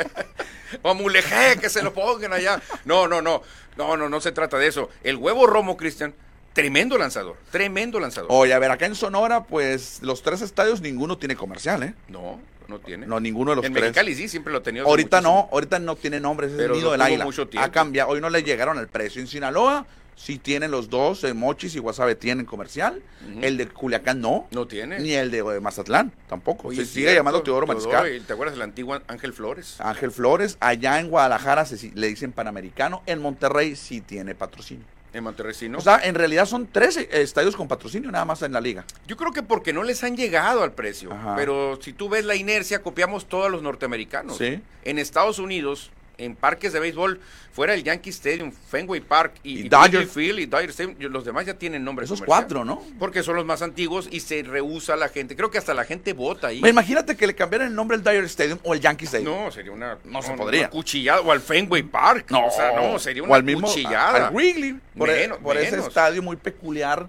o 0.83 0.91
a 0.91 0.95
Mulegé, 0.95 1.59
que 1.61 1.69
se 1.69 1.83
lo 1.83 1.93
pongan 1.93 2.33
allá. 2.33 2.61
No, 2.85 3.07
no, 3.07 3.21
no. 3.21 3.43
No, 3.77 3.97
no, 3.97 4.09
no 4.09 4.21
se 4.21 4.33
trata 4.33 4.59
de 4.59 4.67
eso. 4.67 4.89
El 5.05 5.17
Huevo 5.17 5.47
Romo, 5.47 5.77
Cristian, 5.77 6.13
Tremendo 6.59 6.99
lanzador, 6.99 7.37
tremendo 7.53 8.01
lanzador. 8.01 8.29
Oye, 8.33 8.53
a 8.53 8.59
ver, 8.59 8.73
acá 8.73 8.87
en 8.87 8.97
Sonora, 8.97 9.45
pues 9.45 10.01
los 10.03 10.23
tres 10.23 10.43
estadios 10.43 10.81
ninguno 10.81 11.17
tiene 11.17 11.37
comercial, 11.37 11.85
¿eh? 11.85 11.95
No, 12.09 12.41
no 12.69 12.79
tiene. 12.79 13.07
No, 13.07 13.19
ninguno 13.19 13.53
de 13.53 13.57
los 13.57 13.65
en 13.65 13.73
tres. 13.73 13.85
En 13.85 13.89
Mexicali 13.91 14.15
sí, 14.15 14.29
siempre 14.29 14.53
lo 14.53 14.63
tenía. 14.63 14.83
Ahorita 14.83 15.21
no, 15.21 15.49
ahorita 15.51 15.79
no 15.79 15.97
tiene 15.97 16.21
nombre, 16.21 16.47
es 16.47 16.53
el 16.53 16.73
nido 16.73 16.93
del 16.93 17.01
águila. 17.01 17.27
Ha 17.57 17.71
cambiado, 17.71 18.11
hoy 18.11 18.21
no 18.21 18.31
le 18.31 18.43
llegaron 18.43 18.79
al 18.79 18.89
precio. 18.89 19.21
En 19.21 19.27
Sinaloa 19.27 19.87
sí 20.15 20.39
tienen 20.39 20.71
los 20.71 20.91
dos, 20.91 21.25
el 21.25 21.35
Mochis 21.35 21.75
y 21.77 21.79
Guasave 21.79 22.15
tienen 22.15 22.45
comercial. 22.45 23.03
El 23.41 23.57
de 23.57 23.69
Culiacán 23.69 24.21
no. 24.21 24.47
No 24.51 24.67
tiene. 24.67 24.99
Ni 25.01 25.13
el 25.13 25.31
de 25.31 25.39
eh, 25.39 25.61
Mazatlán 25.61 26.13
tampoco. 26.29 26.73
se 26.73 26.85
sigue 26.85 27.15
llamando 27.15 27.43
Teodoro, 27.43 27.67
Mariscal. 27.67 28.23
¿Te 28.27 28.33
acuerdas 28.33 28.55
del 28.55 28.63
antiguo 28.63 29.01
Ángel 29.07 29.33
Flores? 29.33 29.81
Ángel 29.81 30.11
Flores. 30.11 30.57
Allá 30.61 31.01
en 31.01 31.09
Guadalajara 31.09 31.65
se, 31.65 31.91
le 31.95 32.09
dicen 32.09 32.33
Panamericano. 32.33 33.03
En 33.07 33.21
Monterrey 33.21 33.77
sí 33.77 34.01
tiene 34.01 34.35
patrocinio. 34.35 34.85
En 35.19 35.25
Monterrey 35.25 35.55
sí, 35.55 35.69
¿no? 35.69 35.79
O 35.79 35.81
sea, 35.81 36.01
en 36.05 36.15
realidad 36.15 36.47
son 36.47 36.69
tres 36.71 36.97
estadios 36.97 37.57
con 37.57 37.69
patrocinio 37.69 38.11
nada 38.11 38.25
más 38.25 38.43
en 38.43 38.53
la 38.53 38.61
liga. 38.61 38.85
Yo 39.07 39.17
creo 39.17 39.33
que 39.33 39.43
porque 39.43 39.73
no 39.73 39.83
les 39.83 40.05
han 40.05 40.17
llegado 40.17 40.63
al 40.63 40.73
precio. 40.73 41.11
Pero 41.37 41.79
si 41.83 41.93
tú 41.93 42.09
ves 42.09 42.25
la 42.25 42.37
inercia, 42.37 42.83
copiamos 42.83 43.29
todos 43.29 43.51
los 43.51 43.63
norteamericanos. 43.63 44.39
Sí. 44.39 44.61
En 44.85 44.99
Estados 44.99 45.39
Unidos, 45.39 45.91
en 46.19 46.35
parques 46.35 46.73
de 46.73 46.81
béisbol, 46.81 47.21
fuera 47.53 47.75
el 47.75 47.83
Yankee 47.83 48.11
Stadium, 48.11 48.53
Fenway 48.53 49.01
Park 49.01 49.35
y, 49.43 49.61
y, 49.61 49.69
Dodger 49.69 50.07
Field 50.07 50.41
y 50.41 50.47
Dodger 50.47 50.71
Stadium, 50.71 50.97
los 51.13 51.25
demás 51.25 51.47
ya 51.47 51.55
tienen 51.55 51.85
nombres. 51.85 52.09
Esos 52.09 52.23
cuatro, 52.23 52.65
¿no? 52.65 52.83
Porque 52.99 53.23
son 53.23 53.37
los 53.37 53.47
más 53.47 53.63
antiguos 53.63 54.09
y 54.11 54.21
se 54.21 54.43
rehúsa 54.43 54.97
la 54.97 55.09
gente. 55.09 55.37
Creo 55.37 55.51
que 55.51 55.59
hasta 55.59 55.75
la 55.75 55.85
gente 55.85 56.13
vota 56.13 56.49
ahí. 56.49 56.61
Imagínate 56.67 57.17
que 57.17 57.27
le 57.27 57.35
cambiaran 57.35 57.69
el 57.69 57.75
nombre 57.75 57.97
al 57.97 58.03
Dodger 58.03 58.25
Stadium 58.25 58.59
o 58.65 58.75
el 58.75 58.81
Yankee 58.81 59.07
Stadium. 59.07 59.33
No, 59.33 59.51
sería 59.51 59.73
una. 59.73 59.99
No, 60.05 60.23
se 60.23 60.33
podría. 60.35 60.69
cuchillada. 60.69 61.21
O 61.21 61.33
al 61.33 61.41
Fenway 61.41 61.83
Park. 61.85 62.27
No, 62.31 62.47
o 62.47 62.51
sea, 62.51 62.73
no, 62.73 62.99
sería 62.99 63.23
una 63.23 63.33
o 63.33 63.35
al 63.37 63.45
mismo, 63.45 63.69
cuchillada. 63.69 64.29
Al 64.29 64.35
Wrigley. 64.35 64.79
Por, 64.97 65.11
e- 65.11 65.29
por 65.29 65.57
ese 65.57 65.79
estadio 65.79 66.23
muy 66.23 66.37
peculiar. 66.37 67.09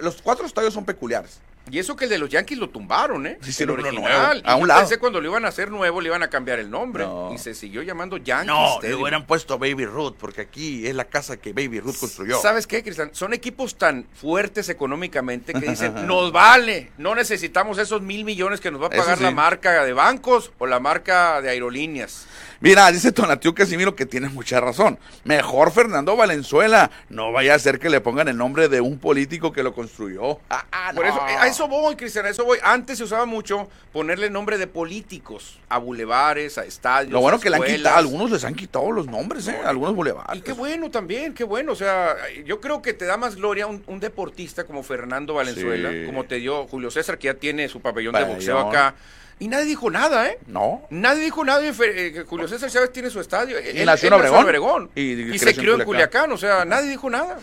Los 0.00 0.20
cuatro 0.20 0.44
estadios 0.44 0.74
son 0.74 0.84
peculiares. 0.84 1.40
Y 1.70 1.78
eso 1.78 1.96
que 1.96 2.04
el 2.04 2.10
de 2.10 2.18
los 2.18 2.28
Yankees 2.28 2.58
lo 2.58 2.68
tumbaron, 2.70 3.26
¿eh? 3.26 3.38
Sí, 3.42 3.52
sí, 3.52 3.62
el 3.62 3.70
original. 3.70 4.42
A 4.44 4.56
un 4.56 4.68
lado. 4.68 4.80
Pensé 4.80 4.98
cuando 4.98 5.20
lo 5.20 5.28
iban 5.28 5.44
a 5.44 5.48
hacer 5.48 5.70
nuevo, 5.70 6.00
le 6.00 6.08
iban 6.08 6.22
a 6.22 6.28
cambiar 6.28 6.58
el 6.58 6.70
nombre. 6.70 7.06
Y 7.32 7.38
se 7.38 7.54
siguió 7.54 7.82
llamando 7.82 8.16
Yankees. 8.16 8.46
No, 8.46 8.80
le 8.80 8.94
hubieran 8.94 9.26
puesto 9.26 9.58
Baby 9.58 9.86
Ruth, 9.86 10.14
porque 10.18 10.42
aquí 10.42 10.86
es 10.86 10.94
la 10.94 11.04
casa 11.04 11.36
que 11.36 11.52
Baby 11.52 11.80
Ruth 11.80 11.96
construyó. 11.98 12.40
¿Sabes 12.40 12.66
qué, 12.66 12.82
Cristian? 12.82 13.10
Son 13.12 13.32
equipos 13.32 13.76
tan 13.76 14.06
fuertes 14.14 14.68
económicamente 14.68 15.52
que 15.52 15.68
dicen, 15.68 15.94
nos 16.06 16.32
vale, 16.32 16.92
no 16.98 17.14
necesitamos 17.14 17.78
esos 17.78 18.02
mil 18.02 18.24
millones 18.24 18.60
que 18.60 18.70
nos 18.70 18.82
va 18.82 18.86
a 18.86 18.90
pagar 18.90 19.20
la 19.20 19.30
marca 19.30 19.84
de 19.84 19.92
bancos 19.92 20.52
o 20.58 20.66
la 20.66 20.80
marca 20.80 21.40
de 21.42 21.50
aerolíneas. 21.50 22.26
Mira, 22.60 22.90
dice 22.90 23.12
Tonatiu 23.12 23.54
Casimiro 23.54 23.94
que 23.94 24.04
tiene 24.04 24.28
mucha 24.28 24.60
razón. 24.60 24.98
Mejor 25.22 25.70
Fernando 25.70 26.16
Valenzuela. 26.16 26.90
No 27.08 27.30
vaya 27.30 27.54
a 27.54 27.58
ser 27.58 27.78
que 27.78 27.88
le 27.88 28.00
pongan 28.00 28.26
el 28.26 28.36
nombre 28.36 28.68
de 28.68 28.80
un 28.80 28.98
político 28.98 29.52
que 29.52 29.62
lo 29.62 29.72
construyó. 29.72 30.40
Ah, 30.50 30.64
ah, 30.72 30.92
Por 30.92 31.06
eso, 31.06 31.22
a 31.22 31.46
eso 31.46 31.68
voy, 31.68 31.94
Cristian, 31.94 32.26
a 32.26 32.30
eso 32.30 32.44
voy. 32.44 32.58
Antes 32.62 32.98
se 32.98 33.04
usaba 33.04 33.26
mucho 33.26 33.68
ponerle 33.92 34.28
nombre 34.28 34.58
de 34.58 34.66
políticos 34.66 35.60
a 35.68 35.78
bulevares, 35.78 36.58
a 36.58 36.64
estadios. 36.64 37.12
Lo 37.12 37.20
bueno 37.20 37.38
que 37.38 37.48
le 37.48 37.56
han 37.56 37.62
quitado, 37.62 37.96
algunos 37.96 38.30
les 38.32 38.44
han 38.44 38.54
quitado 38.56 38.90
los 38.90 39.06
nombres, 39.06 39.46
¿eh? 39.46 39.58
Algunos 39.64 39.94
bulevares. 39.94 40.36
Y 40.36 40.42
qué 40.42 40.52
bueno 40.52 40.90
también, 40.90 41.34
qué 41.34 41.44
bueno. 41.44 41.72
O 41.72 41.76
sea, 41.76 42.16
yo 42.44 42.60
creo 42.60 42.82
que 42.82 42.92
te 42.92 43.04
da 43.04 43.16
más 43.16 43.36
gloria 43.36 43.68
un, 43.68 44.00
deportista 44.00 44.64
como 44.64 44.82
Fernando 44.82 45.34
Valenzuela, 45.34 45.90
como 46.06 46.24
te 46.24 46.36
dio 46.36 46.66
Julio 46.66 46.90
César, 46.90 47.18
que 47.18 47.26
ya 47.26 47.34
tiene 47.34 47.68
su 47.68 47.80
pabellón. 47.80 48.14
de 48.14 48.24
boxeo 48.24 48.58
acá. 48.58 48.96
Y 49.40 49.48
nadie 49.48 49.66
dijo 49.66 49.90
nada, 49.90 50.28
¿eh? 50.28 50.38
No. 50.46 50.82
Nadie 50.90 51.24
dijo 51.24 51.44
nada. 51.44 51.62
Eh, 51.64 52.24
Julio 52.26 52.48
César 52.48 52.70
Chávez 52.70 52.92
tiene 52.92 53.10
su 53.10 53.20
estadio. 53.20 53.56
Y 53.60 53.84
nació 53.84 54.08
en 54.08 54.34
Obregón. 54.34 54.90
Y, 54.94 55.38
se 55.38 55.54
crió 55.54 55.74
en 55.74 55.84
Culiacán. 55.84 56.32
O 56.32 56.38
sea, 56.38 56.64
nadie 56.64 56.90
dijo 56.90 57.08
nada. 57.08 57.38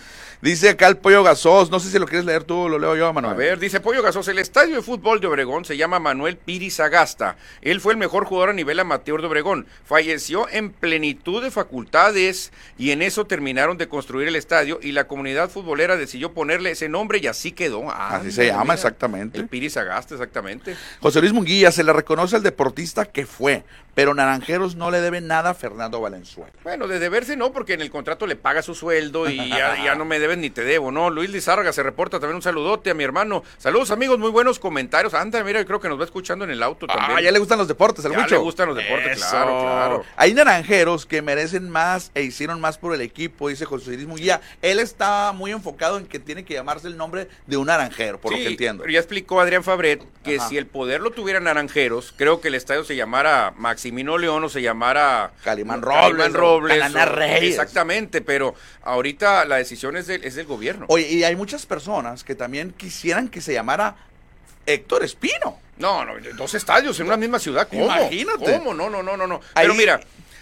Dice 0.45 0.69
acá 0.69 0.87
el 0.87 0.97
Pollo 0.97 1.23
Gasos, 1.23 1.71
no 1.71 1.79
sé 1.79 1.89
si 1.89 1.97
lo 1.97 2.05
quieres 2.05 2.23
leer 2.23 2.43
tú, 2.43 2.69
lo 2.69 2.77
leo 2.77 2.95
yo, 2.95 3.11
Manuel. 3.11 3.33
A 3.33 3.35
ver, 3.35 3.57
dice 3.57 3.79
Pollo 3.79 4.03
Gasos, 4.03 4.27
el 4.27 4.37
estadio 4.37 4.75
de 4.75 4.83
fútbol 4.83 5.19
de 5.19 5.25
Obregón 5.25 5.65
se 5.65 5.75
llama 5.75 5.97
Manuel 5.97 6.37
Piris 6.37 6.79
Agasta. 6.79 7.35
Él 7.63 7.81
fue 7.81 7.93
el 7.93 7.97
mejor 7.97 8.25
jugador 8.25 8.51
a 8.51 8.53
nivel 8.53 8.79
amateur 8.79 9.21
de 9.21 9.25
Obregón. 9.25 9.65
Falleció 9.85 10.47
en 10.47 10.69
plenitud 10.69 11.41
de 11.41 11.49
facultades 11.49 12.53
y 12.77 12.91
en 12.91 13.01
eso 13.01 13.25
terminaron 13.25 13.79
de 13.79 13.87
construir 13.87 14.27
el 14.27 14.35
estadio 14.35 14.77
y 14.83 14.91
la 14.91 15.07
comunidad 15.07 15.49
futbolera 15.49 15.97
decidió 15.97 16.31
ponerle 16.31 16.69
ese 16.69 16.89
nombre 16.89 17.17
y 17.17 17.25
así 17.25 17.51
quedó. 17.51 17.89
Ah, 17.89 18.17
así 18.17 18.31
se 18.31 18.45
llama, 18.45 18.75
exactamente. 18.75 19.39
El 19.39 19.47
Piris 19.47 19.77
Agasta, 19.77 20.13
exactamente. 20.13 20.75
José 20.99 21.21
Luis 21.21 21.33
Munguía, 21.33 21.71
se 21.71 21.83
le 21.83 21.91
reconoce 21.91 22.35
al 22.35 22.43
deportista 22.43 23.05
que 23.05 23.25
fue, 23.25 23.63
pero 23.95 24.13
Naranjeros 24.13 24.75
no 24.75 24.91
le 24.91 24.99
debe 24.99 25.21
nada 25.21 25.51
a 25.51 25.53
Fernando 25.55 26.01
Valenzuela. 26.01 26.51
Bueno, 26.63 26.87
de 26.87 26.99
deberse 26.99 27.37
no, 27.37 27.53
porque 27.53 27.73
en 27.73 27.81
el 27.81 27.89
contrato 27.89 28.27
le 28.27 28.35
paga 28.35 28.61
su 28.61 28.75
sueldo 28.75 29.29
y 29.29 29.37
ya, 29.49 29.95
no 29.95 30.05
me 30.05 30.19
ni 30.37 30.49
te 30.49 30.63
debo, 30.63 30.91
¿no? 30.91 31.09
Luis 31.09 31.29
Lizárraga 31.29 31.71
se 31.73 31.83
reporta 31.83 32.19
también 32.19 32.35
un 32.35 32.41
saludote 32.41 32.89
a 32.89 32.93
mi 32.93 33.03
hermano. 33.03 33.43
Saludos 33.57 33.91
amigos, 33.91 34.19
muy 34.19 34.31
buenos 34.31 34.59
comentarios. 34.59 35.13
Anda, 35.13 35.43
mira, 35.43 35.63
creo 35.65 35.79
que 35.79 35.89
nos 35.89 35.99
va 35.99 36.05
escuchando 36.05 36.45
en 36.45 36.51
el 36.51 36.63
auto 36.63 36.87
también. 36.87 37.17
Ah, 37.17 37.21
ya 37.21 37.31
le 37.31 37.39
gustan 37.39 37.57
los 37.57 37.67
deportes, 37.67 38.05
el 38.05 38.11
ya 38.11 38.27
le 38.27 38.37
gustan 38.37 38.67
los 38.67 38.77
deportes, 38.77 39.17
claro, 39.17 39.59
claro. 39.59 40.05
Hay 40.15 40.33
naranjeros 40.33 41.05
que 41.05 41.21
merecen 41.21 41.69
más 41.69 42.11
e 42.13 42.23
hicieron 42.23 42.61
más 42.61 42.77
por 42.77 42.93
el 42.93 43.01
equipo, 43.01 43.49
dice 43.49 43.65
José 43.65 43.93
Luis 43.93 44.07
Munguía. 44.07 44.41
Él 44.61 44.79
está 44.79 45.31
muy 45.33 45.51
enfocado 45.51 45.97
en 45.97 46.05
que 46.05 46.19
tiene 46.19 46.43
que 46.45 46.53
llamarse 46.53 46.87
el 46.87 46.97
nombre 46.97 47.27
de 47.47 47.57
un 47.57 47.67
naranjero, 47.67 48.19
por 48.19 48.31
lo 48.31 48.37
que 48.37 48.47
entiendo. 48.47 48.85
Ya 48.87 48.99
explicó 48.99 49.39
Adrián 49.39 49.63
Fabret 49.63 50.03
que 50.23 50.39
si 50.39 50.57
el 50.57 50.67
poder 50.67 51.01
lo 51.01 51.11
tuviera 51.11 51.39
naranjeros, 51.39 52.13
creo 52.15 52.41
que 52.41 52.47
el 52.47 52.55
estadio 52.55 52.83
se 52.83 52.95
llamara 52.95 53.53
Maximino 53.57 54.17
León 54.17 54.43
o 54.43 54.49
se 54.49 54.61
llamara 54.61 55.31
Calimán 55.43 55.81
Robles, 55.81 56.01
Calimán 56.01 56.33
Robles 56.33 57.05
Reyes. 57.05 57.43
Exactamente, 57.51 58.21
pero 58.21 58.55
ahorita 58.83 59.45
la 59.45 59.57
decisión 59.57 59.97
es 59.97 60.07
del, 60.17 60.27
es 60.27 60.35
del 60.35 60.45
gobierno. 60.45 60.85
Oye, 60.89 61.07
y 61.07 61.23
hay 61.23 61.35
muchas 61.35 61.65
personas 61.65 62.23
que 62.23 62.35
también 62.35 62.71
quisieran 62.71 63.29
que 63.29 63.41
se 63.41 63.53
llamara 63.53 63.95
Héctor 64.65 65.03
Espino. 65.03 65.59
No, 65.77 66.05
no, 66.05 66.13
dos 66.37 66.53
estadios 66.53 66.99
en 66.99 67.07
una 67.07 67.17
misma 67.17 67.39
ciudad. 67.39 67.67
¿Cómo? 67.69 67.85
Imagínate. 67.85 68.57
¿Cómo? 68.57 68.73
No, 68.73 68.89
no, 68.89 69.03
no, 69.03 69.17
no, 69.17 69.27
no. 69.27 69.41
Pero 69.53 69.73
mira, 69.73 69.99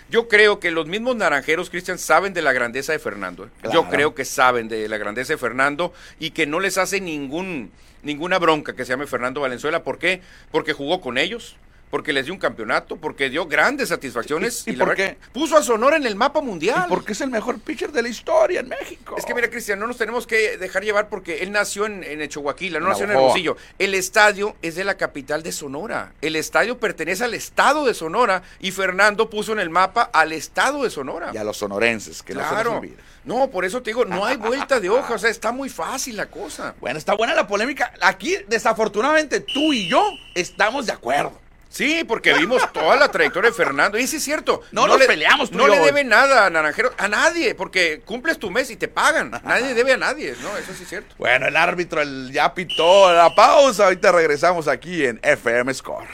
yo 0.10 0.28
creo 0.28 0.60
que 0.60 0.70
los 0.70 0.86
mismos 0.88 1.16
naranjeros, 1.16 1.70
Cristian, 1.70 1.98
saben 1.98 2.34
de 2.34 2.42
la 2.42 2.54
grandeza 2.54 2.92
de 2.92 3.00
Fernando. 3.00 3.46
¿eh? 3.46 3.70
Yo 3.74 3.90
creo 3.90 4.14
que 4.14 4.26
saben 4.26 4.68
de 4.68 4.88
la 4.88 4.98
grandeza 4.98 5.34
de 5.34 5.38
Fernando 5.38 5.94
y 6.20 6.32
que 6.32 6.46
no 6.46 6.60
les 6.60 6.78
hace 6.78 7.02
ningún 7.02 7.72
ninguna 8.04 8.38
bronca 8.38 8.76
que 8.76 8.86
se 8.86 8.92
llame 8.92 9.08
Fernando 9.08 9.42
Valenzuela. 9.42 9.84
¿Por 9.84 9.98
qué? 9.98 10.22
Porque 10.52 10.74
jugó 10.74 11.02
con 11.02 11.18
ellos, 11.18 11.56
porque 11.94 12.12
les 12.12 12.26
dio 12.26 12.34
un 12.34 12.40
campeonato, 12.40 12.96
porque 12.96 13.30
dio 13.30 13.46
grandes 13.46 13.90
satisfacciones. 13.90 14.64
¿Y, 14.66 14.72
y, 14.72 14.76
por 14.78 14.96
qué? 14.96 15.16
Puso 15.32 15.56
a 15.56 15.62
Sonora 15.62 15.96
en 15.96 16.08
el 16.08 16.16
mapa 16.16 16.42
mundial. 16.42 16.86
Y 16.88 16.90
porque 16.90 17.12
es 17.12 17.22
el 17.22 17.30
mejor 17.30 17.60
pitcher 17.60 17.92
de 17.92 18.02
la 18.02 18.10
historia 18.10 18.62
en 18.62 18.70
México. 18.70 19.14
Es 19.16 19.24
que 19.24 19.36
mira, 19.36 19.48
Cristian, 19.48 19.78
no 19.78 19.86
nos 19.86 19.98
tenemos 19.98 20.26
que 20.26 20.58
dejar 20.58 20.84
llevar 20.84 21.08
porque 21.08 21.44
él 21.44 21.52
nació 21.52 21.86
en, 21.86 22.04
en 22.04 22.24
Echohuaquila, 22.24 22.80
no 22.80 22.88
nació 22.88 23.06
en 23.06 23.12
Hermosillo. 23.12 23.58
El 23.78 23.94
estadio 23.94 24.56
es 24.64 24.74
de 24.74 24.86
la 24.86 24.98
capital 24.98 25.44
de 25.44 25.52
Sonora. 25.52 26.14
El 26.20 26.36
estadio 26.36 26.80
pertenece 26.80 27.26
al 27.26 27.36
estado 27.36 27.86
de 27.86 27.94
Sonora 27.94 28.42
y 28.60 28.72
Fernando 28.72 29.30
puso 29.30 29.52
en 29.54 29.60
el 29.60 29.70
mapa 29.70 30.02
al 30.02 30.32
estado 30.32 30.86
de 30.86 30.90
Sonora. 30.90 31.30
Y 31.32 31.38
a 31.38 31.44
los 31.44 31.58
sonorenses, 31.58 32.24
que 32.24 32.34
claro. 32.34 32.74
no 32.74 32.82
se 32.82 32.94
No, 33.24 33.52
por 33.52 33.66
eso 33.66 33.84
te 33.84 33.92
digo, 33.92 34.04
no 34.04 34.26
hay 34.26 34.38
vuelta 34.38 34.80
de 34.80 34.90
hoja, 34.90 35.14
o 35.14 35.20
sea, 35.20 35.30
está 35.30 35.52
muy 35.52 35.70
fácil 35.70 36.18
la 36.18 36.26
cosa. 36.26 36.74
Bueno, 36.82 36.98
está 36.98 37.14
buena 37.14 37.36
la 37.36 37.46
polémica. 37.46 37.94
Aquí, 38.02 38.36
desafortunadamente, 38.48 39.42
tú 39.42 39.74
y 39.74 39.88
yo 39.88 40.04
estamos 40.34 40.88
de 40.88 40.94
acuerdo. 40.94 41.43
Sí, 41.74 42.04
porque 42.04 42.36
vimos 42.36 42.62
toda 42.72 42.96
la 42.96 43.10
trayectoria 43.10 43.50
de 43.50 43.56
Fernando. 43.56 43.98
Y 43.98 44.06
sí 44.06 44.18
es 44.18 44.24
cierto. 44.24 44.62
No 44.72 44.86
nos 44.86 45.02
peleamos 45.06 45.50
tú 45.50 45.58
No 45.58 45.64
y 45.64 45.68
yo 45.70 45.74
le 45.74 45.80
hoy. 45.80 45.86
debe 45.88 46.04
nada 46.04 46.46
a 46.46 46.50
Naranjero, 46.52 46.94
a 47.00 47.08
nadie, 47.08 47.56
porque 47.56 48.04
cumples 48.06 48.38
tu 48.38 48.52
mes 48.52 48.70
y 48.70 48.76
te 48.76 48.88
pagan. 48.88 49.32
Nadie 49.44 49.74
debe 49.74 49.94
a 49.94 49.98
nadie, 49.98 50.36
¿no? 50.44 50.56
Eso 50.56 50.72
sí 50.78 50.84
es 50.84 50.90
cierto. 50.90 51.16
Bueno, 51.18 51.48
el 51.48 51.58
árbitro 51.58 52.00
el, 52.04 52.32
ya 52.32 52.54
pitó 52.54 53.12
la 53.12 53.34
pausa. 53.34 53.86
Ahorita 53.86 54.12
regresamos 54.12 54.68
aquí 54.68 55.04
en 55.04 55.20
FM 55.24 55.74
Score. 55.74 56.06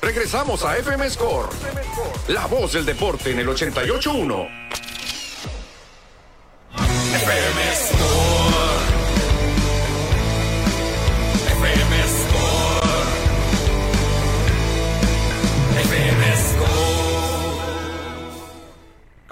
Regresamos 0.00 0.64
a 0.64 0.76
FM 0.78 1.10
Score. 1.10 1.48
La 2.28 2.46
voz 2.46 2.74
del 2.74 2.86
deporte 2.86 3.32
en 3.32 3.40
el 3.40 3.48
88.1. 3.48 4.68
FM 6.76 7.74
Score. 7.74 8.31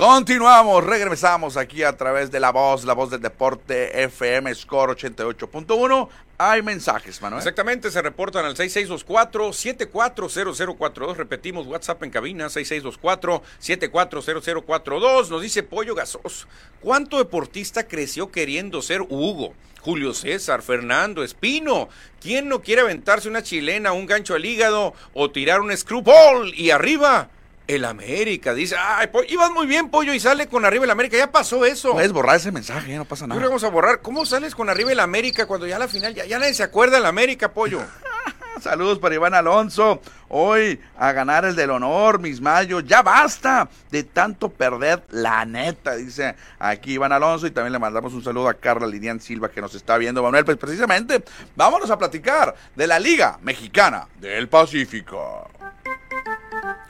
Continuamos, 0.00 0.82
regresamos 0.84 1.56
aquí 1.58 1.82
a 1.82 1.94
través 1.94 2.30
de 2.30 2.40
la 2.40 2.52
voz, 2.52 2.86
la 2.86 2.94
voz 2.94 3.10
del 3.10 3.20
deporte 3.20 4.02
FM 4.04 4.54
Score 4.54 4.96
88.1. 4.96 6.08
Hay 6.38 6.62
mensajes, 6.62 7.20
Manuel. 7.20 7.40
Exactamente, 7.40 7.90
se 7.90 8.00
reportan 8.00 8.46
al 8.46 8.56
6624-740042. 8.56 11.16
Repetimos, 11.16 11.66
WhatsApp 11.66 12.02
en 12.02 12.10
cabina, 12.10 12.46
6624-740042. 12.46 15.28
Nos 15.28 15.42
dice 15.42 15.62
Pollo 15.62 15.94
Gasos. 15.94 16.48
¿Cuánto 16.80 17.18
deportista 17.18 17.86
creció 17.86 18.32
queriendo 18.32 18.80
ser 18.80 19.02
Hugo? 19.02 19.52
Julio 19.82 20.14
César, 20.14 20.62
Fernando, 20.62 21.22
Espino. 21.22 21.90
¿Quién 22.22 22.48
no 22.48 22.62
quiere 22.62 22.80
aventarse 22.80 23.28
una 23.28 23.42
chilena, 23.42 23.92
un 23.92 24.06
gancho 24.06 24.34
al 24.34 24.46
hígado 24.46 24.94
o 25.12 25.30
tirar 25.30 25.60
un 25.60 25.76
screwball 25.76 26.54
y 26.54 26.70
arriba? 26.70 27.28
El 27.70 27.84
América, 27.84 28.52
dice, 28.52 28.74
ay, 28.76 29.08
ibas 29.28 29.52
muy 29.52 29.64
bien, 29.68 29.90
pollo, 29.90 30.12
y 30.12 30.18
sale 30.18 30.48
con 30.48 30.64
arriba 30.64 30.84
el 30.84 30.90
América. 30.90 31.16
Ya 31.16 31.30
pasó 31.30 31.64
eso. 31.64 31.92
Puedes 31.92 32.10
borrar 32.10 32.34
ese 32.34 32.50
mensaje, 32.50 32.96
no 32.96 33.04
pasa 33.04 33.26
Yo 33.26 33.28
le 33.28 33.36
nada. 33.36 33.46
vamos 33.46 33.62
a 33.62 33.68
borrar. 33.68 34.02
¿Cómo 34.02 34.26
sales 34.26 34.56
con 34.56 34.68
arriba 34.68 34.90
el 34.90 34.98
América 34.98 35.46
cuando 35.46 35.68
ya 35.68 35.76
a 35.76 35.78
la 35.78 35.86
final 35.86 36.12
ya, 36.12 36.24
ya 36.24 36.40
nadie 36.40 36.52
se 36.52 36.64
acuerda 36.64 36.96
del 36.96 37.06
América, 37.06 37.52
pollo? 37.52 37.80
Saludos 38.60 38.98
para 38.98 39.14
Iván 39.14 39.34
Alonso. 39.34 40.02
Hoy 40.28 40.80
a 40.98 41.12
ganar 41.12 41.44
el 41.44 41.54
del 41.54 41.70
honor, 41.70 42.18
mis 42.18 42.40
mayos. 42.40 42.84
Ya 42.84 43.02
basta 43.02 43.68
de 43.92 44.02
tanto 44.02 44.48
perder 44.48 45.04
la 45.10 45.44
neta, 45.44 45.94
dice 45.94 46.34
aquí 46.58 46.94
Iván 46.94 47.12
Alonso. 47.12 47.46
Y 47.46 47.52
también 47.52 47.72
le 47.72 47.78
mandamos 47.78 48.12
un 48.14 48.24
saludo 48.24 48.48
a 48.48 48.54
Carla 48.54 48.88
Lilian 48.88 49.20
Silva 49.20 49.48
que 49.48 49.60
nos 49.60 49.76
está 49.76 49.96
viendo. 49.96 50.24
Manuel, 50.24 50.44
pues 50.44 50.56
precisamente 50.56 51.22
vámonos 51.54 51.88
a 51.88 51.96
platicar 51.96 52.52
de 52.74 52.86
la 52.88 52.98
Liga 52.98 53.38
Mexicana 53.42 54.08
del 54.18 54.48
Pacífico. 54.48 55.48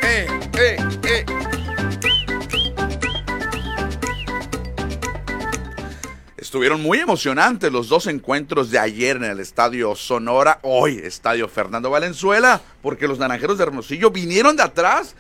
Eh, 0.03 0.27
eh, 0.59 0.77
eh. 1.05 1.25
Estuvieron 6.37 6.83
muy 6.83 6.99
emocionantes 6.99 7.71
los 7.71 7.89
dos 7.89 8.09
encuentros 8.09 8.73
de 8.73 8.79
ayer 8.81 9.17
en 9.17 9.25
el 9.25 9.39
Estadio 9.39 9.95
Sonora, 9.95 10.59
hoy 10.63 10.99
Estadio 10.99 11.47
Fernando 11.47 11.91
Valenzuela, 11.91 12.61
porque 12.83 13.07
los 13.07 13.21
Naranjeros 13.21 13.57
de 13.57 13.63
Hermosillo 13.63 14.11
vinieron 14.11 14.57
de 14.57 14.65
atrás 14.65 15.15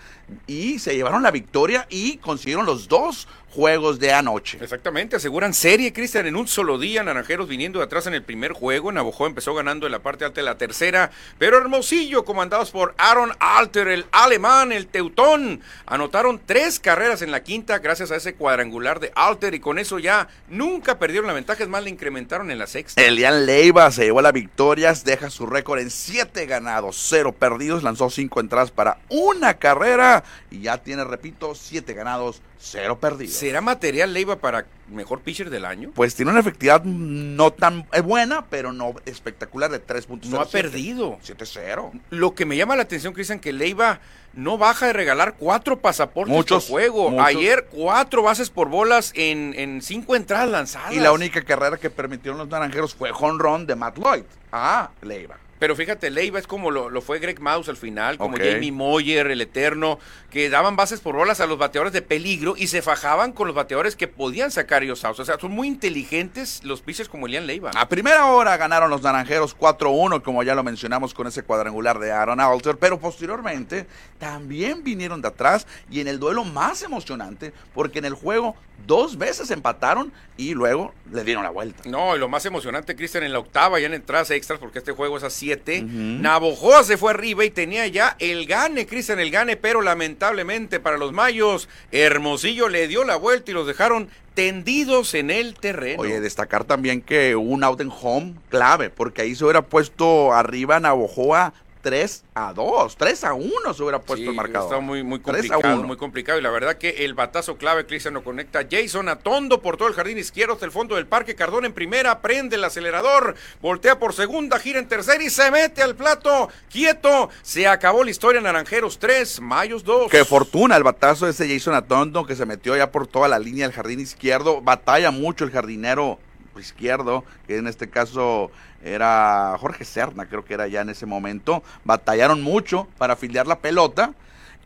y 0.48 0.80
se 0.80 0.96
llevaron 0.96 1.22
la 1.22 1.30
victoria 1.30 1.86
y 1.88 2.16
consiguieron 2.16 2.66
los 2.66 2.88
dos 2.88 3.28
juegos 3.50 3.98
de 3.98 4.12
anoche. 4.12 4.58
Exactamente, 4.60 5.16
aseguran 5.16 5.52
serie, 5.54 5.92
Cristian, 5.92 6.26
en 6.26 6.36
un 6.36 6.46
solo 6.46 6.78
día, 6.78 7.02
Naranjeros 7.02 7.48
viniendo 7.48 7.80
de 7.80 7.84
atrás 7.84 8.06
en 8.06 8.14
el 8.14 8.22
primer 8.22 8.52
juego, 8.52 8.92
Navajo 8.92 9.26
empezó 9.26 9.54
ganando 9.54 9.86
en 9.86 9.92
la 9.92 9.98
parte 9.98 10.24
alta 10.24 10.40
de 10.40 10.44
la 10.44 10.56
tercera, 10.56 11.10
pero 11.38 11.58
Hermosillo, 11.58 12.24
comandados 12.24 12.70
por 12.70 12.94
Aaron 12.96 13.32
Alter, 13.40 13.88
el 13.88 14.06
alemán, 14.12 14.72
el 14.72 14.86
teutón, 14.86 15.60
anotaron 15.86 16.40
tres 16.44 16.78
carreras 16.78 17.22
en 17.22 17.32
la 17.32 17.42
quinta 17.42 17.78
gracias 17.80 18.10
a 18.10 18.16
ese 18.16 18.34
cuadrangular 18.34 19.00
de 19.00 19.12
Alter 19.14 19.54
y 19.54 19.60
con 19.60 19.78
eso 19.78 19.98
ya 19.98 20.28
nunca 20.48 20.98
perdieron 20.98 21.26
la 21.26 21.32
ventaja, 21.32 21.62
es 21.62 21.68
más, 21.68 21.82
le 21.82 21.90
incrementaron 21.90 22.50
en 22.50 22.58
la 22.58 22.66
sexta. 22.66 23.02
Elian 23.02 23.46
Leiva 23.46 23.90
se 23.90 24.04
llevó 24.04 24.22
la 24.22 24.32
victoria, 24.32 24.94
deja 25.04 25.28
su 25.30 25.46
récord 25.46 25.80
en 25.80 25.90
siete 25.90 26.46
ganados, 26.46 26.96
cero 27.08 27.32
perdidos, 27.32 27.82
lanzó 27.82 28.10
cinco 28.10 28.40
entradas 28.40 28.70
para 28.70 28.98
una 29.08 29.54
carrera 29.54 30.22
y 30.50 30.62
ya 30.62 30.78
tiene, 30.78 31.04
repito, 31.04 31.54
siete 31.54 31.94
ganados, 31.94 32.42
cero 32.58 32.98
perdidos. 33.00 33.34
¿Será 33.40 33.62
material 33.62 34.12
Leiva 34.12 34.36
para 34.36 34.66
mejor 34.88 35.22
pitcher 35.22 35.48
del 35.48 35.64
año? 35.64 35.92
Pues 35.94 36.14
tiene 36.14 36.30
una 36.30 36.40
efectividad 36.40 36.84
no 36.84 37.50
tan 37.50 37.86
eh, 37.94 38.02
buena, 38.02 38.44
pero 38.50 38.70
no 38.70 38.94
espectacular 39.06 39.70
de 39.70 39.82
3.07. 39.82 40.26
No 40.26 40.42
ha 40.42 40.44
perdido. 40.44 41.18
7-0. 41.24 41.90
Lo 42.10 42.34
que 42.34 42.44
me 42.44 42.58
llama 42.58 42.76
la 42.76 42.82
atención, 42.82 43.14
Cristian, 43.14 43.38
que 43.40 43.54
Leiva 43.54 44.00
no 44.34 44.58
baja 44.58 44.88
de 44.88 44.92
regalar 44.92 45.36
cuatro 45.38 45.80
pasaportes 45.80 46.36
Muchos, 46.36 46.64
por 46.66 46.72
juego. 46.72 47.10
muchos. 47.12 47.26
Ayer 47.26 47.66
cuatro 47.70 48.22
bases 48.22 48.50
por 48.50 48.68
bolas 48.68 49.12
en, 49.16 49.54
en 49.56 49.80
cinco 49.80 50.16
entradas 50.16 50.50
lanzadas. 50.50 50.92
Y 50.92 51.00
la 51.00 51.12
única 51.12 51.40
carrera 51.40 51.78
que 51.78 51.88
permitieron 51.88 52.36
los 52.36 52.48
naranjeros 52.48 52.94
fue 52.94 53.10
home 53.10 53.42
run 53.42 53.66
de 53.66 53.74
Matt 53.74 53.96
Lloyd. 53.96 54.24
Ah, 54.52 54.90
Leiva. 55.00 55.38
Pero 55.60 55.76
fíjate, 55.76 56.10
Leiva 56.10 56.38
es 56.38 56.46
como 56.46 56.70
lo, 56.70 56.90
lo 56.90 57.02
fue 57.02 57.20
Greg 57.20 57.38
Mouse 57.38 57.68
al 57.68 57.76
final, 57.76 58.18
como. 58.18 58.36
Jamie 58.38 58.72
Moyer, 58.72 59.30
el 59.30 59.42
Eterno, 59.42 59.98
que 60.30 60.48
daban 60.48 60.74
bases 60.74 61.00
por 61.00 61.14
bolas 61.14 61.40
a 61.40 61.46
los 61.46 61.58
bateadores 61.58 61.92
de 61.92 62.00
peligro 62.00 62.54
y 62.56 62.68
se 62.68 62.80
fajaban 62.80 63.32
con 63.32 63.46
los 63.46 63.54
bateadores 63.54 63.94
que 63.94 64.08
podían 64.08 64.50
sacar 64.50 64.82
ellos 64.82 65.04
outs. 65.04 65.20
O 65.20 65.24
sea, 65.24 65.38
son 65.38 65.52
muy 65.52 65.68
inteligentes 65.68 66.64
los 66.64 66.80
pitchers 66.80 67.10
como 67.10 67.26
Elian 67.26 67.46
Leiva. 67.46 67.72
A 67.76 67.88
primera 67.88 68.24
hora 68.26 68.56
ganaron 68.56 68.88
los 68.88 69.02
naranjeros 69.02 69.54
4-1, 69.56 70.22
como 70.22 70.42
ya 70.42 70.54
lo 70.54 70.62
mencionamos 70.62 71.12
con 71.12 71.26
ese 71.26 71.42
cuadrangular 71.42 71.98
de 71.98 72.10
Aaron 72.10 72.40
Alter, 72.40 72.78
pero 72.78 72.98
posteriormente 72.98 73.86
también 74.18 74.82
vinieron 74.82 75.20
de 75.20 75.28
atrás 75.28 75.66
y 75.90 76.00
en 76.00 76.08
el 76.08 76.18
duelo 76.18 76.44
más 76.44 76.82
emocionante, 76.82 77.52
porque 77.74 77.98
en 77.98 78.06
el 78.06 78.14
juego 78.14 78.56
dos 78.86 79.18
veces 79.18 79.50
empataron 79.50 80.12
y 80.36 80.54
luego 80.54 80.94
le 81.12 81.24
dieron 81.24 81.42
la 81.42 81.50
vuelta. 81.50 81.82
No, 81.88 82.16
y 82.16 82.18
lo 82.18 82.28
más 82.28 82.46
emocionante, 82.46 82.96
Cristian, 82.96 83.24
en 83.24 83.32
la 83.32 83.38
octava, 83.38 83.78
ya 83.78 83.86
en 83.86 83.94
entradas 83.94 84.30
extras, 84.30 84.58
porque 84.58 84.78
este 84.78 84.92
juego 84.92 85.18
es 85.18 85.22
a 85.22 85.30
7. 85.56 85.82
Navojoa 85.82 86.84
se 86.84 86.96
fue 86.96 87.10
arriba 87.10 87.44
y 87.44 87.50
tenía 87.50 87.86
ya 87.88 88.16
el 88.20 88.46
gane, 88.46 88.86
Cristian, 88.86 89.18
el 89.18 89.30
gane, 89.32 89.56
pero 89.56 89.82
lamentablemente 89.82 90.78
para 90.78 90.96
los 90.96 91.12
mayos, 91.12 91.68
Hermosillo 91.90 92.68
le 92.68 92.86
dio 92.86 93.04
la 93.04 93.16
vuelta 93.16 93.50
y 93.50 93.54
los 93.54 93.66
dejaron 93.66 94.08
tendidos 94.34 95.14
en 95.14 95.30
el 95.30 95.54
terreno. 95.54 96.02
Oye, 96.02 96.20
destacar 96.20 96.64
también 96.64 97.02
que 97.02 97.34
hubo 97.34 97.50
un 97.50 97.64
out 97.64 97.80
en 97.80 97.90
home 97.90 98.34
clave, 98.48 98.90
porque 98.90 99.22
ahí 99.22 99.34
se 99.34 99.44
hubiera 99.44 99.62
puesto 99.62 100.32
arriba 100.32 100.78
Navojoa 100.78 101.52
3 101.80 102.24
a 102.34 102.52
2, 102.52 102.96
3 102.96 103.24
a 103.24 103.32
1 103.34 103.74
se 103.74 103.82
hubiera 103.82 104.00
puesto 104.00 104.22
Sí, 104.22 104.28
el 104.28 104.34
marcador. 104.34 104.68
Está 104.68 104.80
muy, 104.80 105.02
muy 105.02 105.18
3 105.20 105.28
a 105.28 105.54
complicado, 105.54 105.78
1. 105.78 105.86
muy 105.86 105.96
complicado. 105.96 106.38
Y 106.38 106.42
la 106.42 106.50
verdad 106.50 106.76
que 106.76 107.04
el 107.04 107.14
batazo 107.14 107.56
clave, 107.56 107.86
Cristian, 107.86 108.14
lo 108.14 108.22
conecta 108.24 108.66
Jason 108.70 109.08
Atondo 109.08 109.60
por 109.62 109.76
todo 109.76 109.88
el 109.88 109.94
jardín 109.94 110.18
izquierdo 110.18 110.54
hasta 110.54 110.66
el 110.66 110.72
fondo 110.72 110.96
del 110.96 111.06
parque. 111.06 111.34
Cardón 111.34 111.64
en 111.64 111.72
primera, 111.72 112.20
prende 112.20 112.56
el 112.56 112.64
acelerador, 112.64 113.34
voltea 113.60 113.98
por 113.98 114.12
segunda, 114.12 114.58
gira 114.58 114.78
en 114.78 114.88
tercera 114.88 115.22
y 115.22 115.30
se 115.30 115.50
mete 115.50 115.82
al 115.82 115.96
plato. 115.96 116.48
Quieto, 116.70 117.30
se 117.42 117.66
acabó 117.66 118.04
la 118.04 118.10
historia. 118.10 118.40
Naranjeros 118.40 118.98
3, 118.98 119.40
Mayos 119.40 119.84
2. 119.84 120.10
Qué 120.10 120.24
fortuna 120.24 120.76
el 120.76 120.82
batazo 120.82 121.24
de 121.26 121.32
ese 121.32 121.48
Jason 121.48 121.74
Atondo 121.74 122.26
que 122.26 122.36
se 122.36 122.46
metió 122.46 122.76
ya 122.76 122.90
por 122.90 123.06
toda 123.06 123.28
la 123.28 123.38
línea 123.38 123.66
del 123.66 123.74
jardín 123.74 124.00
izquierdo. 124.00 124.60
Batalla 124.60 125.10
mucho 125.10 125.44
el 125.44 125.50
jardinero 125.50 126.18
izquierdo, 126.58 127.24
que 127.46 127.56
en 127.56 127.66
este 127.66 127.88
caso 127.88 128.50
era 128.82 129.56
Jorge 129.58 129.84
Serna, 129.84 130.26
creo 130.26 130.44
que 130.44 130.54
era 130.54 130.66
ya 130.68 130.80
en 130.80 130.90
ese 130.90 131.06
momento. 131.06 131.62
Batallaron 131.84 132.42
mucho 132.42 132.88
para 132.98 133.14
afiliar 133.14 133.46
la 133.46 133.58
pelota 133.58 134.12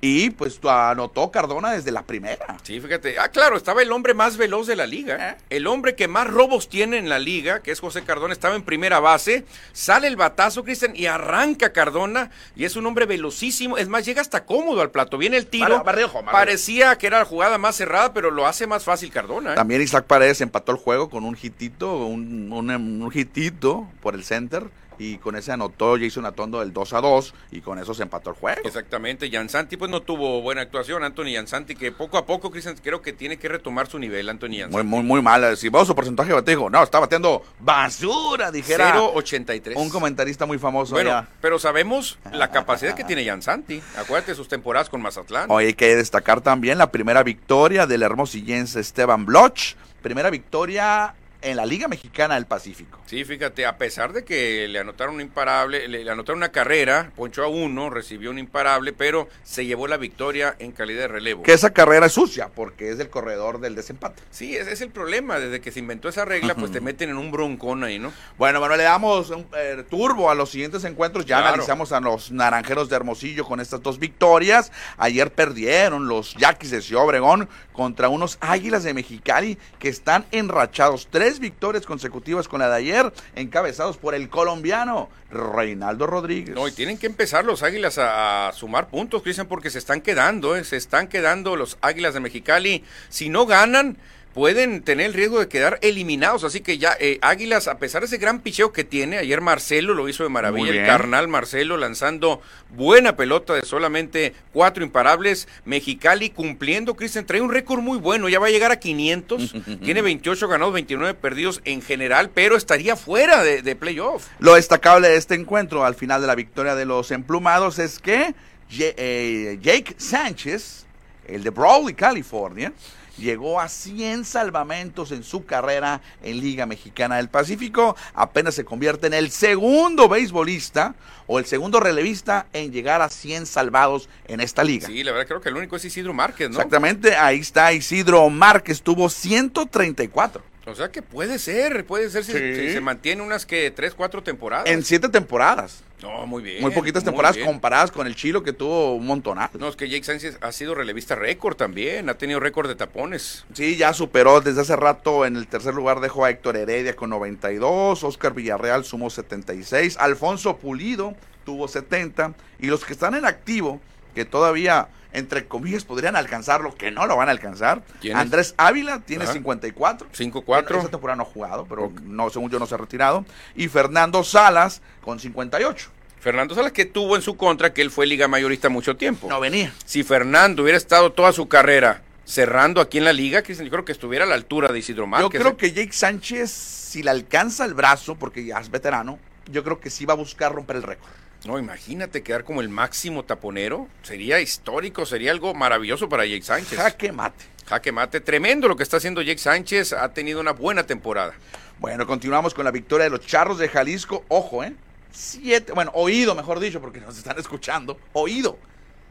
y 0.07 0.29
pues 0.29 0.61
anotó 0.63 1.31
Cardona 1.31 1.73
desde 1.73 1.91
la 1.91 2.03
primera. 2.03 2.59
Sí, 2.63 2.79
fíjate. 2.79 3.19
Ah, 3.19 3.31
claro, 3.31 3.57
estaba 3.57 3.81
el 3.81 3.91
hombre 3.91 4.13
más 4.13 4.37
veloz 4.37 4.67
de 4.67 4.77
la 4.77 4.87
liga. 4.87 5.31
¿Eh? 5.31 5.37
El 5.49 5.67
hombre 5.67 5.95
que 5.95 6.09
más 6.09 6.27
robos 6.27 6.69
tiene 6.69 6.99
en 6.99 7.09
la 7.09 7.19
liga, 7.19 7.63
que 7.63 7.71
es 7.71 7.81
José 7.81 8.05
Cardona, 8.05 8.35
estaba 8.35 8.55
en 8.55 8.65
primera 8.65 9.01
base. 9.01 9.47
Sale 9.73 10.07
el 10.07 10.17
batazo, 10.17 10.63
Cristian, 10.63 10.95
y 10.95 11.07
arranca 11.07 11.73
Cardona. 11.73 12.31
Y 12.55 12.67
es 12.67 12.77
un 12.77 12.85
hombre 12.85 13.07
velocísimo. 13.07 13.79
Es 13.79 13.89
más, 13.89 14.05
llega 14.05 14.21
hasta 14.21 14.45
cómodo 14.45 14.83
al 14.83 14.91
plato. 14.91 15.17
Viene 15.17 15.39
el 15.39 15.47
tiro. 15.47 15.83
Parecía 16.31 16.99
que 16.99 17.07
era 17.07 17.21
la 17.21 17.25
jugada 17.25 17.57
más 17.57 17.77
cerrada, 17.77 18.13
pero 18.13 18.31
lo 18.31 18.47
hace 18.47 18.67
más 18.67 18.85
fácil 18.85 19.11
Cardona. 19.11 19.53
¿eh? 19.53 19.55
También 19.55 19.81
Isaac 19.81 20.05
Paredes 20.05 20.43
empató 20.43 20.73
el 20.73 20.79
juego 20.79 21.09
con 21.09 21.25
un 21.25 21.35
hitito, 21.35 21.97
un, 22.05 22.53
un, 22.53 22.71
un 22.71 23.11
hitito 23.11 23.89
por 24.03 24.15
el 24.15 24.23
center. 24.23 24.65
Y 24.99 25.19
con 25.19 25.37
ese 25.37 25.53
anotó 25.53 25.97
Jason 25.99 26.27
Atondo 26.27 26.63
el 26.63 26.73
2 26.73 26.93
a 26.93 27.01
2 27.01 27.35
y 27.53 27.61
con 27.61 27.79
eso 27.79 27.95
se 27.95 28.03
empató 28.03 28.31
el 28.31 28.37
juego. 28.37 28.61
Exactamente, 28.65 29.31
Santi 29.49 29.77
pues 29.77 29.91
no 29.91 30.01
tuvo 30.03 30.41
buena 30.41 30.63
actuación, 30.63 31.03
Anthony 31.05 31.35
Santi 31.47 31.75
que 31.75 31.93
poco 31.93 32.19
a 32.19 32.25
poco, 32.27 32.51
Cristian, 32.51 32.77
creo 32.83 33.03
que 33.03 33.13
tiene 33.13 33.37
que 33.37 33.49
retomar 33.49 33.87
su 33.89 33.99
nivel, 33.99 34.29
Anthony 34.29 34.59
Jansanti. 34.59 34.77
Muy, 34.77 34.85
muy, 34.85 35.03
muy 35.03 35.23
mal. 35.23 35.57
Si 35.57 35.69
vamos 35.69 35.89
su 35.89 35.95
porcentaje 35.95 36.29
de 36.29 36.35
bateo, 36.35 36.71
no, 36.71 36.83
está 36.83 37.01
bateando 37.01 37.43
basura, 37.61 38.51
dijera 38.51 38.95
0.83. 38.95 39.77
un 39.77 39.91
comentarista 39.91 40.47
muy 40.47 40.59
famoso 40.59 40.95
Bueno, 40.95 41.11
allá. 41.11 41.29
pero 41.41 41.59
sabemos 41.59 42.19
la 42.33 42.51
capacidad 42.53 42.95
que 42.95 43.05
tiene 43.05 43.25
Santi. 43.43 43.83
Acuérdate 43.97 44.35
sus 44.35 44.49
temporadas 44.49 44.89
con 44.89 45.03
Mazatlán. 45.03 45.51
Hoy 45.51 45.67
hay 45.67 45.75
que 45.75 45.97
destacar 45.97 46.41
también 46.41 46.79
la 46.79 46.91
primera 46.91 47.23
victoria 47.23 47.87
del 47.87 48.03
hermosillense 48.03 48.81
Esteban 48.81 49.25
Bloch. 49.27 49.75
Primera 50.03 50.31
victoria 50.31 51.15
en 51.45 51.57
la 51.57 51.67
Liga 51.67 51.87
Mexicana 51.89 52.35
del 52.35 52.47
Pacífico. 52.47 52.99
Sí, 53.07 53.25
fíjate, 53.25 53.67
a 53.67 53.77
pesar 53.79 54.13
de 54.13 54.25
que 54.25 54.67
le 54.69 54.79
anotaron 54.79 55.15
un 55.17 55.21
imparable, 55.21 55.87
le, 55.89 56.03
le 56.05 56.11
anotaron 56.11 56.39
una 56.39 56.51
carrera, 56.51 57.13
ponchó 57.15 57.45
a 57.45 57.49
uno, 57.49 57.91
recibió 57.91 58.31
un 58.31 58.39
imparable, 58.39 58.93
pero 58.93 59.29
se 59.45 59.65
llevó 59.67 59.87
la 59.87 59.97
victoria 59.97 60.57
en 60.59 60.73
calidad 60.73 61.03
de 61.03 61.09
relevo. 61.09 61.43
Que 61.43 61.53
esa 61.53 61.73
carrera 61.73 62.07
es 62.07 62.13
sucia, 62.13 62.49
porque 62.55 62.91
es 62.91 62.99
del 62.99 63.11
corredor 63.11 63.61
del 63.61 63.75
desempate. 63.75 64.23
Sí, 64.31 64.57
ese 64.57 64.73
es 64.73 64.81
el 64.81 64.91
problema. 64.91 65.39
Desde 65.39 65.61
que 65.61 65.71
se 65.71 65.79
inventó 65.81 66.09
esa 66.09 66.25
regla, 66.25 66.55
pues 66.55 66.73
te 66.73 66.81
meten 66.81 67.11
en 67.11 67.17
un 67.19 67.31
broncón 67.31 67.85
ahí, 67.85 67.99
¿no? 67.99 68.13
Bueno, 68.39 68.61
Manuel, 68.61 68.79
le 68.79 68.85
damos 68.85 69.31
un 69.31 69.47
eh, 69.57 69.85
turbo 69.89 70.31
a 70.31 70.35
los 70.35 70.51
siguientes 70.51 70.83
encuentros. 70.85 71.25
Ya 71.27 71.37
Claro. 71.37 71.49
analizamos 71.55 71.93
a 71.93 72.01
los 72.01 72.33
naranjeros 72.33 72.89
de 72.89 72.97
Hermosillo 72.97 73.45
con 73.45 73.61
estas 73.61 73.83
dos 73.83 73.99
victorias. 73.99 74.73
Ayer 74.97 75.31
perdieron 75.33 76.09
los 76.09 76.35
Yaquis 76.37 76.71
de 76.71 76.81
Ciudad 76.81 77.05
Obregón 77.05 77.49
contra 77.73 78.09
unos 78.09 78.39
Águilas 78.41 78.85
de 78.85 78.95
Mexicali 78.95 79.59
que 79.79 79.89
están 79.89 80.25
enrachados. 80.31 81.09
Tres 81.11 81.34
victorias 81.39 81.87
consecutivas 81.87 82.49
con 82.49 82.61
la 82.61 82.69
de 82.69 82.77
ayer, 82.77 83.13
encabezados 83.35 83.97
por 83.97 84.15
el 84.15 84.29
colombiano 84.29 85.09
Reinaldo 85.31 86.07
Rodríguez. 86.07 86.55
No, 86.55 86.69
y 86.69 86.73
tienen 86.73 86.99
que 86.99 87.07
empezar 87.07 87.45
los 87.45 87.63
Águilas 87.63 87.99
a, 87.99 88.49
a 88.49 88.53
sumar 88.53 88.89
puntos, 88.89 89.23
Cristian, 89.23 89.47
porque 89.47 89.71
se 89.71 89.79
están 89.79 90.01
quedando, 90.01 90.57
¿eh? 90.57 90.65
se 90.65 90.77
están 90.77 91.09
quedando 91.09 91.57
los 91.57 91.79
Águilas 91.81 92.15
de 92.15 92.21
Mexicali. 92.21 92.85
Si 93.09 93.29
no 93.29 93.47
ganan, 93.47 93.97
pueden 94.35 94.83
tener 94.83 95.07
el 95.07 95.15
riesgo 95.15 95.39
de 95.39 95.49
quedar 95.49 95.79
eliminados. 95.81 96.45
Así 96.45 96.61
que 96.61 96.77
ya, 96.77 96.97
eh, 96.99 97.19
Águilas, 97.23 97.69
a 97.69 97.79
pesar 97.79 98.03
de 98.03 98.07
ese 98.07 98.19
gran 98.19 98.41
picheo 98.41 98.73
que 98.73 98.85
tiene, 98.85 99.19
ayer 99.19 99.41
Marcelo 99.41 99.95
lo 99.95 100.09
hizo 100.09 100.25
de 100.25 100.29
maravilla, 100.29 100.71
el 100.71 100.87
carnal 100.87 101.29
Marcelo 101.29 101.77
lanzando 101.77 102.43
buena 102.71 103.17
pelota 103.17 103.55
de 103.55 103.63
solamente 103.63 104.35
cuatro 104.53 104.85
imparables. 104.85 105.49
Mexicali 105.65 106.31
cumpliendo, 106.31 106.97
Cristian, 106.97 107.25
trae 107.27 107.41
un 107.41 107.53
récord 107.53 107.81
muy 107.81 107.99
bueno, 107.99 108.29
ya 108.29 108.41
va 108.41 108.49
a 108.49 108.51
llegar 108.51 108.73
a 108.73 108.81
500, 108.81 109.55
tiene 109.83 110.03
28 110.03 110.49
ganados, 110.49 110.75
29 110.75 111.15
perdidos 111.15 111.63
en 111.65 111.81
general, 111.81 112.31
pero 112.35 112.57
estaría 112.57 112.97
fuera 112.97 113.43
de, 113.43 113.63
de 113.63 113.77
playoff. 113.77 114.27
Lo 114.41 114.55
destacable 114.55 115.09
de 115.09 115.17
este 115.17 115.35
encuentro 115.35 115.85
al 115.85 115.95
final 115.95 116.21
de 116.21 116.27
la 116.27 116.35
victoria 116.35 116.75
de 116.75 116.85
los 116.85 117.13
emplumados 117.13 117.79
es 117.79 118.01
que 118.01 118.35
eh, 118.79 119.59
Jake 119.63 119.95
Sánchez, 119.97 120.87
el 121.27 121.45
de 121.45 121.51
Brawley, 121.51 121.95
California, 121.95 122.73
llegó 123.19 123.61
a 123.61 123.69
100 123.69 124.25
salvamentos 124.25 125.13
en 125.13 125.23
su 125.23 125.45
carrera 125.45 126.01
en 126.23 126.41
Liga 126.41 126.67
Mexicana 126.67 127.17
del 127.17 127.29
Pacífico. 127.29 127.97
Apenas 128.15 128.55
se 128.55 128.65
convierte 128.65 129.07
en 129.07 129.15
el 129.15 129.31
segundo 129.31 130.09
beisbolista 130.09 130.95
o 131.27 131.39
el 131.39 131.47
segundo 131.47 131.81
relevista 131.81 132.47
en 132.53 132.73
llegar 132.73 133.03
a 133.03 133.09
100 133.09 133.47
salvados 133.47 134.09
en 134.27 134.41
esta 134.41 134.65
liga. 134.65 134.87
Sí, 134.87 135.03
la 135.03 135.13
verdad 135.13 135.27
creo 135.27 135.41
que 135.41 135.49
el 135.49 135.57
único 135.57 135.77
es 135.77 135.85
Isidro 135.85 136.13
Márquez, 136.13 136.51
¿no? 136.51 136.57
Exactamente, 136.57 137.17
ahí 137.17 137.41
está 137.41 137.73
Isidro 137.73 138.29
Márquez, 138.31 138.83
tuvo 138.83 139.09
134 139.09 140.54
O 140.67 140.75
sea 140.75 140.91
que 140.91 141.03
puede 141.03 141.39
ser, 141.39 141.85
puede 141.85 142.09
ser 142.09 142.25
si, 142.25 142.33
Sí. 142.33 142.55
si 142.69 142.73
se 142.73 142.81
mantiene 142.81 143.23
unas 143.23 143.45
que 143.45 143.71
tres, 143.71 143.95
cuatro 143.95 144.23
temporadas. 144.23 144.67
en 144.67 144.83
siete 144.83 145.09
temporadas. 145.09 145.83
No, 146.03 146.27
muy 146.27 146.43
bien. 146.43 146.61
Muy 146.61 146.71
poquitas 146.73 147.03
muy 147.03 147.11
temporadas 147.13 147.37
bien. 147.37 147.47
comparadas 147.49 147.91
con 147.91 148.07
el 148.07 148.15
Chilo 148.15 148.43
que 148.43 148.53
tuvo 148.53 148.95
un 148.95 149.07
montonazo. 149.07 149.57
No, 149.59 149.69
es 149.69 149.77
que 149.77 149.89
Jake 149.89 150.05
Sánchez 150.05 150.37
ha 150.43 150.53
sido 150.53 150.75
relevista 150.75 151.15
récord 151.15 151.57
también, 151.57 152.09
ha 152.11 152.15
tenido 152.19 152.41
récord 152.41 152.69
de 152.69 152.75
tapones. 152.75 153.45
Sí, 153.55 153.77
ya 153.77 153.93
superó 153.95 154.41
desde 154.41 154.61
hace 154.63 154.77
rato 154.77 155.25
en 155.25 155.37
el 155.37 155.47
tercer 155.47 155.75
lugar 155.75 156.01
dejó 156.01 156.25
a 156.25 156.31
Héctor 156.31 156.57
Heredia 156.57 156.95
con 156.97 157.11
92, 157.11 158.03
Oscar 158.05 158.35
Villarreal 158.35 158.85
sumó 158.85 159.09
76, 159.11 159.97
Alfonso 159.99 160.57
Pulido 160.59 161.15
tuvo 161.45 161.69
70 161.69 162.35
y 162.59 162.67
los 162.67 162.85
que 162.85 162.93
están 162.95 163.15
en 163.15 163.25
activo, 163.27 163.81
que 164.15 164.25
todavía 164.25 164.89
entre 165.15 165.47
comillas 165.47 165.85
podrían 165.85 166.17
alcanzarlo, 166.17 166.75
que 166.75 166.91
no 166.91 167.07
lo 167.07 167.17
van 167.17 167.29
a 167.29 167.31
alcanzar. 167.31 167.83
Andrés 168.15 168.55
Ávila 168.59 169.01
tiene 169.01 169.25
Ajá. 169.25 169.33
54. 169.33 170.09
5-4. 170.13 170.45
Bueno, 170.45 170.79
esa 170.81 170.89
temporada 170.89 171.17
no 171.17 171.23
ha 171.23 171.27
jugado, 171.27 171.67
pero 171.67 171.93
no, 172.03 172.29
según 172.31 172.51
yo 172.51 172.59
no 172.59 172.67
se 172.67 172.75
ha 172.75 172.79
retirado. 172.79 173.25
Y 173.55 173.69
Fernando 173.69 174.23
Salas 174.25 174.83
con 175.01 175.19
58. 175.19 175.91
Fernando 176.21 176.55
Salas 176.55 176.73
que 176.73 176.85
tuvo 176.85 177.17
en 177.17 177.23
su 177.23 177.37
contra 177.37 177.73
que 177.73 177.81
él 177.81 177.91
fue 177.91 178.07
liga 178.07 178.29
mayorista 178.29 178.69
mucho 178.69 178.97
tiempo. 178.97 179.29
No 179.29 179.41
venía. 179.41 179.73
Si 179.85 180.03
Fernando 180.03 180.63
hubiera 180.63 180.77
estado 180.77 181.13
toda 181.13 181.33
su 181.33 181.49
carrera 181.49 182.03
cerrando 182.25 182.81
aquí 182.81 182.99
en 182.99 183.05
la 183.05 183.13
liga, 183.13 183.43
Cristian, 183.43 183.67
yo 183.67 183.71
creo 183.71 183.85
que 183.85 183.93
estuviera 183.93 184.25
a 184.25 184.29
la 184.29 184.35
altura 184.35 184.73
de 184.73 184.79
Isidro 184.79 185.07
Márquez. 185.07 185.31
Yo 185.33 185.39
creo 185.39 185.53
¿eh? 185.53 185.57
que 185.57 185.73
Jake 185.73 185.93
Sánchez, 185.93 186.51
si 186.51 187.03
le 187.03 187.11
alcanza 187.11 187.65
el 187.65 187.75
brazo, 187.75 188.17
porque 188.17 188.45
ya 188.45 188.59
es 188.59 188.71
veterano, 188.71 189.19
yo 189.51 189.63
creo 189.63 189.79
que 189.79 189.91
sí 189.91 190.07
va 190.07 190.15
a 190.15 190.17
buscar 190.17 190.53
romper 190.53 190.77
el 190.77 190.83
récord. 190.83 191.11
No, 191.45 191.59
imagínate 191.59 192.23
quedar 192.23 192.45
como 192.45 192.61
el 192.61 192.69
máximo 192.69 193.25
taponero. 193.25 193.89
Sería 194.03 194.41
histórico, 194.41 195.05
sería 195.05 195.31
algo 195.31 195.53
maravilloso 195.55 196.09
para 196.09 196.25
Jake 196.25 196.43
Sánchez. 196.43 196.79
Jaque 196.79 197.13
mate. 197.13 197.45
Jaque 197.67 197.93
mate, 197.93 198.21
tremendo 198.21 198.69
lo 198.69 198.77
que 198.77 198.83
está 198.83 198.97
haciendo 198.97 199.21
Jake 199.21 199.39
Sánchez. 199.39 199.93
Ha 199.93 200.13
tenido 200.13 200.41
una 200.41 200.53
buena 200.53 200.87
temporada. 200.87 201.35
Bueno, 201.79 202.07
continuamos 202.07 202.55
con 202.55 202.65
la 202.65 202.71
victoria 202.71 203.05
de 203.05 203.11
los 203.11 203.21
Charros 203.21 203.59
de 203.59 203.69
Jalisco. 203.69 204.25
Ojo, 204.29 204.65
¿eh? 204.65 204.75
Siete, 205.13 205.73
bueno, 205.73 205.91
oído, 205.95 206.35
mejor 206.35 206.61
dicho, 206.61 206.81
porque 206.81 207.01
nos 207.01 207.17
están 207.19 207.39
escuchando. 207.39 207.99
Oído. 208.15 208.59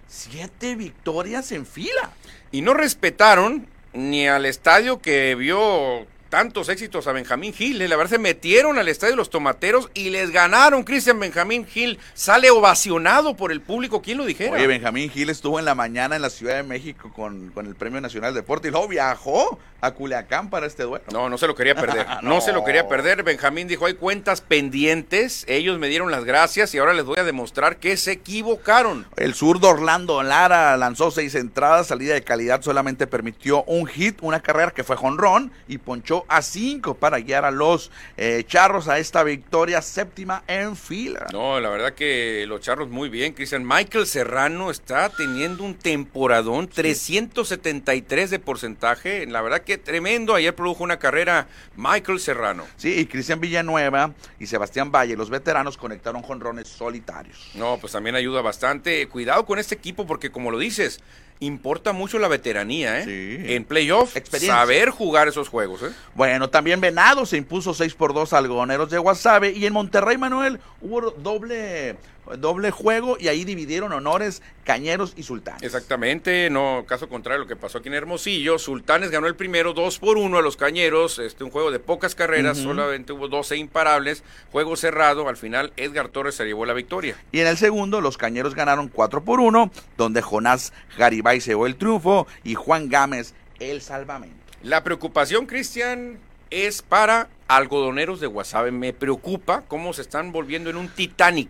Siete 0.08 0.76
victorias 0.76 1.52
en 1.52 1.66
fila. 1.66 2.12
Y 2.52 2.62
no 2.62 2.74
respetaron 2.74 3.68
ni 3.94 4.28
al 4.28 4.46
estadio 4.46 5.00
que 5.00 5.36
vio 5.36 6.08
tantos 6.34 6.68
éxitos 6.68 7.06
a 7.06 7.12
Benjamín 7.12 7.54
Gil. 7.54 7.80
eh. 7.80 7.88
La 7.88 7.96
verdad 7.96 8.10
se 8.10 8.18
metieron 8.18 8.80
al 8.80 8.88
estadio 8.88 9.12
de 9.12 9.18
los 9.18 9.30
tomateros 9.30 9.92
y 9.94 10.10
les 10.10 10.32
ganaron. 10.32 10.84
Cristian 10.84 11.20
Benjamín 11.20 11.64
Gil 11.68 12.00
sale 12.16 12.50
ovacionado 12.50 13.36
por 13.38 13.52
el 13.52 13.62
público. 13.62 14.02
¿Quién 14.02 14.18
lo 14.18 14.26
dijera? 14.26 14.54
Oye, 14.56 14.66
Benjamín 14.66 15.12
Gil 15.12 15.30
estuvo 15.30 15.60
en 15.60 15.66
la 15.66 15.76
mañana 15.76 16.16
en 16.16 16.24
la 16.24 16.32
Ciudad 16.32 16.56
de 16.56 16.64
México 16.64 17.12
con, 17.16 17.52
con 17.52 17.68
el 17.68 17.76
Premio 17.76 18.02
Nacional 18.02 18.34
de 18.34 18.42
Deporte 18.42 18.70
y 18.70 18.72
luego 18.72 18.88
viajó 18.88 19.60
a 19.80 19.92
Culiacán 19.92 20.50
para 20.50 20.66
este 20.66 20.84
duelo. 20.84 21.04
No, 21.12 21.30
no 21.30 21.38
se 21.38 21.46
lo 21.46 21.54
quería 21.54 21.76
perder. 21.76 22.08
no. 22.24 22.34
No. 22.34 22.42
se 22.42 22.52
lo 22.52 22.64
quería 22.64 22.88
perder. 22.88 23.22
Benjamín 23.22 23.68
dijo, 23.68 23.86
hay 23.86 23.94
cuentas 23.94 24.42
pendientes. 24.42 25.46
Ellos 25.48 25.78
me 25.78 25.88
dieron 25.88 26.10
las 26.10 26.24
gracias 26.24 26.74
y 26.74 26.80
ahora 26.80 26.94
les 26.96 27.06
voy 27.06 27.20
a 27.20 27.24
demostrar 27.24 27.78
que 27.78 27.96
se 27.96 28.14
equivocaron. 28.14 29.06
El 29.18 29.36
zurdo 29.36 29.70
Orlando 29.70 30.24
Lara 30.24 30.76
lanzó 30.78 31.12
seis 31.12 31.36
entradas, 31.36 31.88
salida 31.88 32.16
de 32.16 32.24
calidad, 32.24 32.64
solamente 32.64 33.06
permitió 33.06 33.64
un 33.66 33.86
hit, 33.86 34.18
una 34.22 34.42
carrera 34.42 34.72
que 34.72 34.84
fue 34.84 34.96
jonrón 34.96 35.52
y 35.68 35.78
ponchó 35.78 36.23
a 36.28 36.42
cinco 36.42 36.96
para 36.96 37.20
guiar 37.20 37.46
a 37.46 37.52
los 37.52 37.92
eh, 38.18 38.44
charros 38.48 38.88
a 38.88 39.00
esta 39.00 39.24
victoria 39.24 39.82
séptima 39.82 40.44
en 40.48 40.76
fila. 40.76 41.28
No, 41.32 41.60
la 41.60 41.70
verdad 41.70 41.94
que 41.94 42.46
los 42.48 42.62
charros 42.62 42.90
muy 42.90 43.10
bien, 43.10 43.34
Cristian. 43.34 43.66
Michael 43.66 44.08
Serrano 44.08 44.72
está 44.72 45.10
teniendo 45.10 45.64
un 45.64 45.76
temporadón, 45.76 46.68
373 46.68 48.30
de 48.30 48.40
porcentaje. 48.40 49.26
La 49.28 49.42
verdad 49.42 49.62
que 49.62 49.78
tremendo. 49.78 50.36
Ayer 50.36 50.56
produjo 50.56 50.84
una 50.84 51.00
carrera 51.00 51.48
Michael 51.76 52.20
Serrano. 52.20 52.66
Sí, 52.78 52.94
y 53.00 53.06
Cristian 53.06 53.40
Villanueva 53.40 54.14
y 54.40 54.48
Sebastián 54.48 54.92
Valle, 54.92 55.16
los 55.16 55.30
veteranos, 55.30 55.78
conectaron 55.78 56.22
jonrones 56.22 56.68
solitarios. 56.68 57.52
No, 57.56 57.78
pues 57.80 57.94
también 57.94 58.16
ayuda 58.16 58.42
bastante. 58.42 59.08
Cuidado 59.08 59.46
con 59.46 59.60
este 59.60 59.76
equipo 59.76 60.06
porque 60.06 60.32
como 60.32 60.52
lo 60.52 60.60
dices, 60.60 61.02
importa 61.46 61.94
mucho 61.94 62.20
la 62.20 62.28
veteranía, 62.28 63.00
¿eh? 63.00 63.06
Sí. 63.06 63.54
En 63.54 63.66
playoff, 63.66 64.16
Experiencia. 64.16 64.56
saber 64.56 64.90
jugar 64.90 65.28
esos 65.28 65.50
juegos, 65.50 65.84
¿eh? 65.84 65.92
Bueno, 66.16 66.50
también 66.50 66.82
Venado 66.82 67.26
se 67.26 67.38
impuso 67.38 67.74
6 67.74 67.94
por 67.96 68.14
2 68.14 68.34
a 68.34 68.38
algodoneros 68.38 68.90
de 68.90 68.98
Guasave 68.98 69.52
y 69.52 69.66
en 69.66 69.74
Monterrey, 69.74 70.18
Manuel, 70.18 70.60
hubo 70.82 71.12
doble, 71.12 71.96
doble 72.38 72.72
juego 72.72 73.18
y 73.20 73.28
ahí 73.28 73.44
dividieron 73.44 73.92
honores 73.92 74.42
Cañeros 74.64 75.14
y 75.16 75.24
Sultanes. 75.24 75.64
Exactamente, 75.64 76.50
no, 76.50 76.86
caso 76.88 77.10
contrario 77.10 77.42
a 77.42 77.44
lo 77.44 77.48
que 77.48 77.56
pasó 77.56 77.80
aquí 77.80 77.90
en 77.90 77.96
Hermosillo, 77.96 78.60
Sultanes 78.60 79.12
ganó 79.12 79.28
el 79.28 79.36
primero 79.36 79.74
2 79.74 80.00
por 80.00 80.18
1 80.18 80.38
a 80.38 80.42
los 80.42 80.58
Cañeros, 80.58 81.20
este 81.20 81.44
un 81.44 81.52
juego 81.52 81.72
de 81.72 81.80
pocas 81.80 82.16
carreras, 82.16 82.58
solamente 82.58 83.14
hubo 83.14 83.28
12 83.28 83.58
imparables, 83.58 84.24
juego 84.52 84.76
cerrado, 84.76 85.28
al 85.28 85.38
final 85.38 85.74
Edgar 85.78 86.10
Torres 86.10 86.36
se 86.36 86.46
llevó 86.46 86.66
la 86.66 86.74
victoria. 86.74 87.18
Y 87.32 87.40
en 87.40 87.48
el 87.48 87.58
segundo, 87.58 88.02
los 88.02 88.18
Cañeros 88.18 88.56
ganaron 88.56 88.88
4 88.88 89.24
por 89.24 89.40
1, 89.40 89.72
donde 89.98 90.22
Jonás 90.22 90.74
Garibay 90.98 91.42
se 91.42 91.52
llevó 91.52 91.68
el 91.68 91.76
triunfo 91.76 92.28
y 92.44 92.56
Juan 92.56 92.90
Gámez 92.90 93.34
el 93.60 93.82
salvamento. 93.82 94.36
La 94.62 94.84
preocupación, 94.84 95.46
Cristian, 95.46 96.20
es 96.50 96.82
para 96.82 97.30
algodoneros 97.48 98.20
de 98.20 98.28
Guasave. 98.28 98.72
Me 98.72 98.94
preocupa 98.94 99.64
cómo 99.68 99.94
se 99.94 100.02
están 100.02 100.32
volviendo 100.32 100.70
en 100.70 100.78
un 100.78 100.88
Titanic. 100.90 101.50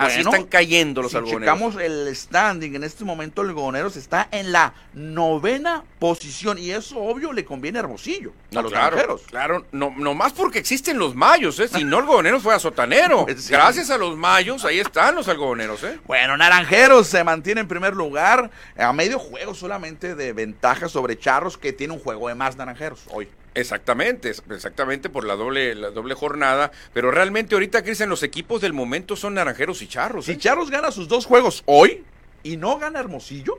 Así 0.00 0.16
Bueno, 0.22 0.30
están 0.30 0.46
cayendo 0.48 1.02
los 1.02 1.10
si 1.10 1.18
algodoneros. 1.18 1.54
checamos 1.54 1.76
el 1.76 2.16
standing, 2.16 2.74
en 2.74 2.84
este 2.84 3.04
momento 3.04 3.42
el 3.42 3.50
Algodoneros 3.50 3.96
está 3.96 4.28
en 4.30 4.50
la 4.52 4.72
novena 4.94 5.84
posición 5.98 6.56
y 6.58 6.70
eso 6.70 6.98
obvio 6.98 7.32
le 7.32 7.44
conviene 7.44 7.78
a 7.78 7.82
Hermosillo, 7.82 8.32
No, 8.50 8.60
a 8.60 8.62
los 8.62 8.72
claro, 8.72 8.96
naranjeros. 8.96 9.22
claro, 9.28 9.66
no, 9.72 9.92
no 9.96 10.14
más 10.14 10.32
porque 10.32 10.58
existen 10.58 10.98
los 10.98 11.14
mayos, 11.14 11.58
¿eh? 11.60 11.68
Si 11.68 11.84
no, 11.84 11.98
algodoneros 11.98 12.42
fue 12.42 12.54
a 12.54 12.58
sotanero. 12.58 13.26
Sí. 13.40 13.52
Gracias 13.52 13.90
a 13.90 13.98
los 13.98 14.16
mayos, 14.16 14.64
ahí 14.64 14.80
están 14.80 15.14
los 15.14 15.28
algodoneros, 15.28 15.82
¿eh? 15.84 15.98
Bueno, 16.06 16.36
Naranjeros 16.36 17.06
se 17.06 17.22
mantiene 17.24 17.60
en 17.62 17.68
primer 17.68 17.94
lugar 17.94 18.50
a 18.78 18.92
medio 18.92 19.18
juego 19.18 19.54
solamente 19.54 20.14
de 20.14 20.32
ventaja 20.32 20.88
sobre 20.88 21.18
Charros 21.18 21.56
que 21.58 21.72
tiene 21.72 21.92
un 21.94 22.00
juego 22.00 22.28
de 22.28 22.34
más 22.34 22.56
Naranjeros 22.56 23.00
hoy. 23.10 23.28
Exactamente, 23.54 24.30
exactamente 24.30 25.08
por 25.08 25.24
la 25.24 25.34
doble, 25.34 25.74
la 25.74 25.90
doble 25.90 26.14
jornada. 26.14 26.70
Pero 26.92 27.10
realmente 27.10 27.54
ahorita, 27.54 27.82
Cristian, 27.82 28.08
los 28.08 28.22
equipos 28.22 28.60
del 28.60 28.72
momento 28.72 29.16
son 29.16 29.34
naranjeros 29.34 29.82
y 29.82 29.88
charros. 29.88 30.26
Si 30.26 30.32
¿eh? 30.32 30.38
Charros 30.38 30.70
gana 30.70 30.90
sus 30.92 31.08
dos 31.08 31.26
juegos 31.26 31.62
hoy 31.66 32.04
y 32.42 32.56
no 32.56 32.78
gana 32.78 33.00
Hermosillo, 33.00 33.58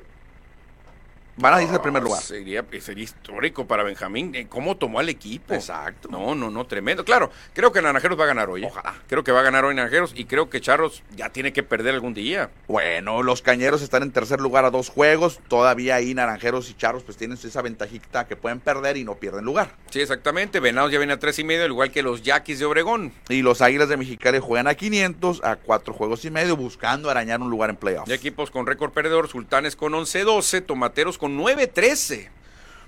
Van 1.37 1.53
a 1.53 1.61
irse 1.61 1.73
al 1.73 1.81
primer 1.81 2.03
lugar. 2.03 2.21
Sería, 2.21 2.63
sería 2.79 3.03
histórico 3.03 3.65
para 3.65 3.83
Benjamín. 3.83 4.35
eh, 4.35 4.47
¿Cómo 4.47 4.77
tomó 4.77 4.99
al 4.99 5.09
equipo? 5.09 5.53
Exacto. 5.53 6.09
No, 6.11 6.35
no, 6.35 6.49
no, 6.49 6.65
tremendo. 6.65 7.05
Claro, 7.05 7.31
creo 7.53 7.71
que 7.71 7.81
Naranjeros 7.81 8.19
va 8.19 8.25
a 8.25 8.27
ganar 8.27 8.49
hoy. 8.49 8.63
¿eh? 8.63 8.67
Ojalá. 8.69 8.95
Creo 9.07 9.23
que 9.23 9.31
va 9.31 9.39
a 9.39 9.43
ganar 9.43 9.65
hoy 9.65 9.73
Naranjeros 9.75 10.13
y 10.15 10.25
creo 10.25 10.49
que 10.49 10.61
Charros 10.61 11.03
ya 11.15 11.29
tiene 11.29 11.53
que 11.53 11.63
perder 11.63 11.93
algún 11.95 12.13
día. 12.13 12.49
Bueno, 12.67 13.23
los 13.23 13.41
cañeros 13.41 13.81
están 13.81 14.03
en 14.03 14.11
tercer 14.11 14.39
lugar 14.39 14.65
a 14.65 14.71
dos 14.71 14.89
juegos. 14.89 15.39
Todavía 15.47 15.95
ahí 15.95 16.13
naranjeros 16.13 16.69
y 16.69 16.73
charros 16.73 17.03
pues 17.03 17.17
tienen 17.17 17.37
esa 17.41 17.61
ventajita 17.61 18.27
que 18.27 18.35
pueden 18.35 18.59
perder 18.59 18.97
y 18.97 19.03
no 19.03 19.15
pierden 19.15 19.45
lugar. 19.45 19.75
Sí, 19.89 20.01
exactamente. 20.01 20.59
Venados 20.59 20.91
ya 20.91 20.97
viene 20.97 21.13
a 21.13 21.19
tres 21.19 21.39
y 21.39 21.43
medio, 21.43 21.63
al 21.63 21.71
igual 21.71 21.91
que 21.91 22.03
los 22.03 22.21
Yaquis 22.21 22.59
de 22.59 22.65
Obregón. 22.65 23.13
Y 23.29 23.41
los 23.41 23.61
Águilas 23.61 23.89
de 23.89 23.97
Mexicali 23.97 24.39
juegan 24.39 24.67
a 24.67 24.75
500 24.75 25.43
a 25.43 25.55
cuatro 25.55 25.93
juegos 25.93 26.25
y 26.25 26.31
medio 26.31 26.55
buscando 26.55 27.09
arañar 27.09 27.41
un 27.41 27.49
lugar 27.49 27.69
en 27.69 27.77
playoffs. 27.77 28.07
Ya 28.09 28.15
equipos 28.15 28.51
con 28.51 28.65
récord 28.67 28.91
perdedor, 28.91 29.27
Sultanes 29.27 29.75
con 29.75 29.93
11-12, 29.93 30.65
Tomateros 30.65 31.17
con 31.21 31.37
9-13. 31.37 32.29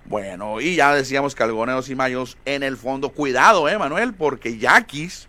Bueno, 0.06 0.60
y 0.60 0.76
ya 0.76 0.94
decíamos 0.94 1.36
que 1.36 1.44
algoneros 1.44 1.88
y 1.90 1.96
mayos 1.96 2.36
en 2.46 2.64
el 2.64 2.76
fondo. 2.78 3.10
Cuidado, 3.10 3.70
eh, 3.70 3.78
Manuel, 3.78 4.16
porque 4.16 4.58
Yaquis, 4.58 5.28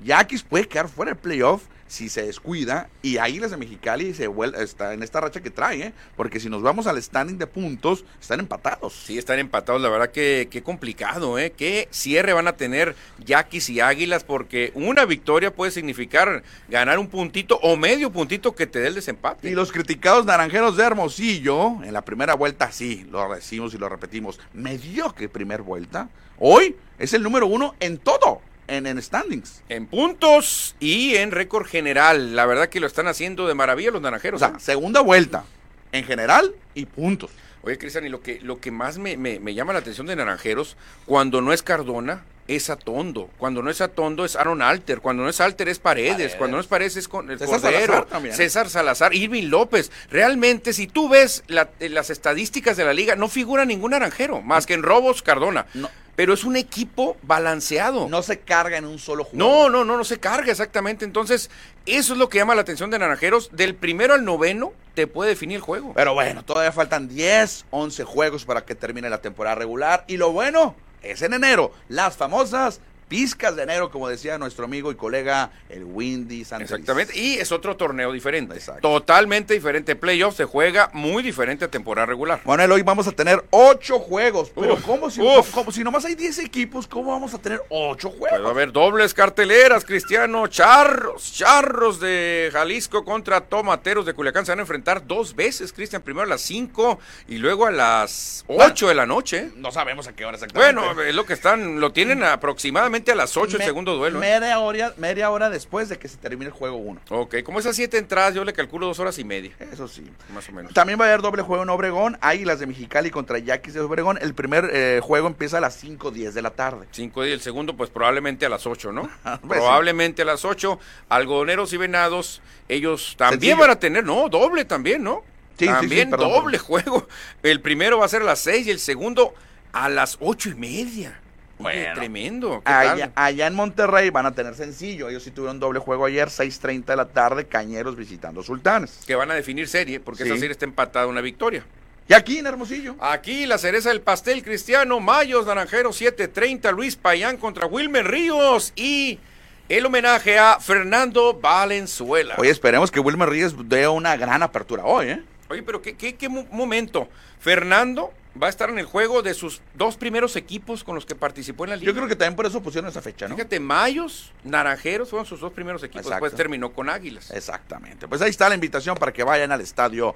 Yaquis 0.00 0.42
puede 0.42 0.66
quedar 0.66 0.88
fuera 0.88 1.12
del 1.12 1.20
playoff 1.20 1.62
si 1.90 2.08
se 2.08 2.22
descuida 2.22 2.88
y 3.02 3.18
Águilas 3.18 3.50
de 3.50 3.56
Mexicali 3.56 4.14
se 4.14 4.28
vuelve, 4.28 4.62
está 4.62 4.94
en 4.94 5.02
esta 5.02 5.20
racha 5.20 5.40
que 5.40 5.50
trae, 5.50 5.82
¿eh? 5.82 5.92
porque 6.16 6.38
si 6.38 6.48
nos 6.48 6.62
vamos 6.62 6.86
al 6.86 7.02
standing 7.02 7.36
de 7.36 7.48
puntos, 7.48 8.04
están 8.20 8.38
empatados. 8.38 8.94
Sí, 8.94 9.18
están 9.18 9.40
empatados, 9.40 9.82
la 9.82 9.88
verdad 9.88 10.12
que 10.12 10.46
qué 10.48 10.62
complicado, 10.62 11.36
¿eh? 11.36 11.52
Qué 11.56 11.88
cierre 11.90 12.32
van 12.32 12.46
a 12.46 12.56
tener 12.56 12.94
Yaquis 13.26 13.70
y 13.70 13.80
Águilas, 13.80 14.22
porque 14.22 14.70
una 14.76 15.04
victoria 15.04 15.52
puede 15.52 15.72
significar 15.72 16.44
ganar 16.68 17.00
un 17.00 17.08
puntito 17.08 17.58
o 17.60 17.76
medio 17.76 18.12
puntito 18.12 18.54
que 18.54 18.68
te 18.68 18.78
dé 18.78 18.86
el 18.86 18.94
desempate. 18.94 19.50
Y 19.50 19.54
los 19.54 19.72
criticados 19.72 20.24
naranjeros 20.24 20.76
de 20.76 20.84
Hermosillo, 20.84 21.82
en 21.82 21.92
la 21.92 22.04
primera 22.04 22.34
vuelta, 22.34 22.70
sí, 22.70 23.04
lo 23.10 23.34
decimos 23.34 23.74
y 23.74 23.78
lo 23.78 23.88
repetimos, 23.88 24.38
mediocre 24.54 25.28
primer 25.28 25.62
vuelta. 25.62 26.08
Hoy 26.38 26.76
es 27.00 27.12
el 27.14 27.22
número 27.24 27.48
uno 27.48 27.74
en 27.80 27.98
todo, 27.98 28.42
en, 28.70 28.86
en 28.86 29.02
standings. 29.02 29.62
En 29.68 29.86
puntos 29.86 30.74
y 30.80 31.16
en 31.16 31.30
récord 31.32 31.66
general. 31.66 32.34
La 32.36 32.46
verdad 32.46 32.68
que 32.68 32.80
lo 32.80 32.86
están 32.86 33.06
haciendo 33.08 33.46
de 33.46 33.54
maravilla 33.54 33.90
los 33.90 33.98
O 33.98 34.02
naranjeros. 34.02 34.40
sea, 34.40 34.48
¿eh? 34.50 34.60
segunda 34.60 35.00
vuelta, 35.00 35.44
en 35.92 36.04
general 36.04 36.54
y 36.74 36.86
puntos. 36.86 37.30
Oye, 37.62 37.76
Cristian, 37.76 38.06
y 38.06 38.08
lo 38.08 38.22
que, 38.22 38.40
lo 38.40 38.58
que 38.58 38.70
más 38.70 38.96
me, 38.96 39.16
me- 39.18 39.38
me 39.38 39.52
llama 39.52 39.74
la 39.74 39.80
atención 39.80 40.06
de 40.06 40.16
Naranjeros, 40.16 40.78
cuando 41.04 41.42
no 41.42 41.52
es 41.52 41.62
Cardona, 41.62 42.24
es 42.48 42.70
Atondo. 42.70 43.28
Cuando 43.36 43.62
no 43.62 43.70
es 43.70 43.80
Atondo, 43.82 44.24
es 44.24 44.34
Aaron 44.34 44.62
Alter. 44.62 45.00
Cuando 45.00 45.22
no 45.22 45.28
es 45.28 45.40
Alter, 45.42 45.68
es 45.68 45.78
Paredes. 45.78 46.12
Paredes. 46.12 46.34
Cuando 46.36 46.56
no 46.56 46.60
es 46.62 46.66
Paredes, 46.66 46.96
es 46.96 47.06
con, 47.06 47.30
el 47.30 47.38
César 47.38 47.60
Cordero. 47.60 47.80
Salazar 47.92 48.06
también. 48.06 48.34
César 48.34 48.68
Salazar, 48.70 49.14
Irving 49.14 49.48
López. 49.50 49.92
Realmente, 50.10 50.72
si 50.72 50.86
tú 50.86 51.08
ves 51.10 51.44
la- 51.48 51.68
eh, 51.80 51.90
las 51.90 52.08
estadísticas 52.10 52.76
de 52.78 52.84
la 52.86 52.94
liga, 52.94 53.14
no 53.14 53.28
figura 53.28 53.64
ningún 53.66 53.90
naranjero, 53.92 54.40
más 54.40 54.64
que 54.66 54.72
en 54.74 54.82
robos, 54.82 55.22
Cardona. 55.22 55.66
No. 55.74 55.90
Pero 56.20 56.34
es 56.34 56.44
un 56.44 56.56
equipo 56.56 57.16
balanceado. 57.22 58.06
No 58.06 58.22
se 58.22 58.40
carga 58.40 58.76
en 58.76 58.84
un 58.84 58.98
solo 58.98 59.24
juego. 59.24 59.38
No, 59.38 59.70
no, 59.70 59.86
no, 59.86 59.96
no 59.96 60.04
se 60.04 60.20
carga 60.20 60.50
exactamente. 60.50 61.06
Entonces, 61.06 61.48
eso 61.86 62.12
es 62.12 62.18
lo 62.18 62.28
que 62.28 62.36
llama 62.36 62.54
la 62.54 62.60
atención 62.60 62.90
de 62.90 62.98
Naranjeros. 62.98 63.48
Del 63.52 63.74
primero 63.74 64.12
al 64.12 64.22
noveno 64.22 64.74
te 64.92 65.06
puede 65.06 65.30
definir 65.30 65.56
el 65.56 65.62
juego. 65.62 65.94
Pero 65.94 66.12
bueno, 66.12 66.44
todavía 66.44 66.72
faltan 66.72 67.08
10, 67.08 67.64
11 67.70 68.04
juegos 68.04 68.44
para 68.44 68.66
que 68.66 68.74
termine 68.74 69.08
la 69.08 69.22
temporada 69.22 69.56
regular. 69.56 70.04
Y 70.08 70.18
lo 70.18 70.30
bueno 70.30 70.74
es 71.00 71.22
en 71.22 71.32
enero, 71.32 71.72
las 71.88 72.18
famosas 72.18 72.82
pizcas 73.10 73.56
de 73.56 73.64
enero, 73.64 73.90
como 73.90 74.08
decía 74.08 74.38
nuestro 74.38 74.64
amigo 74.66 74.92
y 74.92 74.94
colega 74.94 75.50
el 75.68 75.82
Windy 75.84 76.44
Santos. 76.44 76.70
Exactamente, 76.70 77.18
y 77.18 77.34
es 77.34 77.50
otro 77.50 77.76
torneo 77.76 78.12
diferente. 78.12 78.54
Exacto. 78.54 78.80
Totalmente 78.88 79.52
diferente. 79.52 79.96
Playoff 79.96 80.36
se 80.36 80.44
juega 80.44 80.90
muy 80.92 81.24
diferente 81.24 81.64
a 81.64 81.68
temporada 81.68 82.06
regular. 82.06 82.40
Manuel, 82.44 82.70
hoy 82.70 82.82
vamos 82.82 83.08
a 83.08 83.12
tener 83.12 83.44
8 83.50 83.98
juegos. 83.98 84.52
Pero 84.54 84.74
Uf, 84.74 84.84
¿cómo 84.86 85.10
si, 85.10 85.20
uf. 85.20 85.50
como 85.50 85.72
si 85.72 85.82
nomás 85.82 86.04
hay 86.04 86.14
10 86.14 86.38
equipos, 86.38 86.86
¿cómo 86.86 87.10
vamos 87.10 87.34
a 87.34 87.38
tener 87.38 87.60
8 87.68 88.10
Puede 88.12 88.30
juegos? 88.30 88.50
haber 88.50 88.70
dobles 88.70 89.12
carteleras, 89.12 89.84
Cristiano. 89.84 90.46
Charros, 90.46 91.32
charros 91.32 91.98
de 91.98 92.48
Jalisco 92.52 93.04
contra 93.04 93.40
tomateros 93.40 94.06
de 94.06 94.14
Culiacán. 94.14 94.46
Se 94.46 94.52
van 94.52 94.60
a 94.60 94.62
enfrentar 94.62 95.04
dos 95.04 95.34
veces, 95.34 95.72
Cristian. 95.72 96.00
Primero 96.02 96.26
a 96.26 96.28
las 96.28 96.42
5 96.42 97.00
y 97.26 97.38
luego 97.38 97.66
a 97.66 97.72
las 97.72 98.44
8 98.46 98.86
de 98.86 98.94
la 98.94 99.06
noche. 99.06 99.50
No 99.56 99.72
sabemos 99.72 100.06
a 100.06 100.12
qué 100.12 100.24
hora 100.24 100.36
exactamente. 100.36 100.80
Bueno, 100.80 101.02
es 101.02 101.14
lo 101.14 101.26
que 101.26 101.32
están, 101.32 101.80
lo 101.80 101.90
tienen 101.92 102.22
aproximadamente 102.22 102.99
a 103.08 103.14
las 103.14 103.36
8 103.36 103.56
el 103.56 103.62
segundo 103.62 103.96
duelo. 103.96 104.18
¿eh? 104.18 104.20
Media 104.20 104.58
hora, 104.58 104.94
media 104.96 105.30
hora 105.30 105.48
después 105.50 105.88
de 105.88 105.98
que 105.98 106.08
se 106.08 106.16
termine 106.16 106.46
el 106.46 106.52
juego 106.52 106.76
1. 106.76 107.00
Ok, 107.10 107.36
como 107.44 107.58
esas 107.58 107.76
siete 107.76 107.98
entradas, 107.98 108.34
yo 108.34 108.44
le 108.44 108.52
calculo 108.52 108.86
dos 108.86 108.98
horas 108.98 109.18
y 109.18 109.24
media, 109.24 109.52
Eso 109.72 109.88
sí. 109.88 110.04
más 110.34 110.48
o 110.48 110.52
menos. 110.52 110.74
También 110.74 111.00
va 111.00 111.04
a 111.06 111.08
haber 111.08 111.22
doble 111.22 111.42
juego 111.42 111.62
en 111.62 111.70
Obregón, 111.70 112.18
Águilas 112.20 112.60
de 112.60 112.66
Mexicali 112.66 113.10
contra 113.10 113.38
Yaquis 113.38 113.74
de 113.74 113.80
Obregón. 113.80 114.18
El 114.20 114.34
primer 114.34 114.70
eh, 114.72 115.00
juego 115.02 115.26
empieza 115.26 115.58
a 115.58 115.60
las 115.60 115.82
5.10 115.82 116.32
de 116.32 116.42
la 116.42 116.50
tarde. 116.50 116.86
Cinco 116.90 117.24
y 117.24 117.30
el 117.30 117.40
segundo, 117.40 117.76
pues 117.76 117.90
probablemente 117.90 118.44
a 118.46 118.48
las 118.48 118.66
8, 118.66 118.92
¿no? 118.92 119.02
Pues 119.22 119.38
sí. 119.40 119.46
probablemente 119.48 120.22
a 120.22 120.24
las 120.26 120.44
8. 120.44 120.78
Algodoneros 121.08 121.72
y 121.72 121.76
venados, 121.76 122.42
ellos 122.68 123.14
también 123.16 123.40
Sencillo. 123.40 123.56
van 123.58 123.70
a 123.70 123.78
tener, 123.78 124.04
no, 124.04 124.28
doble 124.28 124.64
también, 124.64 125.02
¿no? 125.02 125.22
Sí, 125.58 125.66
también 125.66 126.10
perdón, 126.10 126.30
doble 126.30 126.58
juego. 126.58 127.06
El 127.42 127.60
primero 127.60 127.98
va 127.98 128.06
a 128.06 128.08
ser 128.08 128.22
a 128.22 128.24
las 128.24 128.38
6 128.40 128.66
y 128.66 128.70
el 128.70 128.78
segundo 128.78 129.34
a 129.72 129.88
las 129.88 130.16
ocho 130.20 130.48
y 130.48 130.54
media. 130.54 131.20
Bueno. 131.62 131.94
tremendo. 131.94 132.62
Allá, 132.64 133.12
allá 133.14 133.46
en 133.46 133.54
Monterrey 133.54 134.10
van 134.10 134.26
a 134.26 134.34
tener 134.34 134.54
sencillo. 134.54 135.08
Ellos 135.08 135.22
sí 135.22 135.30
tuvieron 135.30 135.60
doble 135.60 135.78
juego 135.78 136.04
ayer, 136.06 136.28
6.30 136.28 136.84
de 136.92 136.96
la 136.96 137.06
tarde, 137.08 137.46
Cañeros 137.46 137.96
visitando 137.96 138.42
Sultanes. 138.42 139.00
Que 139.06 139.14
van 139.14 139.30
a 139.30 139.34
definir 139.34 139.68
serie, 139.68 140.00
porque 140.00 140.24
Sí. 140.24 140.28
esa 140.30 140.38
serie 140.38 140.52
está 140.52 140.64
empatada 140.64 141.06
una 141.06 141.20
victoria. 141.20 141.64
Y 142.08 142.12
aquí 142.14 142.38
en 142.38 142.46
Hermosillo. 142.46 142.96
Aquí 142.98 143.46
la 143.46 143.56
cereza 143.58 143.90
del 143.90 144.00
pastel 144.00 144.42
cristiano, 144.42 144.98
Mayos, 144.98 145.46
Naranjero 145.46 145.92
730, 145.92 146.72
Luis 146.72 146.96
Payán 146.96 147.36
contra 147.36 147.66
Wilmer 147.66 148.04
Ríos 148.10 148.72
y 148.74 149.20
el 149.68 149.86
homenaje 149.86 150.36
a 150.36 150.58
Fernando 150.58 151.34
Valenzuela. 151.40 152.34
Oye, 152.38 152.50
esperemos 152.50 152.90
que 152.90 152.98
Wilmer 152.98 153.28
Ríos 153.28 153.54
dé 153.68 153.86
una 153.86 154.16
gran 154.16 154.42
apertura 154.42 154.84
hoy, 154.84 155.06
¿eh? 155.10 155.22
Oye, 155.48 155.62
pero 155.62 155.80
qué, 155.80 155.94
qué, 155.96 156.16
qué 156.16 156.28
mo- 156.28 156.46
momento. 156.50 157.08
Fernando 157.38 158.12
va 158.40 158.46
a 158.46 158.50
estar 158.50 158.70
en 158.70 158.78
el 158.78 158.84
juego 158.84 159.22
de 159.22 159.34
sus 159.34 159.60
dos 159.74 159.96
primeros 159.96 160.36
equipos 160.36 160.84
con 160.84 160.94
los 160.94 161.06
que 161.06 161.14
participó 161.14 161.64
en 161.64 161.70
la 161.70 161.76
liga. 161.76 161.90
Yo 161.90 161.94
creo 161.94 162.08
que 162.08 162.16
también 162.16 162.36
por 162.36 162.46
eso 162.46 162.62
pusieron 162.62 162.88
esa 162.88 163.02
fecha, 163.02 163.28
¿no? 163.28 163.34
Fíjate, 163.34 163.60
Mayos, 163.60 164.32
Naranjeros 164.44 165.10
fueron 165.10 165.26
sus 165.26 165.40
dos 165.40 165.52
primeros 165.52 165.82
equipos. 165.82 166.06
Exacto. 166.06 166.24
Después 166.24 166.36
terminó 166.36 166.72
con 166.72 166.88
Águilas. 166.88 167.30
Exactamente. 167.30 168.06
Pues 168.08 168.20
ahí 168.22 168.30
está 168.30 168.48
la 168.48 168.54
invitación 168.54 168.96
para 168.96 169.12
que 169.12 169.24
vayan 169.24 169.52
al 169.52 169.60
estadio 169.60 170.14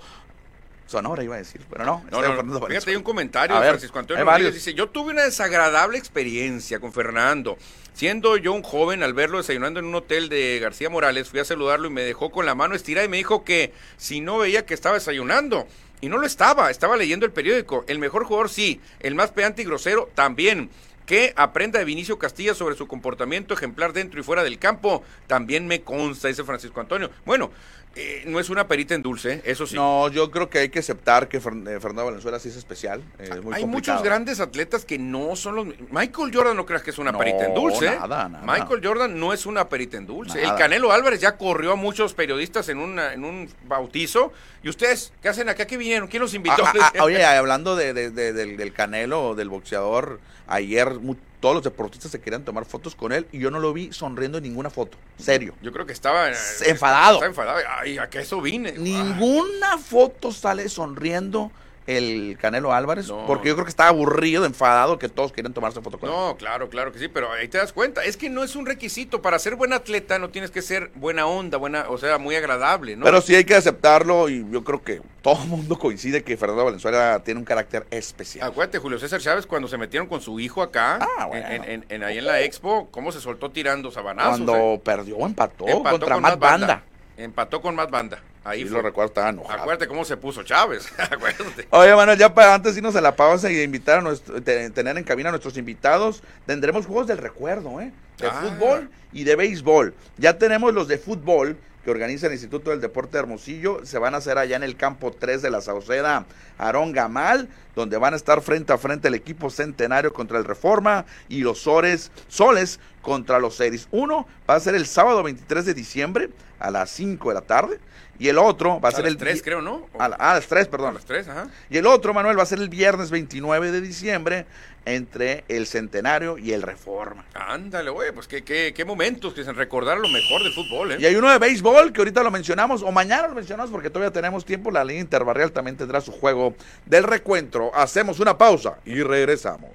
Sonora, 0.87 1.25
iba 1.25 1.35
a 1.35 1.39
decir, 1.39 1.63
pero 1.71 1.85
no. 1.85 2.05
No, 2.11 2.43
no, 2.43 2.67
fíjate, 2.67 2.91
hay 2.91 2.97
un 2.97 3.03
comentario 3.03 3.57
A 3.57 3.61
de 3.61 3.69
Francisco 3.71 3.99
Antonio 3.99 4.25
Rodríguez. 4.25 4.55
Dice, 4.55 4.75
yo 4.75 4.89
tuve 4.91 5.13
una 5.13 5.25
desagradable 5.25 5.97
experiencia 5.97 6.79
con 6.79 6.93
Fernando. 6.93 7.57
Siendo 7.95 8.37
yo 8.37 8.53
un 8.53 8.63
joven, 8.63 9.03
al 9.03 9.15
verlo 9.15 9.39
desayunando 9.39 9.81
en 9.81 9.87
un 9.87 9.95
hotel 9.95 10.29
de 10.29 10.59
García 10.61 10.91
Morales, 10.91 11.31
fui 11.31 11.41
a 11.41 11.45
saludarlo 11.45 11.87
y 11.87 11.91
me 11.91 12.03
dejó 12.03 12.31
con 12.31 12.45
la 12.45 12.55
mano 12.55 12.75
estirada 12.75 13.07
y 13.07 13.09
me 13.09 13.17
dijo 13.17 13.45
que 13.45 13.73
si 13.97 14.21
no 14.21 14.39
veía 14.39 14.67
que 14.67 14.75
estaba 14.75 14.97
desayunando. 14.97 15.67
Y 16.05 16.09
no 16.11 16.19
lo 16.19 16.27
estaba, 16.27 16.71
estaba 16.71 16.99
leyendo 16.99 17.25
el 17.25 17.33
periódico. 17.33 17.87
El 17.89 17.99
mejor 17.99 18.25
jugador 18.25 18.51
sí, 18.51 18.79
el 19.01 19.15
más 19.15 19.31
pedante 19.31 19.63
y 19.63 19.65
grosero 19.65 20.11
también. 20.15 20.69
Que 21.07 21.33
aprenda 21.37 21.79
de 21.79 21.85
Vinicio 21.85 22.19
Castilla 22.19 22.55
sobre 22.55 22.77
su 22.77 22.87
comportamiento 22.87 23.53
ejemplar 23.55 23.93
dentro 23.93 24.19
y 24.21 24.23
fuera 24.23 24.43
del 24.43 24.59
campo, 24.59 25.03
también 25.27 25.67
me 25.67 25.83
consta, 25.83 26.29
dice 26.29 26.45
Francisco 26.45 26.81
Antonio. 26.81 27.11
Bueno, 27.27 27.51
eh, 27.97 28.25
no 28.27 28.41
es 28.41 28.49
una 28.51 28.67
perita 28.67 28.95
en 28.95 29.03
dulce, 29.03 29.41
eso 29.45 29.67
sí. 29.67 29.77
No, 29.77 30.09
yo 30.09 30.31
creo 30.31 30.49
que 30.51 30.59
hay 30.61 30.69
que 30.71 30.79
aceptar 30.81 31.29
que 31.29 31.37
eh, 31.37 31.41
Fernando 31.41 32.07
Valenzuela 32.07 32.39
sí 32.41 32.49
es 32.49 32.57
especial. 32.57 33.03
eh, 33.19 33.25
es 33.25 33.29
muy 33.29 33.55
Hay 33.55 33.61
complicado. 33.63 33.67
muchos 33.69 34.03
grandes 34.03 34.41
atletas 34.41 34.85
que 34.87 34.99
no 34.99 35.37
son 35.37 35.55
los. 35.57 35.67
Michael 35.91 36.31
Jordan 36.35 36.57
no 36.57 36.65
creas 36.67 36.83
que 36.83 36.91
es 36.91 36.99
una 36.99 37.13
No, 37.13 37.19
perita 37.19 37.45
en 37.45 37.55
dulce. 37.55 37.87
¿eh? 37.87 37.97
nada, 38.01 38.29
nada. 38.31 38.45
Michael 38.53 38.81
Jordan 38.83 39.21
no 39.21 39.33
es 39.35 39.45
una 39.47 39.69
perita 39.69 39.97
en 39.99 40.07
dulce. 40.07 40.41
Nada. 40.41 40.55
El 40.55 40.59
Canelo 40.59 40.91
Álvarez 40.91 41.21
ya 41.21 41.37
corrió 41.37 41.73
a 41.73 41.77
muchos 41.77 42.15
periodistas 42.15 42.69
en, 42.71 42.79
una, 42.79 43.13
en 43.13 43.25
un 43.25 43.49
bautizo. 43.69 44.33
¿Y 44.63 44.71
ustedes 44.71 45.13
qué 45.23 45.29
hacen 45.29 45.49
acá? 45.51 45.67
¿Qué 45.67 45.77
vinieron? 45.77 46.09
¿Quién 46.09 46.23
los 46.23 46.33
invitó? 46.35 46.65
Ah, 46.65 46.73
ah, 46.81 46.93
ah, 46.99 47.05
oye, 47.05 47.23
hablando 47.25 47.77
de, 47.77 47.93
de- 47.93 48.11
de- 48.11 48.33
del, 48.33 48.57
del 48.57 48.73
Canelo, 48.73 49.35
del 49.37 49.51
boxeador, 49.51 50.19
ayer 50.47 50.99
todos 51.41 51.55
los 51.55 51.65
deportistas 51.65 52.11
se 52.11 52.21
querían 52.21 52.45
tomar 52.45 52.65
fotos 52.65 52.95
con 52.95 53.13
él 53.13 53.27
y 53.31 53.39
yo 53.39 53.51
no 53.51 53.59
lo 53.59 53.73
vi 53.73 53.93
sonriendo 53.93 54.39
en 54.39 54.45
ninguna 54.45 54.71
foto. 54.71 54.97
Serio. 55.19 55.55
Yo 55.63 55.73
creo 55.73 55.85
que 55.85 55.93
estaba. 55.93 56.29
Enfadado. 56.29 57.15
Estaba 57.15 57.27
enfadado. 57.27 57.59
Ay, 57.79 57.99
¿a 57.99 58.09
qué 58.09 58.21
eso 58.21 58.41
vine? 58.41 58.73
Ninguna 58.73 59.79
foto 59.79 60.33
sale 60.33 60.69
sonriendo 60.69 61.53
el 61.87 62.39
Canelo 62.41 62.73
Álvarez, 62.73 63.09
No. 63.09 63.27
porque 63.27 63.49
yo 63.49 63.55
creo 63.55 63.65
que 63.67 63.71
estaba 63.71 63.91
aburrido, 63.91 64.47
enfadado, 64.47 64.99
que 64.99 65.09
todos 65.09 65.33
querían 65.33 65.53
tomarse 65.53 65.81
foto 65.83 65.99
con 65.99 66.09
él. 66.09 66.15
No, 66.15 66.37
claro, 66.37 66.69
claro 66.71 66.93
que 66.93 66.99
sí, 66.99 67.09
pero 67.09 67.31
ahí 67.33 67.47
te 67.49 67.59
das 67.59 67.73
cuenta. 67.75 68.03
Es 68.05 68.17
que 68.17 68.31
no 68.31 68.43
es 68.43 68.57
un 68.57 68.65
requisito. 68.65 69.21
Para 69.21 69.39
ser 69.39 69.55
buen 69.57 69.73
atleta 69.73 70.19
no 70.19 70.31
tienes 70.31 70.51
que 70.51 70.63
ser 70.63 70.91
buena 70.95 71.27
onda, 71.27 71.59
buena, 71.59 71.87
o 71.91 71.99
sea, 71.99 72.17
muy 72.19 72.35
agradable, 72.37 72.97
¿no? 72.97 73.05
Pero 73.05 73.21
sí 73.21 73.35
hay 73.35 73.45
que 73.45 73.55
aceptarlo 73.55 74.29
y 74.31 74.47
yo 74.51 74.65
creo 74.65 74.83
que 74.83 75.03
todo 75.21 75.43
el 75.43 75.49
mundo 75.49 75.79
coincide 75.79 76.23
que 76.25 76.37
Fernando 76.37 76.65
Valenzuela 76.65 77.21
tiene 77.25 77.39
un 77.41 77.45
carácter 77.47 77.87
especial. 77.91 78.49
Acuérdate, 78.49 78.79
Julio 78.79 78.99
César 78.99 79.21
Chávez, 79.21 79.47
cuando 79.47 79.69
se 79.69 79.77
metieron 79.79 80.09
con 80.09 80.21
su 80.23 80.41
hijo 80.41 80.63
acá, 80.63 80.99
Ah, 81.19 81.27
bueno. 81.27 81.47
en, 81.49 81.65
en- 81.65 81.85
en- 81.89 82.03
ahí 82.05 82.19
en 82.19 82.25
la 82.27 82.41
expo, 82.41 82.89
cómo 82.91 83.13
se 83.13 83.21
soltó 83.21 83.51
tirando 83.51 83.91
sabanazos. 83.91 84.31
Cuando 84.41 84.57
eh? 84.75 84.81
perdió, 84.85 85.19
empató, 85.27 85.67
Empató 85.69 85.91
contra 85.99 86.15
con 86.15 86.23
Matt 86.23 86.39
Banda. 86.39 86.83
Empató 87.17 87.61
con 87.61 87.75
más 87.75 87.91
banda. 87.91 88.21
Ahí 88.45 88.61
sí 88.63 88.67
fue. 88.69 88.77
lo 88.77 88.83
recuerdo, 88.83 89.09
estaba 89.09 89.31
enojado. 89.31 89.61
Acuérdate 89.63 89.89
cómo 89.89 90.05
se 90.05 90.17
puso 90.17 90.43
Chávez. 90.43 90.87
Acuérdate. 90.99 91.67
Oye, 91.71 91.95
Manuel, 91.97 92.19
ya 92.19 92.33
para 92.35 92.55
antes 92.55 92.75
de 92.75 92.81
irnos 92.81 92.95
a 92.97 93.01
la 93.01 93.17
pausa 93.17 93.51
y 93.51 93.61
invitar 93.63 93.99
a 93.99 94.03
nuestro, 94.03 94.43
te- 94.43 94.69
tener 94.71 94.97
en 94.99 95.05
cabina 95.05 95.31
a 95.31 95.33
nuestros 95.33 95.57
invitados, 95.57 96.23
tendremos 96.47 96.87
juegos 96.87 97.07
del 97.07 97.19
recuerdo, 97.19 97.81
¿eh? 97.81 97.93
De 98.19 98.29
Ah. 98.29 98.43
fútbol 98.43 98.91
y 99.13 99.25
de 99.25 99.35
béisbol. 99.37 99.95
Ya 100.19 100.39
tenemos 100.39 100.73
los 100.75 100.87
de 100.89 100.99
fútbol 100.99 101.57
que 101.85 101.91
organiza 101.91 102.27
el 102.29 102.33
Instituto 102.33 102.71
del 102.71 102.81
Deporte 102.81 103.13
de 103.13 103.19
Hermosillo. 103.21 103.85
Se 103.85 103.99
van 103.99 104.15
a 104.15 104.19
hacer 104.19 104.39
allá 104.39 104.57
en 104.57 104.63
el 104.63 104.77
campo 104.77 105.11
3 105.13 105.43
de 105.43 105.51
la 105.51 105.61
Sauceda 105.61 106.25
Aarón 106.57 106.93
Gamal, 106.93 107.49
donde 107.75 107.99
van 107.99 108.15
a 108.15 108.17
estar 108.17 108.41
frente 108.41 108.73
a 108.73 108.79
frente 108.79 109.09
el 109.09 109.15
equipo 109.15 109.51
Centenario 109.51 110.13
contra 110.15 110.39
el 110.39 110.45
Reforma 110.47 111.05
y 111.29 111.41
los 111.41 111.59
Sores, 111.59 112.11
Soles 112.29 112.81
contra 113.05 113.39
los 113.39 113.55
Seris. 113.57 113.87
Uno 113.93 114.27
va 114.51 114.55
a 114.57 114.61
ser 114.61 114.75
el 114.75 114.87
sábado 114.87 115.23
23 115.23 115.67
de 115.67 115.75
diciembre 115.75 116.31
a 116.59 116.71
las 116.71 116.91
5 116.91 117.29
de 117.29 117.35
la 117.35 117.43
tarde 117.43 117.79
y 118.19 118.29
el 118.29 118.39
otro 118.39 118.81
va 118.81 118.89
a, 118.89 118.93
A 118.93 118.95
ser 118.95 119.07
el 119.07 119.17
tres, 119.17 119.37
di- 119.37 119.41
creo, 119.43 119.61
¿no? 119.61 119.87
A, 119.99 120.09
la- 120.09 120.17
a 120.17 120.35
las 120.35 120.47
3, 120.47 120.67
a 120.67 120.71
perdón. 120.71 120.95
las 120.95 121.05
tres, 121.05 121.29
ajá. 121.29 121.49
Y 121.69 121.77
el 121.79 121.87
otro, 121.87 122.15
Manuel, 122.15 122.39
va 122.39 122.45
a 122.45 122.47
ser 122.47 122.61
el 122.61 122.69
viernes 122.69 123.11
29 123.11 123.71
de 123.73 123.81
diciembre 123.81 124.47
entre 124.87 125.45
el 125.49 125.67
Centenario 125.67 126.39
y 126.39 126.53
el 126.53 126.63
Reforma. 126.63 127.25
Ándale, 127.35 127.91
güey, 127.91 128.13
pues 128.13 128.29
qué, 128.29 128.43
qué, 128.45 128.73
qué 128.75 128.85
momentos 128.85 129.35
que 129.35 129.43
se 129.43 129.53
recordar 129.53 129.99
lo 129.99 130.09
mejor 130.09 130.43
del 130.45 130.53
fútbol, 130.53 130.93
¿eh? 130.93 130.97
Y 131.01 131.07
hay 131.07 131.17
uno 131.17 131.31
de 131.31 131.39
béisbol 131.39 131.93
que 131.93 132.01
ahorita 132.03 132.23
lo 132.23 132.31
mencionamos, 132.31 132.83
o 132.83 132.93
mañana 132.93 133.27
lo 133.29 133.35
mencionamos 133.35 133.71
porque 133.71 133.91
todavía 133.91 134.13
tenemos 134.13 134.45
tiempo. 134.45 134.71
La 134.71 134.85
línea 134.85 135.01
interbarrial 135.03 135.51
también 135.53 135.77
tendrá 135.77 136.01
su 136.01 136.13
juego 136.13 136.55
del 136.87 137.03
recuentro. 137.05 137.75
Hacemos 137.75 138.21
una 138.21 138.39
pausa 138.39 138.79
y 138.85 139.03
regresamos. 139.03 139.71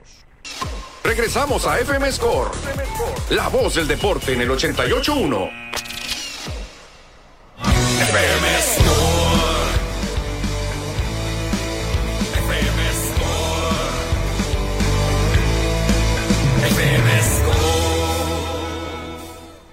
Regresamos 1.04 1.66
a 1.66 1.80
FM 1.80 2.12
Score. 2.12 2.52
La 3.30 3.48
voz 3.48 3.76
del 3.76 3.88
deporte 3.88 4.34
en 4.34 4.42
el 4.42 4.50
88.1. 4.50 5.50
FM 8.02 8.62
Score. 8.62 9.19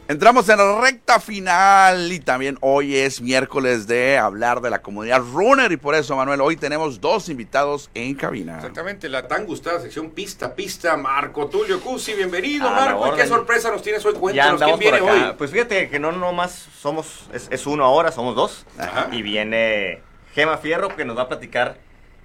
Entramos 0.08 0.48
en 0.48 0.58
la 0.58 0.80
recta 0.80 1.18
final 1.18 2.12
y 2.12 2.20
también 2.20 2.58
hoy 2.60 2.94
es 2.94 3.20
miércoles 3.20 3.88
de 3.88 4.16
hablar 4.16 4.60
de 4.60 4.70
la 4.70 4.80
comunidad 4.80 5.20
runner 5.20 5.72
y 5.72 5.76
por 5.76 5.96
eso, 5.96 6.14
Manuel, 6.14 6.40
hoy 6.42 6.54
tenemos 6.54 7.00
dos 7.00 7.28
invitados 7.28 7.90
en 7.92 8.14
cabina. 8.14 8.54
Exactamente, 8.54 9.08
la 9.08 9.26
tan 9.26 9.46
gustada 9.46 9.80
sección 9.80 10.10
Pista 10.10 10.54
Pista, 10.54 10.96
Marco 10.96 11.48
Tulio 11.48 11.80
Cusi, 11.80 12.14
bienvenido 12.14 12.68
A 12.68 12.70
la 12.70 12.76
Marco, 12.76 13.08
y 13.08 13.16
qué 13.16 13.26
sorpresa 13.26 13.72
nos 13.72 13.82
tienes 13.82 14.06
hoy, 14.06 14.14
cuéntanos, 14.14 14.62
¿quién 14.62 14.78
viene 14.78 15.00
hoy? 15.00 15.32
Pues 15.36 15.50
fíjate 15.50 15.88
que 15.88 15.98
no 15.98 16.12
nomás 16.12 16.68
somos, 16.78 17.24
es, 17.32 17.48
es 17.50 17.66
uno 17.66 17.84
ahora, 17.84 18.12
somos 18.12 18.36
dos. 18.36 18.64
Ajá. 18.78 19.08
Y 19.10 19.22
viene 19.22 20.02
Gema 20.34 20.58
Fierro 20.58 20.94
que 20.94 21.04
nos 21.04 21.18
va 21.18 21.22
a 21.22 21.28
platicar 21.28 21.78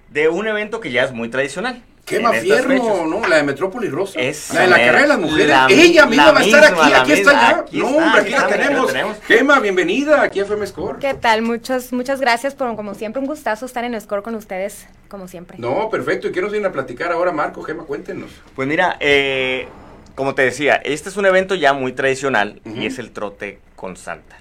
de 0.08 0.28
un 0.28 0.46
evento 0.46 0.78
que 0.78 0.92
ya 0.92 1.02
es 1.02 1.10
muy 1.10 1.30
tradicional. 1.30 1.82
Quema 2.04 2.32
Fierro, 2.32 2.68
fechas. 2.68 3.06
¿no? 3.06 3.26
La 3.28 3.36
de 3.36 3.42
Metrópolis 3.44 3.90
Rosa. 3.92 4.18
Esa 4.20 4.54
la 4.54 4.60
de 4.62 4.66
la 4.68 4.76
mera. 4.76 4.86
carrera 4.86 5.02
de 5.02 5.08
las 5.08 5.18
mujeres. 5.18 5.48
La 5.48 5.66
Ella 5.70 6.04
mi- 6.04 6.10
misma 6.10 6.26
la 6.26 6.32
va 6.32 6.40
a 6.40 6.42
estar 6.42 6.60
misma, 6.62 6.82
aquí, 6.84 6.90
la 6.92 7.00
aquí 7.02 7.12
está 7.12 7.32
ya. 7.32 7.48
Aquí 7.60 7.78
no, 7.78 7.86
está, 7.88 7.96
hombre, 8.04 8.20
aquí 8.20 8.20
aquí 8.20 8.30
la 8.32 8.40
la 8.40 8.48
tenemos. 8.48 8.86
tenemos. 8.92 9.16
Gema, 9.26 9.60
bienvenida 9.60 10.22
aquí 10.22 10.40
a 10.40 10.42
FM 10.42 10.66
Score. 10.66 10.98
¿Qué 10.98 11.14
tal? 11.14 11.42
Muchas, 11.42 11.92
muchas 11.92 12.20
gracias 12.20 12.54
por, 12.54 12.74
como 12.74 12.94
siempre, 12.94 13.20
un 13.20 13.26
gustazo 13.26 13.66
estar 13.66 13.84
en 13.84 13.98
Score 14.00 14.22
con 14.24 14.34
ustedes, 14.34 14.86
como 15.08 15.28
siempre. 15.28 15.58
No, 15.58 15.88
perfecto. 15.90 16.28
¿Y 16.28 16.32
qué 16.32 16.42
nos 16.42 16.50
viene 16.50 16.66
a 16.66 16.72
platicar 16.72 17.12
ahora, 17.12 17.30
Marco? 17.32 17.62
Gema, 17.62 17.84
cuéntenos. 17.84 18.30
Pues 18.56 18.66
mira, 18.66 18.96
eh, 18.98 19.68
como 20.16 20.34
te 20.34 20.42
decía, 20.42 20.74
este 20.84 21.08
es 21.08 21.16
un 21.16 21.24
evento 21.26 21.54
ya 21.54 21.72
muy 21.72 21.92
tradicional 21.92 22.60
y 22.64 22.84
es 22.86 22.98
el 22.98 23.12
trote 23.12 23.60
con 23.76 23.96
Santa. 23.96 24.36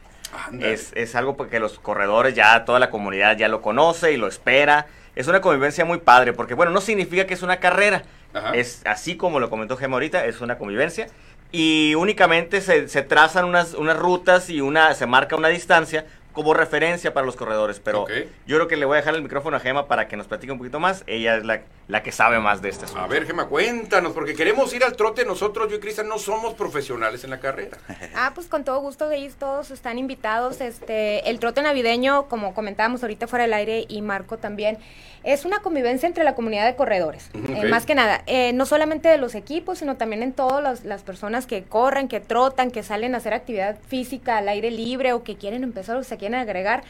Es, 0.60 0.92
es 0.96 1.16
algo 1.16 1.36
porque 1.38 1.60
los 1.60 1.80
corredores 1.80 2.36
ya, 2.36 2.66
toda 2.66 2.80
la 2.80 2.90
comunidad 2.90 3.38
ya 3.38 3.48
lo 3.48 3.62
conoce 3.62 4.12
y 4.14 4.18
lo 4.18 4.28
espera. 4.28 4.88
Es 5.16 5.28
una 5.28 5.42
convivencia 5.42 5.86
muy 5.86 6.00
padre 6.00 6.34
porque, 6.34 6.54
bueno, 6.54 6.72
no 6.72 6.82
significa 6.82 7.26
que 7.26 7.34
es 7.34 7.44
una 7.44 7.60
carrera. 7.60 8.04
Ajá. 8.34 8.52
Es 8.56 8.82
así 8.86 9.18
como 9.18 9.40
lo 9.40 9.50
comentó 9.50 9.78
Gema 9.78 9.96
ahorita, 9.96 10.26
es 10.26 10.42
una 10.42 10.58
convivencia. 10.58 11.08
Y 11.52 11.96
únicamente 11.96 12.62
se, 12.62 12.88
se 12.88 13.02
trazan 13.02 13.44
unas, 13.46 13.74
unas 13.74 13.98
rutas 13.98 14.50
y 14.50 14.62
una, 14.62 14.94
se 14.94 15.06
marca 15.06 15.36
una 15.36 15.50
distancia 15.50 16.06
como 16.34 16.54
referencia 16.54 17.14
para 17.14 17.26
los 17.26 17.36
corredores. 17.36 17.80
Pero 17.80 18.06
yo 18.46 18.58
creo 18.58 18.68
que 18.68 18.78
le 18.78 18.86
voy 18.86 18.96
a 18.96 18.98
dejar 18.98 19.16
el 19.16 19.22
micrófono 19.22 19.58
a 19.58 19.60
Gema 19.60 19.88
para 19.88 20.08
que 20.08 20.18
nos 20.18 20.28
platique 20.28 20.52
un 20.52 20.58
poquito 20.58 20.80
más. 20.80 21.04
Ella 21.08 21.38
es 21.38 21.46
la, 21.46 21.62
la 21.88 22.04
que 22.04 22.12
sabe 22.12 22.40
más 22.40 22.62
de 22.62 22.70
este 22.70 22.86
asunto. 22.86 23.04
A 23.04 23.08
ver, 23.08 23.26
Gema, 23.26 23.48
cuéntanos, 23.48 24.14
porque 24.14 24.34
queremos 24.34 24.74
ir 24.74 24.84
al 24.84 24.96
trote. 24.96 25.26
Nosotros, 25.26 25.70
yo 25.70 25.78
y 25.78 25.80
Cristian, 25.80 26.08
no 26.08 26.18
somos 26.18 26.54
profesionales 26.54 27.24
en 27.24 27.30
la 27.30 27.40
carrera. 27.40 27.78
Ah, 28.14 28.32
pues 28.36 28.48
con 28.48 28.64
todo 28.64 28.80
gusto, 28.82 29.10
ellos 29.10 29.36
todos 29.36 29.72
están 29.72 29.98
invitados. 29.98 30.60
Este, 30.62 31.30
el 31.30 31.40
trote 31.40 31.62
navideño, 31.62 32.28
como 32.28 32.54
comentábamos 32.54 33.02
ahorita 33.04 33.28
fuera 33.28 33.44
del 33.44 33.54
aire 33.54 33.86
y 33.88 34.02
Marco 34.02 34.38
también, 34.38 34.78
es 35.24 35.46
una 35.46 35.60
convivencia 35.60 36.08
entre 36.08 36.24
la 36.24 36.36
comunidad 36.36 36.66
de 36.66 36.76
corredores. 36.76 37.30
Eh, 37.56 37.66
más 37.66 37.86
que 37.86 37.96
nada, 37.96 38.24
eh, 38.26 38.54
no 38.54 38.66
solamente 38.66 39.08
de 39.10 39.18
los 39.18 39.36
equipos, 39.36 39.80
sino 39.80 39.96
también 39.98 40.24
en 40.24 40.34
todas 40.34 40.84
las, 40.84 41.04
personas 41.04 41.46
que 41.46 41.64
corren, 41.64 42.08
que 42.08 42.20
trotan, 42.20 42.72
que 42.72 42.84
salen 42.84 43.14
a 43.16 43.18
hacer 43.20 43.34
actividad 43.34 43.78
física 43.88 44.38
al 44.38 44.50
aire 44.50 44.72
libre 44.72 45.14
o 45.14 45.24
que 45.24 45.36
quieren 45.36 45.64
empezar 45.64 45.98
o 45.98 46.04
se 46.04 46.18
quieren 46.18 46.40
agregar. 46.40 46.84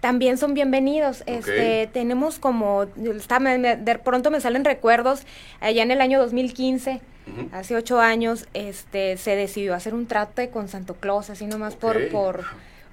También 0.00 0.36
son 0.36 0.52
bienvenidos. 0.54 1.22
Este, 1.26 1.88
tenemos 1.92 2.38
como, 2.38 2.86
está, 3.16 3.38
me- 3.40 3.58
me- 3.58 3.76
de 3.76 3.98
pronto 3.98 4.30
me 4.30 4.40
salen 4.40 4.64
recuerdos, 4.64 5.22
allá 5.60 5.82
en 5.82 5.90
el 5.90 6.00
año 6.00 6.18
2015, 6.20 7.00
Ujú. 7.26 7.48
hace 7.52 7.74
ocho 7.76 8.00
años, 8.00 8.46
este, 8.54 9.16
se 9.16 9.36
decidió 9.36 9.74
hacer 9.74 9.94
un 9.94 10.06
trate 10.06 10.50
con 10.50 10.68
Santo 10.68 10.94
Claus, 10.94 11.30
así 11.30 11.46
nomás 11.46 11.74
Ok. 11.74 11.80
por, 11.80 12.08
por, 12.10 12.44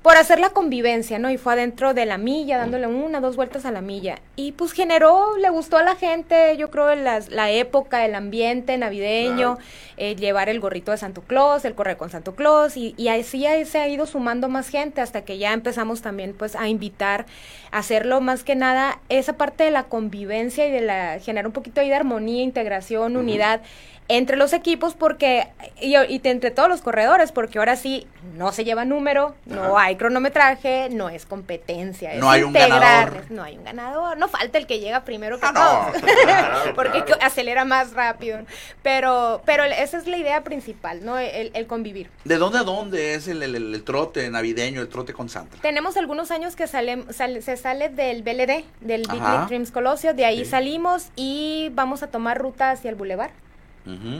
por 0.03 0.17
hacer 0.17 0.39
la 0.39 0.49
convivencia, 0.49 1.17
¿no? 1.17 1.31
Y 1.31 1.37
fue 1.37 1.53
adentro 1.53 1.93
de 1.93 2.05
la 2.05 2.17
milla, 2.17 2.57
dándole 2.57 2.87
una, 2.87 3.21
dos 3.21 3.37
vueltas 3.37 3.65
a 3.65 3.71
la 3.71 3.81
milla. 3.81 4.19
Y 4.35 4.51
pues 4.51 4.73
generó, 4.73 5.37
le 5.37 5.49
gustó 5.49 5.77
a 5.77 5.83
la 5.83 5.95
gente, 5.95 6.55
yo 6.57 6.69
creo, 6.69 6.93
las- 6.95 7.29
la 7.29 7.49
época, 7.51 8.03
el 8.05 8.13
ambiente 8.13 8.77
navideño, 8.77 9.55
Claro. 9.55 9.59
eh, 9.95 10.15
llevar 10.17 10.49
el 10.49 10.59
gorrito 10.59 10.91
de 10.91 10.97
Santo 10.97 11.21
Claus, 11.21 11.63
el 11.63 11.73
correr 11.73 11.95
con 11.95 12.09
Santo 12.09 12.35
Claus, 12.35 12.75
y, 12.75 12.93
y 12.97 13.07
así 13.07 13.45
ahí 13.45 13.63
se 13.63 13.79
ha 13.79 13.87
ido 13.87 14.05
sumando 14.05 14.49
más 14.49 14.67
gente 14.67 14.99
hasta 14.99 15.23
que 15.23 15.37
ya 15.37 15.53
empezamos 15.53 16.01
también 16.01 16.33
pues 16.37 16.57
a 16.57 16.67
invitar, 16.67 17.25
a 17.71 17.77
hacerlo 17.77 18.19
más 18.19 18.43
que 18.43 18.55
nada, 18.55 18.99
esa 19.07 19.33
parte 19.37 19.63
de 19.63 19.71
la 19.71 19.83
convivencia 19.83 20.67
y 20.67 20.71
de 20.71 20.81
la, 20.81 21.19
generar 21.19 21.47
un 21.47 21.53
poquito 21.53 21.79
ahí 21.79 21.87
de 21.87 21.95
armonía, 21.95 22.43
integración, 22.43 23.15
unidad 23.15 23.61
entre 24.09 24.35
los 24.37 24.51
equipos 24.53 24.95
porque 24.95 25.47
y, 25.81 25.95
y 25.95 26.21
entre 26.25 26.51
todos 26.51 26.67
los 26.69 26.81
corredores 26.81 27.31
porque 27.31 27.57
ahora 27.59 27.75
sí 27.77 28.05
no 28.35 28.51
se 28.51 28.65
lleva 28.65 28.83
número 28.85 29.33
no 29.45 29.75
Ajá. 29.77 29.83
hay 29.85 29.95
cronometraje 29.95 30.89
no 30.91 31.09
es 31.09 31.25
competencia 31.25 32.13
es 32.13 32.19
No 32.19 32.29
hay 32.29 32.43
un 32.43 32.51
ganador. 32.53 33.23
no 33.31 33.43
hay 33.43 33.57
un 33.57 33.63
ganador 33.63 34.17
no 34.17 34.27
falta 34.27 34.57
el 34.57 34.67
que 34.67 34.79
llega 34.79 35.05
primero 35.05 35.39
que 35.39 35.45
Ah, 35.45 35.51
no. 35.53 35.99
todos 36.01 36.11
Claro, 36.23 36.59
porque 36.75 37.03
claro. 37.05 37.21
acelera 37.23 37.63
más 37.65 37.93
rápido 37.93 38.39
pero 38.81 39.41
pero 39.45 39.63
esa 39.63 39.97
es 39.97 40.07
la 40.07 40.17
idea 40.17 40.43
principal 40.43 41.03
no 41.05 41.17
el, 41.17 41.51
el 41.53 41.67
convivir 41.67 42.09
¿De 42.25 42.37
dónde 42.37 42.59
a 42.59 42.63
dónde 42.63 43.15
es 43.15 43.27
el, 43.27 43.41
el- 43.43 43.83
trote 43.83 44.29
navideño, 44.29 44.81
el 44.81 44.89
trote 44.89 45.13
con 45.13 45.29
Santa? 45.29 45.57
tenemos 45.61 45.97
algunos 45.97 46.29
años 46.31 46.55
que 46.55 46.67
sale, 46.67 47.03
sale- 47.11 47.41
se 47.41 47.57
sale 47.57 47.89
del 47.89 48.21
BLD, 48.23 48.63
del 48.81 49.03
Big 49.09 49.21
Dreams 49.47 49.71
Colosio, 49.71 50.13
de 50.13 50.25
ahí 50.25 50.43
Sí. 50.45 50.51
salimos 50.51 51.07
y 51.15 51.69
vamos 51.73 52.01
a 52.03 52.07
tomar 52.07 52.37
ruta 52.37 52.71
hacia 52.71 52.89
el 52.89 52.95
Boulevard, 52.95 53.31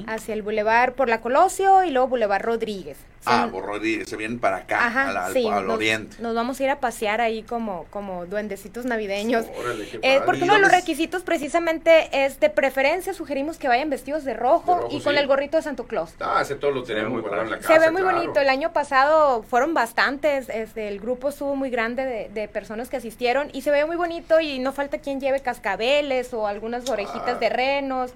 Hacia 0.07 0.33
el 0.33 0.41
Boulevard 0.41 0.93
por 0.93 1.07
la 1.09 1.21
Colosio 1.21 1.83
y 1.83 1.91
luego 1.91 2.07
Boulevard 2.09 2.43
Rodríguez. 2.43 2.97
Ah, 3.25 3.47
por 3.49 3.65
Rodríguez, 3.65 4.09
se 4.09 4.17
vienen 4.17 4.37
para 4.39 4.57
acá, 4.57 4.85
Ajá, 4.85 5.09
al, 5.09 5.15
al- 5.15 5.31
sí, 5.33 5.47
al 5.47 5.65
nos, 5.65 5.75
oriente. 5.77 6.17
nos 6.19 6.35
vamos 6.35 6.59
a 6.59 6.63
ir 6.65 6.69
a 6.69 6.81
pasear 6.81 7.21
ahí 7.21 7.41
como, 7.43 7.85
como 7.89 8.25
duendecitos 8.25 8.83
navideños. 8.83 9.45
Órale, 9.57 9.87
Eh, 10.01 10.19
porque 10.25 10.41
¿Y 10.41 10.43
uno 10.43 10.55
de 10.55 10.59
los 10.59 10.71
requisitos 10.71 11.23
precisamente 11.23 12.09
es 12.25 12.41
de 12.41 12.49
preferencia, 12.49 13.13
sugerimos 13.13 13.57
que 13.57 13.69
vayan 13.69 13.89
vestidos 13.89 14.25
de 14.25 14.33
rojo, 14.33 14.75
De 14.75 14.81
rojo, 14.81 14.97
y 14.97 14.99
con 14.99 15.17
el 15.17 15.25
gorrito 15.27 15.55
de 15.55 15.63
Santo 15.63 15.85
Claus. 15.87 16.13
Ah, 16.19 16.39
ese 16.41 16.55
todo 16.55 16.71
lo 16.71 16.83
tenemos 16.83 17.11
muy 17.13 17.23
en 17.23 17.49
la 17.49 17.57
casa. 17.59 17.73
Se 17.73 17.79
ve 17.79 17.91
muy 17.91 18.01
claro. 18.01 18.17
bonito. 18.17 18.41
El 18.41 18.49
año 18.49 18.73
pasado 18.73 19.43
fueron 19.43 19.73
bastantes. 19.73 20.49
Este, 20.49 20.89
el 20.89 20.99
grupo 20.99 21.29
estuvo 21.29 21.55
muy 21.55 21.69
grande 21.69 22.05
de, 22.05 22.27
de 22.27 22.49
personas 22.49 22.89
que 22.89 22.97
asistieron 22.97 23.47
y 23.53 23.61
se 23.61 23.71
ve 23.71 23.85
muy 23.85 23.95
bonito 23.95 24.41
y 24.41 24.59
no 24.59 24.73
falta 24.73 24.97
quien 24.97 25.21
lleve 25.21 25.39
cascabeles 25.39 26.33
o 26.33 26.45
algunas 26.45 26.89
orejitas 26.89 27.35
Ah. 27.35 27.39
de 27.39 27.49
renos. 27.49 28.11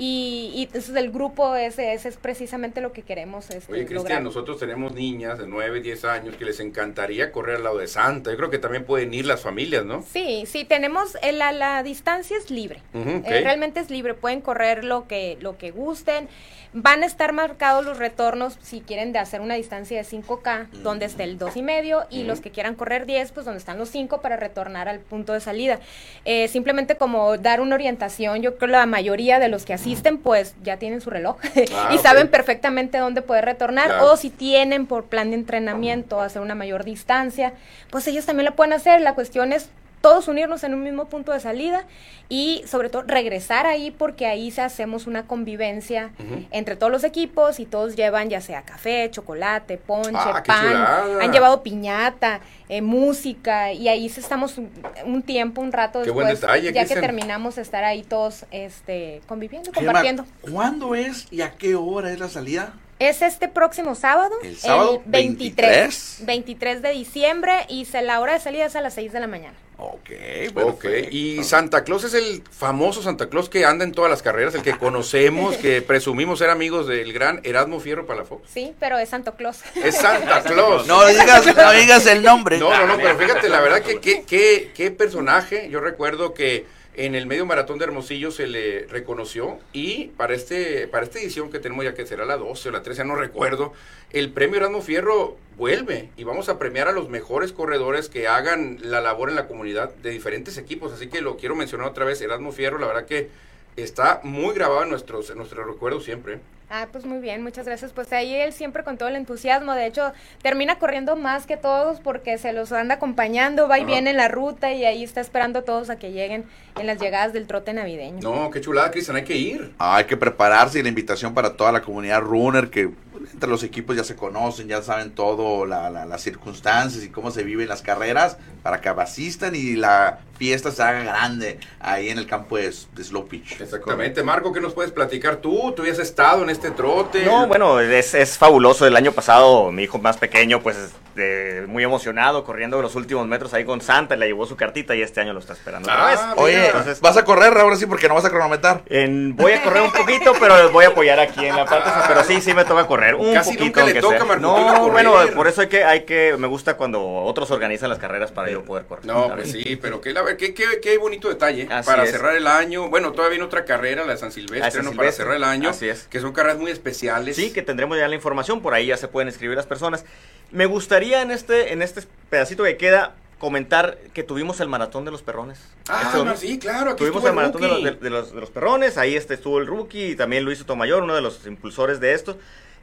Y, 0.00 0.52
y 0.54 0.62
entonces 0.62 0.94
el 0.94 1.10
grupo 1.10 1.56
ese, 1.56 1.92
ese 1.92 2.08
es 2.08 2.16
precisamente 2.16 2.80
lo 2.80 2.92
que 2.92 3.02
queremos 3.02 3.50
este, 3.50 3.72
Oye, 3.72 3.84
Cristian, 3.84 4.22
nosotros 4.22 4.58
tenemos 4.58 4.94
niñas 4.94 5.38
de 5.40 5.48
9, 5.48 5.80
10 5.80 6.04
años 6.04 6.36
que 6.36 6.44
les 6.44 6.60
encantaría 6.60 7.32
correr 7.32 7.56
al 7.56 7.64
lado 7.64 7.78
de 7.78 7.88
Santa. 7.88 8.30
Yo 8.30 8.36
creo 8.36 8.48
que 8.50 8.60
también 8.60 8.84
pueden 8.84 9.12
ir 9.12 9.26
las 9.26 9.42
familias, 9.42 9.84
¿no? 9.84 10.04
Sí, 10.04 10.44
sí, 10.46 10.64
tenemos, 10.64 11.16
eh, 11.22 11.32
la, 11.32 11.50
la 11.50 11.82
distancia 11.82 12.36
es 12.38 12.48
libre. 12.50 12.80
Eh, 12.94 13.40
realmente 13.42 13.80
es 13.80 13.90
libre, 13.90 14.14
pueden 14.14 14.40
correr 14.40 14.84
lo 14.84 15.08
que, 15.08 15.36
lo 15.40 15.58
que 15.58 15.72
gusten. 15.72 16.28
Van 16.72 17.02
a 17.02 17.06
estar 17.06 17.32
marcados 17.32 17.84
los 17.84 17.98
retornos 17.98 18.58
si 18.60 18.80
quieren 18.80 19.12
de 19.12 19.18
hacer 19.18 19.40
una 19.40 19.54
distancia 19.54 19.96
de 19.96 20.04
5K, 20.04 20.68
donde 20.82 21.06
esté 21.06 21.24
el 21.24 21.38
2 21.38 21.56
y 21.56 21.62
medio, 21.62 22.06
y 22.10 22.24
los 22.24 22.40
que 22.40 22.50
quieran 22.50 22.74
correr 22.74 23.06
10, 23.06 23.32
pues 23.32 23.46
donde 23.46 23.58
están 23.58 23.78
los 23.78 23.88
5 23.88 24.20
para 24.20 24.36
retornar 24.36 24.88
al 24.88 25.00
punto 25.00 25.32
de 25.32 25.40
salida. 25.40 25.78
Eh, 26.24 26.48
simplemente 26.48 26.96
como 26.96 27.38
dar 27.38 27.60
una 27.60 27.74
orientación, 27.74 28.42
yo 28.42 28.56
creo 28.56 28.68
que 28.68 28.72
la 28.72 28.86
mayoría 28.86 29.38
de 29.38 29.48
los 29.48 29.64
que 29.64 29.72
asisten 29.72 30.18
pues 30.18 30.54
ya 30.62 30.76
tienen 30.76 31.00
su 31.00 31.10
reloj 31.10 31.38
Ah, 31.74 31.90
y 31.92 31.96
ok. 31.96 32.02
saben 32.02 32.28
perfectamente 32.28 32.98
dónde 32.98 33.22
poder 33.22 33.44
retornar. 33.44 33.86
Claro. 33.86 34.12
O 34.12 34.16
si 34.16 34.30
tienen 34.30 34.86
por 34.86 35.04
plan 35.04 35.30
de 35.30 35.36
entrenamiento 35.36 36.20
hacer 36.20 36.42
una 36.42 36.54
mayor 36.54 36.84
distancia, 36.84 37.52
pues 37.90 38.06
ellos 38.08 38.26
también 38.26 38.44
lo 38.46 38.54
pueden 38.56 38.72
hacer. 38.72 39.00
La 39.00 39.14
cuestión 39.14 39.52
es 39.52 39.70
todos 40.00 40.28
unirnos 40.28 40.64
en 40.64 40.74
un 40.74 40.82
mismo 40.82 41.06
punto 41.06 41.32
de 41.32 41.40
salida 41.40 41.84
y 42.28 42.62
sobre 42.66 42.88
todo 42.90 43.02
regresar 43.02 43.66
ahí 43.66 43.90
porque 43.90 44.26
ahí 44.26 44.50
se 44.50 44.60
hacemos 44.62 45.06
una 45.06 45.26
convivencia 45.26 46.10
entre 46.50 46.76
todos 46.76 46.92
los 46.92 47.04
equipos 47.04 47.58
y 47.60 47.64
todos 47.66 47.96
llevan 47.96 48.28
ya 48.28 48.40
sea 48.40 48.62
café, 48.62 49.10
chocolate, 49.10 49.78
ponche, 49.78 50.10
Ah, 50.14 50.42
pan, 50.46 51.20
han 51.20 51.32
llevado 51.32 51.62
piñata, 51.62 52.40
eh, 52.68 52.82
música 52.82 53.72
y 53.72 53.88
ahí 53.88 54.06
estamos 54.06 54.58
un, 54.58 54.70
un 55.04 55.22
tiempo, 55.22 55.60
un 55.60 55.72
rato 55.72 56.02
Qué 56.02 56.10
buen 56.10 56.28
detalle, 56.28 56.72
ya 56.72 56.84
que 56.84 56.94
terminamos 56.94 57.56
de 57.56 57.62
estar 57.62 57.84
ahí 57.84 58.02
todos 58.02 58.44
este 58.50 59.20
conviviendo, 59.26 59.72
Gemma, 59.72 59.86
compartiendo. 59.86 60.24
¿Cuándo 60.42 60.94
es 60.94 61.26
y 61.32 61.40
a 61.40 61.52
qué 61.52 61.74
hora 61.74 62.12
es 62.12 62.18
la 62.20 62.28
salida? 62.28 62.72
Es 62.98 63.22
este 63.22 63.48
próximo 63.48 63.94
sábado, 63.94 64.34
¿El 64.42 64.56
sábado 64.56 65.02
23, 65.06 66.18
23 66.22 66.82
de 66.82 66.90
diciembre 66.90 67.52
y 67.68 67.84
se, 67.84 68.02
la 68.02 68.20
hora 68.20 68.32
de 68.32 68.40
salida 68.40 68.66
es 68.66 68.74
a 68.76 68.80
las 68.80 68.94
6 68.94 69.12
de 69.12 69.20
la 69.20 69.26
mañana. 69.28 69.54
Ok, 69.80 70.10
Ok, 70.56 70.80
perfecto. 70.82 71.08
y 71.14 71.44
Santa 71.44 71.84
Claus 71.84 72.02
es 72.02 72.14
el 72.14 72.42
famoso 72.50 73.00
Santa 73.00 73.28
Claus 73.28 73.48
que 73.48 73.64
anda 73.64 73.84
en 73.84 73.92
todas 73.92 74.10
las 74.10 74.22
carreras, 74.22 74.52
el 74.56 74.62
que 74.62 74.76
conocemos, 74.76 75.56
que 75.56 75.80
presumimos 75.86 76.40
ser 76.40 76.50
amigos 76.50 76.88
del 76.88 77.12
gran 77.12 77.40
Erasmo 77.44 77.78
Fierro 77.78 78.04
Palafox. 78.04 78.50
Sí, 78.52 78.74
pero 78.80 78.98
es 78.98 79.08
Santo 79.10 79.34
Claus. 79.36 79.60
Es 79.76 79.94
Santa 79.96 80.42
Claus. 80.44 80.88
No 80.88 81.06
digas, 81.06 81.46
no 81.56 81.70
digas 81.70 82.06
el 82.06 82.24
nombre. 82.24 82.58
No, 82.58 82.70
no, 82.76 82.88
no, 82.88 82.96
pero 82.96 83.16
fíjate, 83.16 83.48
la 83.48 83.60
verdad 83.60 83.80
que 83.82 84.00
qué 84.00 84.24
qué 84.24 84.72
qué 84.74 84.90
personaje. 84.90 85.68
Yo 85.70 85.78
recuerdo 85.78 86.34
que 86.34 86.66
en 86.94 87.14
el 87.14 87.26
medio 87.26 87.46
maratón 87.46 87.78
de 87.78 87.84
Hermosillo 87.84 88.30
se 88.30 88.46
le 88.46 88.86
reconoció 88.86 89.58
y 89.72 90.06
para 90.16 90.34
este 90.34 90.88
para 90.88 91.04
esta 91.04 91.20
edición 91.20 91.50
que 91.50 91.60
tenemos 91.60 91.84
ya 91.84 91.94
que 91.94 92.06
será 92.06 92.24
la 92.24 92.36
12 92.36 92.68
o 92.68 92.72
la 92.72 92.82
13, 92.82 92.98
ya 92.98 93.04
no 93.04 93.14
recuerdo, 93.14 93.72
el 94.12 94.32
premio 94.32 94.56
Erasmo 94.56 94.82
Fierro 94.82 95.36
vuelve 95.56 96.10
y 96.16 96.24
vamos 96.24 96.48
a 96.48 96.58
premiar 96.58 96.88
a 96.88 96.92
los 96.92 97.08
mejores 97.08 97.52
corredores 97.52 98.08
que 98.08 98.26
hagan 98.26 98.78
la 98.82 99.00
labor 99.00 99.28
en 99.28 99.36
la 99.36 99.46
comunidad 99.46 99.94
de 99.94 100.10
diferentes 100.10 100.58
equipos, 100.58 100.92
así 100.92 101.08
que 101.08 101.20
lo 101.20 101.36
quiero 101.36 101.54
mencionar 101.54 101.88
otra 101.88 102.04
vez, 102.04 102.20
Erasmo 102.20 102.52
Fierro, 102.52 102.78
la 102.78 102.88
verdad 102.88 103.06
que 103.06 103.30
está 103.76 104.20
muy 104.24 104.54
grabado 104.54 104.82
en 104.82 104.90
nuestros 104.90 105.30
en 105.30 105.38
nuestros 105.38 105.66
recuerdos 105.66 106.04
siempre. 106.04 106.40
Ah, 106.70 106.88
pues 106.92 107.06
muy 107.06 107.18
bien, 107.18 107.42
muchas 107.42 107.64
gracias. 107.64 107.92
Pues 107.92 108.12
ahí 108.12 108.34
él 108.34 108.52
siempre 108.52 108.84
con 108.84 108.98
todo 108.98 109.08
el 109.08 109.16
entusiasmo. 109.16 109.74
De 109.74 109.86
hecho, 109.86 110.12
termina 110.42 110.78
corriendo 110.78 111.16
más 111.16 111.46
que 111.46 111.56
todos 111.56 112.00
porque 112.00 112.36
se 112.36 112.52
los 112.52 112.72
anda 112.72 112.96
acompañando, 112.96 113.68
va 113.68 113.78
y 113.78 113.84
viene 113.84 114.10
en 114.10 114.18
la 114.18 114.28
ruta 114.28 114.72
y 114.72 114.84
ahí 114.84 115.02
está 115.02 115.22
esperando 115.22 115.60
a 115.60 115.62
todos 115.62 115.88
a 115.88 115.96
que 115.96 116.12
lleguen 116.12 116.44
en 116.78 116.86
las 116.86 117.00
llegadas 117.00 117.32
del 117.32 117.46
trote 117.46 117.72
navideño. 117.72 118.20
No, 118.22 118.50
qué 118.50 118.60
chulada, 118.60 118.90
Cristian, 118.90 119.16
hay 119.16 119.24
que 119.24 119.36
ir. 119.36 119.72
Ah, 119.78 119.96
hay 119.96 120.04
que 120.04 120.16
prepararse 120.16 120.78
y 120.78 120.82
la 120.82 120.90
invitación 120.90 121.32
para 121.32 121.56
toda 121.56 121.72
la 121.72 121.80
comunidad 121.80 122.20
runner 122.20 122.68
que 122.68 122.90
entre 123.32 123.48
los 123.48 123.62
equipos 123.62 123.96
ya 123.96 124.04
se 124.04 124.16
conocen, 124.16 124.68
ya 124.68 124.82
saben 124.82 125.12
todo, 125.12 125.66
la- 125.66 125.90
la- 125.90 126.06
las 126.06 126.22
circunstancias 126.22 127.02
y 127.04 127.08
cómo 127.10 127.30
se 127.30 127.42
viven 127.42 127.68
las 127.68 127.82
carreras 127.82 128.36
para 128.62 128.80
que 128.80 128.88
asistan 128.88 129.54
y 129.54 129.74
la 129.76 130.18
fiesta 130.38 130.70
se 130.70 130.82
haga 130.82 131.02
grande 131.02 131.58
ahí 131.80 132.10
en 132.10 132.18
el 132.18 132.26
campo 132.26 132.56
de, 132.56 132.64
de 132.94 133.04
Slow 133.04 133.26
Pitch. 133.28 133.60
Exactamente, 133.60 134.22
Marco, 134.22 134.52
¿qué 134.52 134.60
nos 134.60 134.72
puedes 134.72 134.92
platicar 134.92 135.36
tú? 135.36 135.72
¿Tú 135.74 135.82
habías 135.82 135.98
estado 135.98 136.42
en 136.44 136.50
este 136.50 136.70
trote? 136.70 137.24
No, 137.24 137.46
bueno, 137.48 137.80
es, 137.80 138.14
es 138.14 138.38
fabuloso. 138.38 138.86
El 138.86 138.96
año 138.96 139.12
pasado, 139.12 139.72
mi 139.72 139.82
hijo 139.84 139.98
más 139.98 140.16
pequeño, 140.16 140.60
pues 140.62 140.76
eh, 141.16 141.64
muy 141.66 141.82
emocionado, 141.82 142.44
corriendo 142.44 142.80
los 142.80 142.94
últimos 142.94 143.26
metros 143.26 143.52
ahí 143.52 143.64
con 143.64 143.80
Santa, 143.80 144.14
le 144.14 144.26
llevó 144.28 144.46
su 144.46 144.54
cartita 144.54 144.94
y 144.94 145.02
este 145.02 145.20
año 145.20 145.32
lo 145.32 145.40
está 145.40 145.52
esperando 145.54 145.88
otra 145.90 146.06
Ah, 146.06 146.10
vez. 146.10 146.20
Oye, 146.36 146.66
Entonces- 146.66 147.00
¿vas 147.00 147.16
a 147.16 147.24
correr 147.24 147.56
ahora 147.58 147.74
sí 147.74 147.86
porque 147.86 148.06
no 148.06 148.14
vas 148.14 148.24
a 148.24 148.30
cronometrar? 148.30 148.82
En- 148.86 149.34
voy 149.34 149.52
a 149.52 149.62
correr 149.64 149.82
un 149.82 149.90
poquito, 149.92 150.32
pero 150.38 150.62
les 150.62 150.70
voy 150.72 150.84
a 150.84 150.88
apoyar 150.88 151.18
aquí 151.18 151.44
en 151.44 151.56
la 151.56 151.64
parte. 151.64 151.90
Pero 152.08 152.22
sí, 152.24 152.40
sí 152.40 152.54
me 152.54 152.64
toca 152.64 152.86
correr 152.86 153.07
un 153.14 153.32
Casi 153.34 153.50
poquito. 153.56 153.64
nunca 153.64 153.84
le 153.84 154.00
toca 154.00 154.24
sea. 154.26 154.36
No, 154.36 154.88
bueno, 154.90 155.14
por 155.34 155.46
eso 155.48 155.60
hay 155.62 155.68
que, 155.68 155.84
hay 155.84 156.04
que, 156.04 156.36
me 156.38 156.46
gusta 156.46 156.76
cuando 156.76 157.02
otros 157.04 157.50
organizan 157.50 157.88
las 157.88 157.98
carreras 157.98 158.32
para 158.32 158.50
yo 158.50 158.64
poder 158.64 158.84
correr. 158.86 159.06
No, 159.06 159.32
pues 159.34 159.50
sí, 159.52 159.76
pero 159.80 160.00
qué, 160.00 160.12
la 160.12 160.22
ver- 160.22 160.36
qué, 160.36 160.54
qué, 160.54 160.64
qué 160.82 160.98
bonito 160.98 161.28
detalle 161.28 161.68
Así 161.70 161.86
para 161.86 162.04
es. 162.04 162.10
cerrar 162.10 162.34
el 162.36 162.46
año. 162.46 162.88
Bueno, 162.88 163.12
todavía 163.12 163.30
viene 163.30 163.44
otra 163.44 163.64
carrera, 163.64 164.04
la 164.04 164.12
de 164.12 164.18
San 164.18 164.32
Silvestre, 164.32 164.64
de 164.64 164.70
San 164.70 164.84
¿no? 164.84 164.90
Para 164.90 165.12
Silvestre. 165.12 165.24
cerrar 165.24 165.36
el 165.36 165.44
año. 165.44 165.70
Así 165.70 165.88
es. 165.88 166.04
Que 166.08 166.20
son 166.20 166.32
carreras 166.32 166.58
muy 166.58 166.70
especiales. 166.70 167.36
Sí, 167.36 167.52
que 167.52 167.62
tendremos 167.62 167.96
ya 167.98 168.08
la 168.08 168.14
información, 168.14 168.60
por 168.62 168.74
ahí 168.74 168.86
ya 168.86 168.96
se 168.96 169.08
pueden 169.08 169.28
escribir 169.28 169.56
las 169.56 169.66
personas. 169.66 170.04
Me 170.50 170.66
gustaría 170.66 171.22
en 171.22 171.30
este, 171.30 171.72
en 171.72 171.82
este 171.82 172.02
pedacito 172.30 172.64
que 172.64 172.76
queda 172.76 173.14
comentar 173.38 173.98
que 174.14 174.24
tuvimos 174.24 174.58
el 174.58 174.68
maratón 174.68 175.04
de 175.04 175.12
los 175.12 175.22
perrones. 175.22 175.60
Ah, 175.88 176.02
Este 176.06 176.24
no, 176.24 176.36
sí, 176.36 176.58
claro, 176.58 176.90
aquí 176.90 176.98
Tuvimos 176.98 177.18
estuvo 177.18 177.28
el 177.28 177.34
maratón 177.36 177.60
de 177.62 177.68
los, 177.68 177.84
de- 177.84 177.90
de 177.92 178.10
los- 178.10 178.34
de 178.34 178.40
los 178.40 178.50
perrones, 178.50 178.98
ahí 178.98 179.14
este 179.14 179.34
estuvo 179.34 179.58
el 179.60 179.66
rookie 179.68 180.10
y 180.12 180.16
también 180.16 180.44
Luis 180.44 180.58
Sotomayor, 180.58 181.04
uno 181.04 181.14
de 181.14 181.20
los 181.20 181.46
impulsores 181.46 182.00
de 182.00 182.14
esto. 182.14 182.36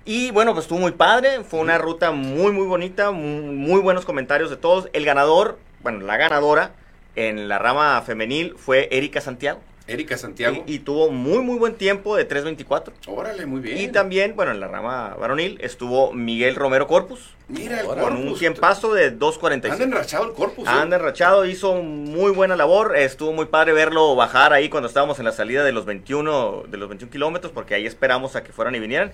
Y 0.05 0.29
bueno, 0.31 0.53
pues 0.53 0.65
estuvo 0.65 0.79
muy 0.79 0.91
padre, 0.91 1.43
fue 1.43 1.59
una 1.59 1.79
ruta 1.79 2.11
muy, 2.11 2.51
muy 2.51 2.67
bonita, 2.67 3.09
muy, 3.09 3.41
muy 3.55 3.81
buenos 3.81 4.05
comentarios 4.05 4.51
de 4.51 4.57
todos. 4.57 4.87
El 4.93 5.03
ganador, 5.03 5.57
bueno, 5.81 6.01
la 6.05 6.15
ganadora 6.17 6.73
en 7.15 7.47
la 7.47 7.57
rama 7.57 7.99
femenil 8.05 8.55
fue 8.55 8.87
Erika 8.91 9.19
Santiago. 9.19 9.61
Erika 9.87 10.17
Santiago. 10.17 10.63
Y, 10.67 10.75
y 10.75 10.79
tuvo 10.79 11.09
muy, 11.11 11.39
muy 11.39 11.57
buen 11.57 11.75
tiempo 11.75 12.15
de 12.15 12.27
3.24. 12.27 12.91
Órale, 13.07 13.45
muy 13.45 13.61
bien. 13.61 13.77
Y 13.77 13.87
también, 13.87 14.35
bueno, 14.35 14.51
en 14.51 14.59
la 14.59 14.67
rama 14.67 15.15
varonil 15.19 15.57
estuvo 15.61 16.11
Miguel 16.13 16.55
Romero 16.55 16.87
Corpus 16.87 17.35
Mira 17.47 17.79
el 17.81 17.85
con 17.85 17.99
corpus. 17.99 18.19
un 18.19 18.39
tiempazo 18.39 18.93
de 18.93 19.07
Anda 19.07 19.25
2.45. 19.27 19.81
enrachado 19.81 20.25
el 20.25 20.33
corpus. 20.33 20.67
¿eh? 20.67 20.71
Anda 20.71 20.97
enrachado, 20.97 21.45
hizo 21.45 21.75
muy 21.75 22.31
buena 22.31 22.55
labor, 22.55 22.95
estuvo 22.97 23.31
muy 23.31 23.45
padre 23.45 23.73
verlo 23.73 24.15
bajar 24.15 24.53
ahí 24.53 24.69
cuando 24.69 24.87
estábamos 24.87 25.19
en 25.19 25.25
la 25.25 25.31
salida 25.31 25.63
de 25.63 25.71
los 25.71 25.85
21, 25.85 26.63
de 26.67 26.77
los 26.77 26.89
21 26.89 27.11
kilómetros, 27.11 27.51
porque 27.51 27.75
ahí 27.75 27.85
esperamos 27.85 28.35
a 28.35 28.43
que 28.43 28.51
fueran 28.51 28.73
y 28.73 28.79
vinieran, 28.79 29.11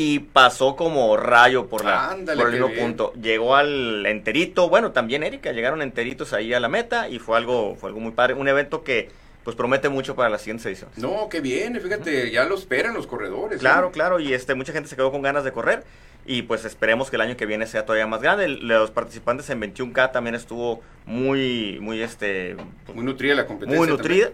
y 0.00 0.20
pasó 0.20 0.76
como 0.76 1.16
rayo 1.16 1.66
por, 1.66 1.84
la, 1.84 2.10
Ándale, 2.12 2.40
por 2.40 2.54
el 2.54 2.60
mismo 2.60 2.80
punto. 2.80 3.12
Llegó 3.20 3.56
al 3.56 4.06
enterito, 4.06 4.68
bueno, 4.68 4.92
también 4.92 5.24
Erika, 5.24 5.50
llegaron 5.50 5.82
enteritos 5.82 6.32
ahí 6.32 6.54
a 6.54 6.60
la 6.60 6.68
meta, 6.68 7.08
y 7.08 7.18
fue 7.18 7.36
algo, 7.36 7.74
fue 7.74 7.88
algo 7.88 7.98
muy 7.98 8.12
padre, 8.12 8.34
un 8.34 8.46
evento 8.46 8.84
que 8.84 9.10
pues 9.42 9.56
promete 9.56 9.88
mucho 9.88 10.14
para 10.14 10.28
las 10.28 10.42
siguientes 10.42 10.66
ediciones. 10.66 10.96
No, 10.98 11.28
qué 11.28 11.40
bien, 11.40 11.80
fíjate, 11.80 12.30
ya 12.30 12.44
lo 12.44 12.54
esperan 12.54 12.94
los 12.94 13.08
corredores. 13.08 13.58
Claro, 13.58 13.86
¿no? 13.86 13.90
claro, 13.90 14.20
y 14.20 14.32
este 14.34 14.54
mucha 14.54 14.72
gente 14.72 14.88
se 14.88 14.94
quedó 14.94 15.10
con 15.10 15.20
ganas 15.20 15.42
de 15.42 15.50
correr 15.50 15.82
y 16.24 16.42
pues 16.42 16.64
esperemos 16.64 17.10
que 17.10 17.16
el 17.16 17.22
año 17.22 17.36
que 17.36 17.46
viene 17.46 17.66
sea 17.66 17.84
todavía 17.84 18.06
más 18.06 18.22
grande. 18.22 18.46
Los 18.46 18.92
participantes 18.92 19.50
en 19.50 19.60
21K 19.60 20.12
también 20.12 20.36
estuvo 20.36 20.80
muy 21.06 21.78
muy 21.80 22.02
este 22.02 22.54
Muy 22.94 23.04
nutrida 23.04 23.34
la 23.34 23.46
competencia. 23.46 23.78
muy 23.78 23.88
también. 23.88 24.28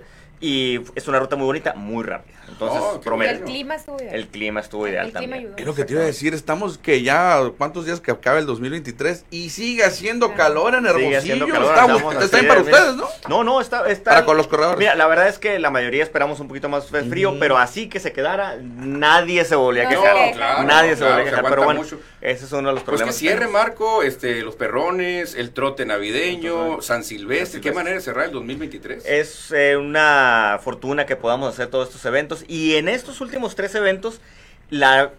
Y 0.44 0.80
es 0.94 1.08
una 1.08 1.18
ruta 1.18 1.36
muy 1.36 1.46
bonita, 1.46 1.74
muy 1.74 2.04
rápida. 2.04 2.34
Entonces, 2.48 2.80
Oh, 2.84 3.00
promete. 3.00 3.32
el 3.32 3.40
clima 3.42 3.74
estuvo 3.74 3.96
ideal. 3.96 4.14
El 4.14 4.28
clima 4.28 4.60
estuvo 4.60 4.86
ideal 4.86 5.06
El 5.06 5.12
clima 5.12 5.22
también. 5.32 5.46
ayudó. 5.46 5.56
Es 5.58 5.66
lo 5.66 5.74
que 5.74 5.84
te 5.84 5.92
iba 5.94 6.02
a 6.02 6.06
decir, 6.06 6.34
estamos 6.34 6.78
que 6.78 7.02
ya, 7.02 7.40
¿cuántos 7.56 7.86
días 7.86 8.00
que 8.00 8.10
acabe 8.10 8.40
el 8.40 8.46
2023? 8.46 9.24
Y 9.30 9.50
sigue 9.50 9.82
haciendo 9.84 10.34
calor 10.34 10.74
en 10.74 10.80
Sigue 10.84 10.90
Hermosillo. 10.90 11.18
haciendo 11.18 11.48
calor, 11.48 11.74
está, 11.74 12.24
está 12.24 12.36
bien 12.38 12.48
para 12.48 12.62
mira. 12.62 12.76
ustedes, 12.78 12.96
¿no? 12.96 13.08
No, 13.28 13.44
no, 13.44 13.60
está, 13.60 13.88
está 13.90 14.10
Para 14.10 14.24
con 14.26 14.36
los 14.36 14.46
corredores. 14.46 14.78
Mira, 14.78 14.94
la 14.94 15.06
verdad 15.06 15.28
es 15.28 15.38
que 15.38 15.58
la 15.58 15.70
mayoría 15.70 16.02
esperamos 16.02 16.38
un 16.40 16.48
poquito 16.48 16.68
más 16.68 16.92
de 16.92 17.02
frío, 17.04 17.34
pero 17.40 17.56
así 17.56 17.88
que 17.88 17.98
se 17.98 18.12
quedara, 18.12 18.56
nadie 18.62 19.44
se 19.44 19.56
volvía 19.56 19.86
a 19.86 19.88
quejar. 19.88 20.14
no, 20.14 20.32
claro, 20.36 20.62
nadie 20.64 20.96
se 20.96 21.02
volvía 21.04 21.16
a 21.16 21.24
se 21.24 21.30
quejar, 21.30 21.44
pero 21.48 21.64
bueno, 21.64 21.80
mucho. 21.82 21.98
ese 22.20 22.44
es 22.44 22.52
uno 22.52 22.68
de 22.68 22.74
los 22.74 22.82
Pues 22.84 22.84
que 22.84 22.90
problemas. 22.90 23.16
cierre. 23.16 23.48
Marco, 23.48 24.02
este, 24.02 24.42
los 24.42 24.54
perrones, 24.54 25.34
el 25.34 25.50
trote 25.52 25.86
navideño, 25.86 26.64
Entonces, 26.64 26.86
San 26.86 27.02
Silvestre. 27.04 27.52
San 27.54 27.62
¿Qué 27.62 27.72
manera 27.72 27.96
de 27.96 28.02
cerrar 28.02 28.26
el 28.26 28.32
2023? 28.32 29.04
Es 29.06 29.50
eh, 29.52 29.76
una 29.76 30.33
fortuna 30.62 31.06
que 31.06 31.16
podamos 31.16 31.52
hacer 31.52 31.68
todos 31.68 31.88
estos 31.88 32.04
eventos. 32.04 32.44
Y 32.48 32.74
en 32.74 32.88
estos 32.88 33.20
últimos 33.20 33.54
tres 33.54 33.74
eventos, 33.74 34.20
la 34.70 35.12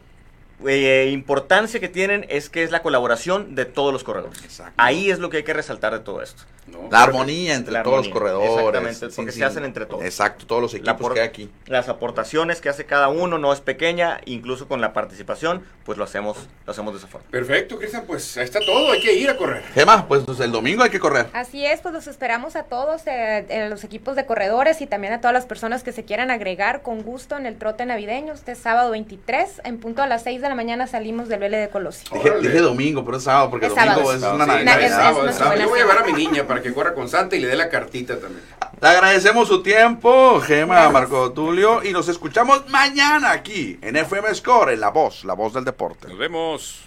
eh, 0.66 1.10
importancia 1.12 1.80
que 1.80 1.90
tienen 1.90 2.26
es 2.30 2.50
que 2.50 2.64
es 2.64 2.72
la 2.72 2.82
colaboración 2.82 3.56
de 3.56 3.66
todos 3.66 3.92
los 3.92 4.04
corredores. 4.04 4.62
Ahí 4.78 5.10
es 5.10 5.20
lo 5.20 5.30
que 5.30 5.38
hay 5.38 5.44
que 5.44 5.54
resaltar 5.54 5.94
de 5.94 6.00
todo 6.00 6.22
esto. 6.22 6.44
¿No? 6.68 6.88
La 6.92 7.04
armonía 7.04 7.56
entre 7.56 7.74
La 7.74 7.84
todos 7.84 7.98
los 8.06 8.10
corredores. 8.10 8.50
exactamente, 8.50 9.08
porque 9.16 9.32
se 9.32 9.44
hacen 9.46 9.66
entre 9.66 9.86
todos. 9.86 10.04
Exacto, 10.04 10.46
todos 10.48 10.62
los 10.62 10.74
equipos 10.74 10.96
por- 10.96 11.14
que 11.14 11.22
hay 11.22 11.28
aquí. 11.28 11.50
Las 11.68 11.90
aportaciones 11.90 12.62
que 12.62 12.70
hace 12.70 12.86
cada 12.86 13.08
uno 13.08 13.38
no 13.38 13.54
es 13.54 13.62
pequeña, 13.62 14.20
incluso 14.26 14.68
con 14.68 14.82
la 14.82 14.94
participación, 14.94 15.64
pues 15.86 15.98
lo 15.98 16.04
hacemos, 16.04 16.38
lo 16.66 16.72
hacemos 16.72 16.94
de 16.94 17.00
esa 17.00 17.08
forma. 17.08 17.28
Perfecto, 17.30 17.78
Cristian, 17.78 18.04
pues 18.08 18.36
ahí 18.38 18.44
está 18.44 18.60
todo, 18.60 18.92
hay 18.92 19.02
que 19.02 19.14
ir 19.14 19.30
a 19.30 19.38
correr. 19.38 19.64
Gema, 19.74 20.08
pues 20.08 20.24
el 20.40 20.52
domingo 20.52 20.84
hay 20.84 20.90
que 20.90 21.00
correr. 21.00 21.28
Así 21.34 21.66
es, 21.66 21.82
pues 21.82 21.94
los 21.94 22.08
esperamos 22.08 22.56
a 22.56 22.64
todos, 22.64 23.04
eh, 23.06 23.46
en 23.50 23.70
los 23.70 23.84
equipos 23.84 24.16
de 24.16 24.26
corredores 24.26 24.82
y 24.82 24.88
también 24.88 25.14
a 25.14 25.22
todas 25.22 25.34
las 25.34 25.46
personas 25.46 25.84
que 25.84 25.92
se 25.92 26.04
quieran 26.06 26.32
agregar 26.32 26.82
con 26.82 27.04
gusto 27.04 27.38
en 27.38 27.46
el 27.46 27.58
trote 27.58 27.86
navideño. 27.86 28.34
Este 28.34 28.56
sábado 28.56 28.92
23, 28.92 29.62
en 29.64 29.78
punto 29.80 30.02
a 30.02 30.08
las 30.08 30.24
6 30.24 30.42
de 30.42 30.50
la 30.50 30.56
mañana 30.56 30.88
salimos 30.88 31.30
del 31.30 31.40
Vélez 31.40 31.62
de 31.62 31.70
Colosio. 31.70 32.10
Dije, 32.42 32.60
domingo, 32.60 33.06
pero 33.06 33.18
es 33.18 33.24
sábado, 33.24 33.50
porque 33.52 33.68
Es 33.68 33.76
domingo 33.76 33.94
sábado. 33.96 34.14
es 34.14 34.24
una 34.24 34.46
Navidad. 34.46 34.82
es- 34.82 34.92
es 35.36 35.60
Yo 35.62 35.70
voy 35.70 35.80
a 35.80 35.84
llevar 35.84 35.98
a 36.00 36.06
mi 36.06 36.14
niña 36.14 36.44
para 36.48 36.55
que 36.62 36.74
corra 36.74 36.94
con 36.94 37.10
Santa 37.10 37.36
y 37.36 37.40
le 37.40 37.48
dé 37.48 37.56
la 37.56 37.70
cartita 37.70 38.20
también. 38.20 38.44
Le 38.82 38.88
agradecemos 38.88 39.48
su 39.48 39.64
tiempo, 39.64 40.42
Gema, 40.42 40.76
Gracias. 40.76 40.94
Marco 40.94 41.32
Tulio, 41.32 41.84
y 41.84 41.92
nos 41.92 42.08
escuchamos 42.08 42.70
mañana 42.70 43.32
aquí 43.32 43.80
en 43.82 43.96
FM 43.96 44.34
Score, 44.36 44.74
en 44.74 44.80
La 44.80 44.90
Voz, 44.90 45.24
La 45.26 45.34
Voz 45.34 45.54
del 45.54 45.66
Deporte. 45.66 46.08
Nos 46.08 46.18
vemos. 46.18 46.82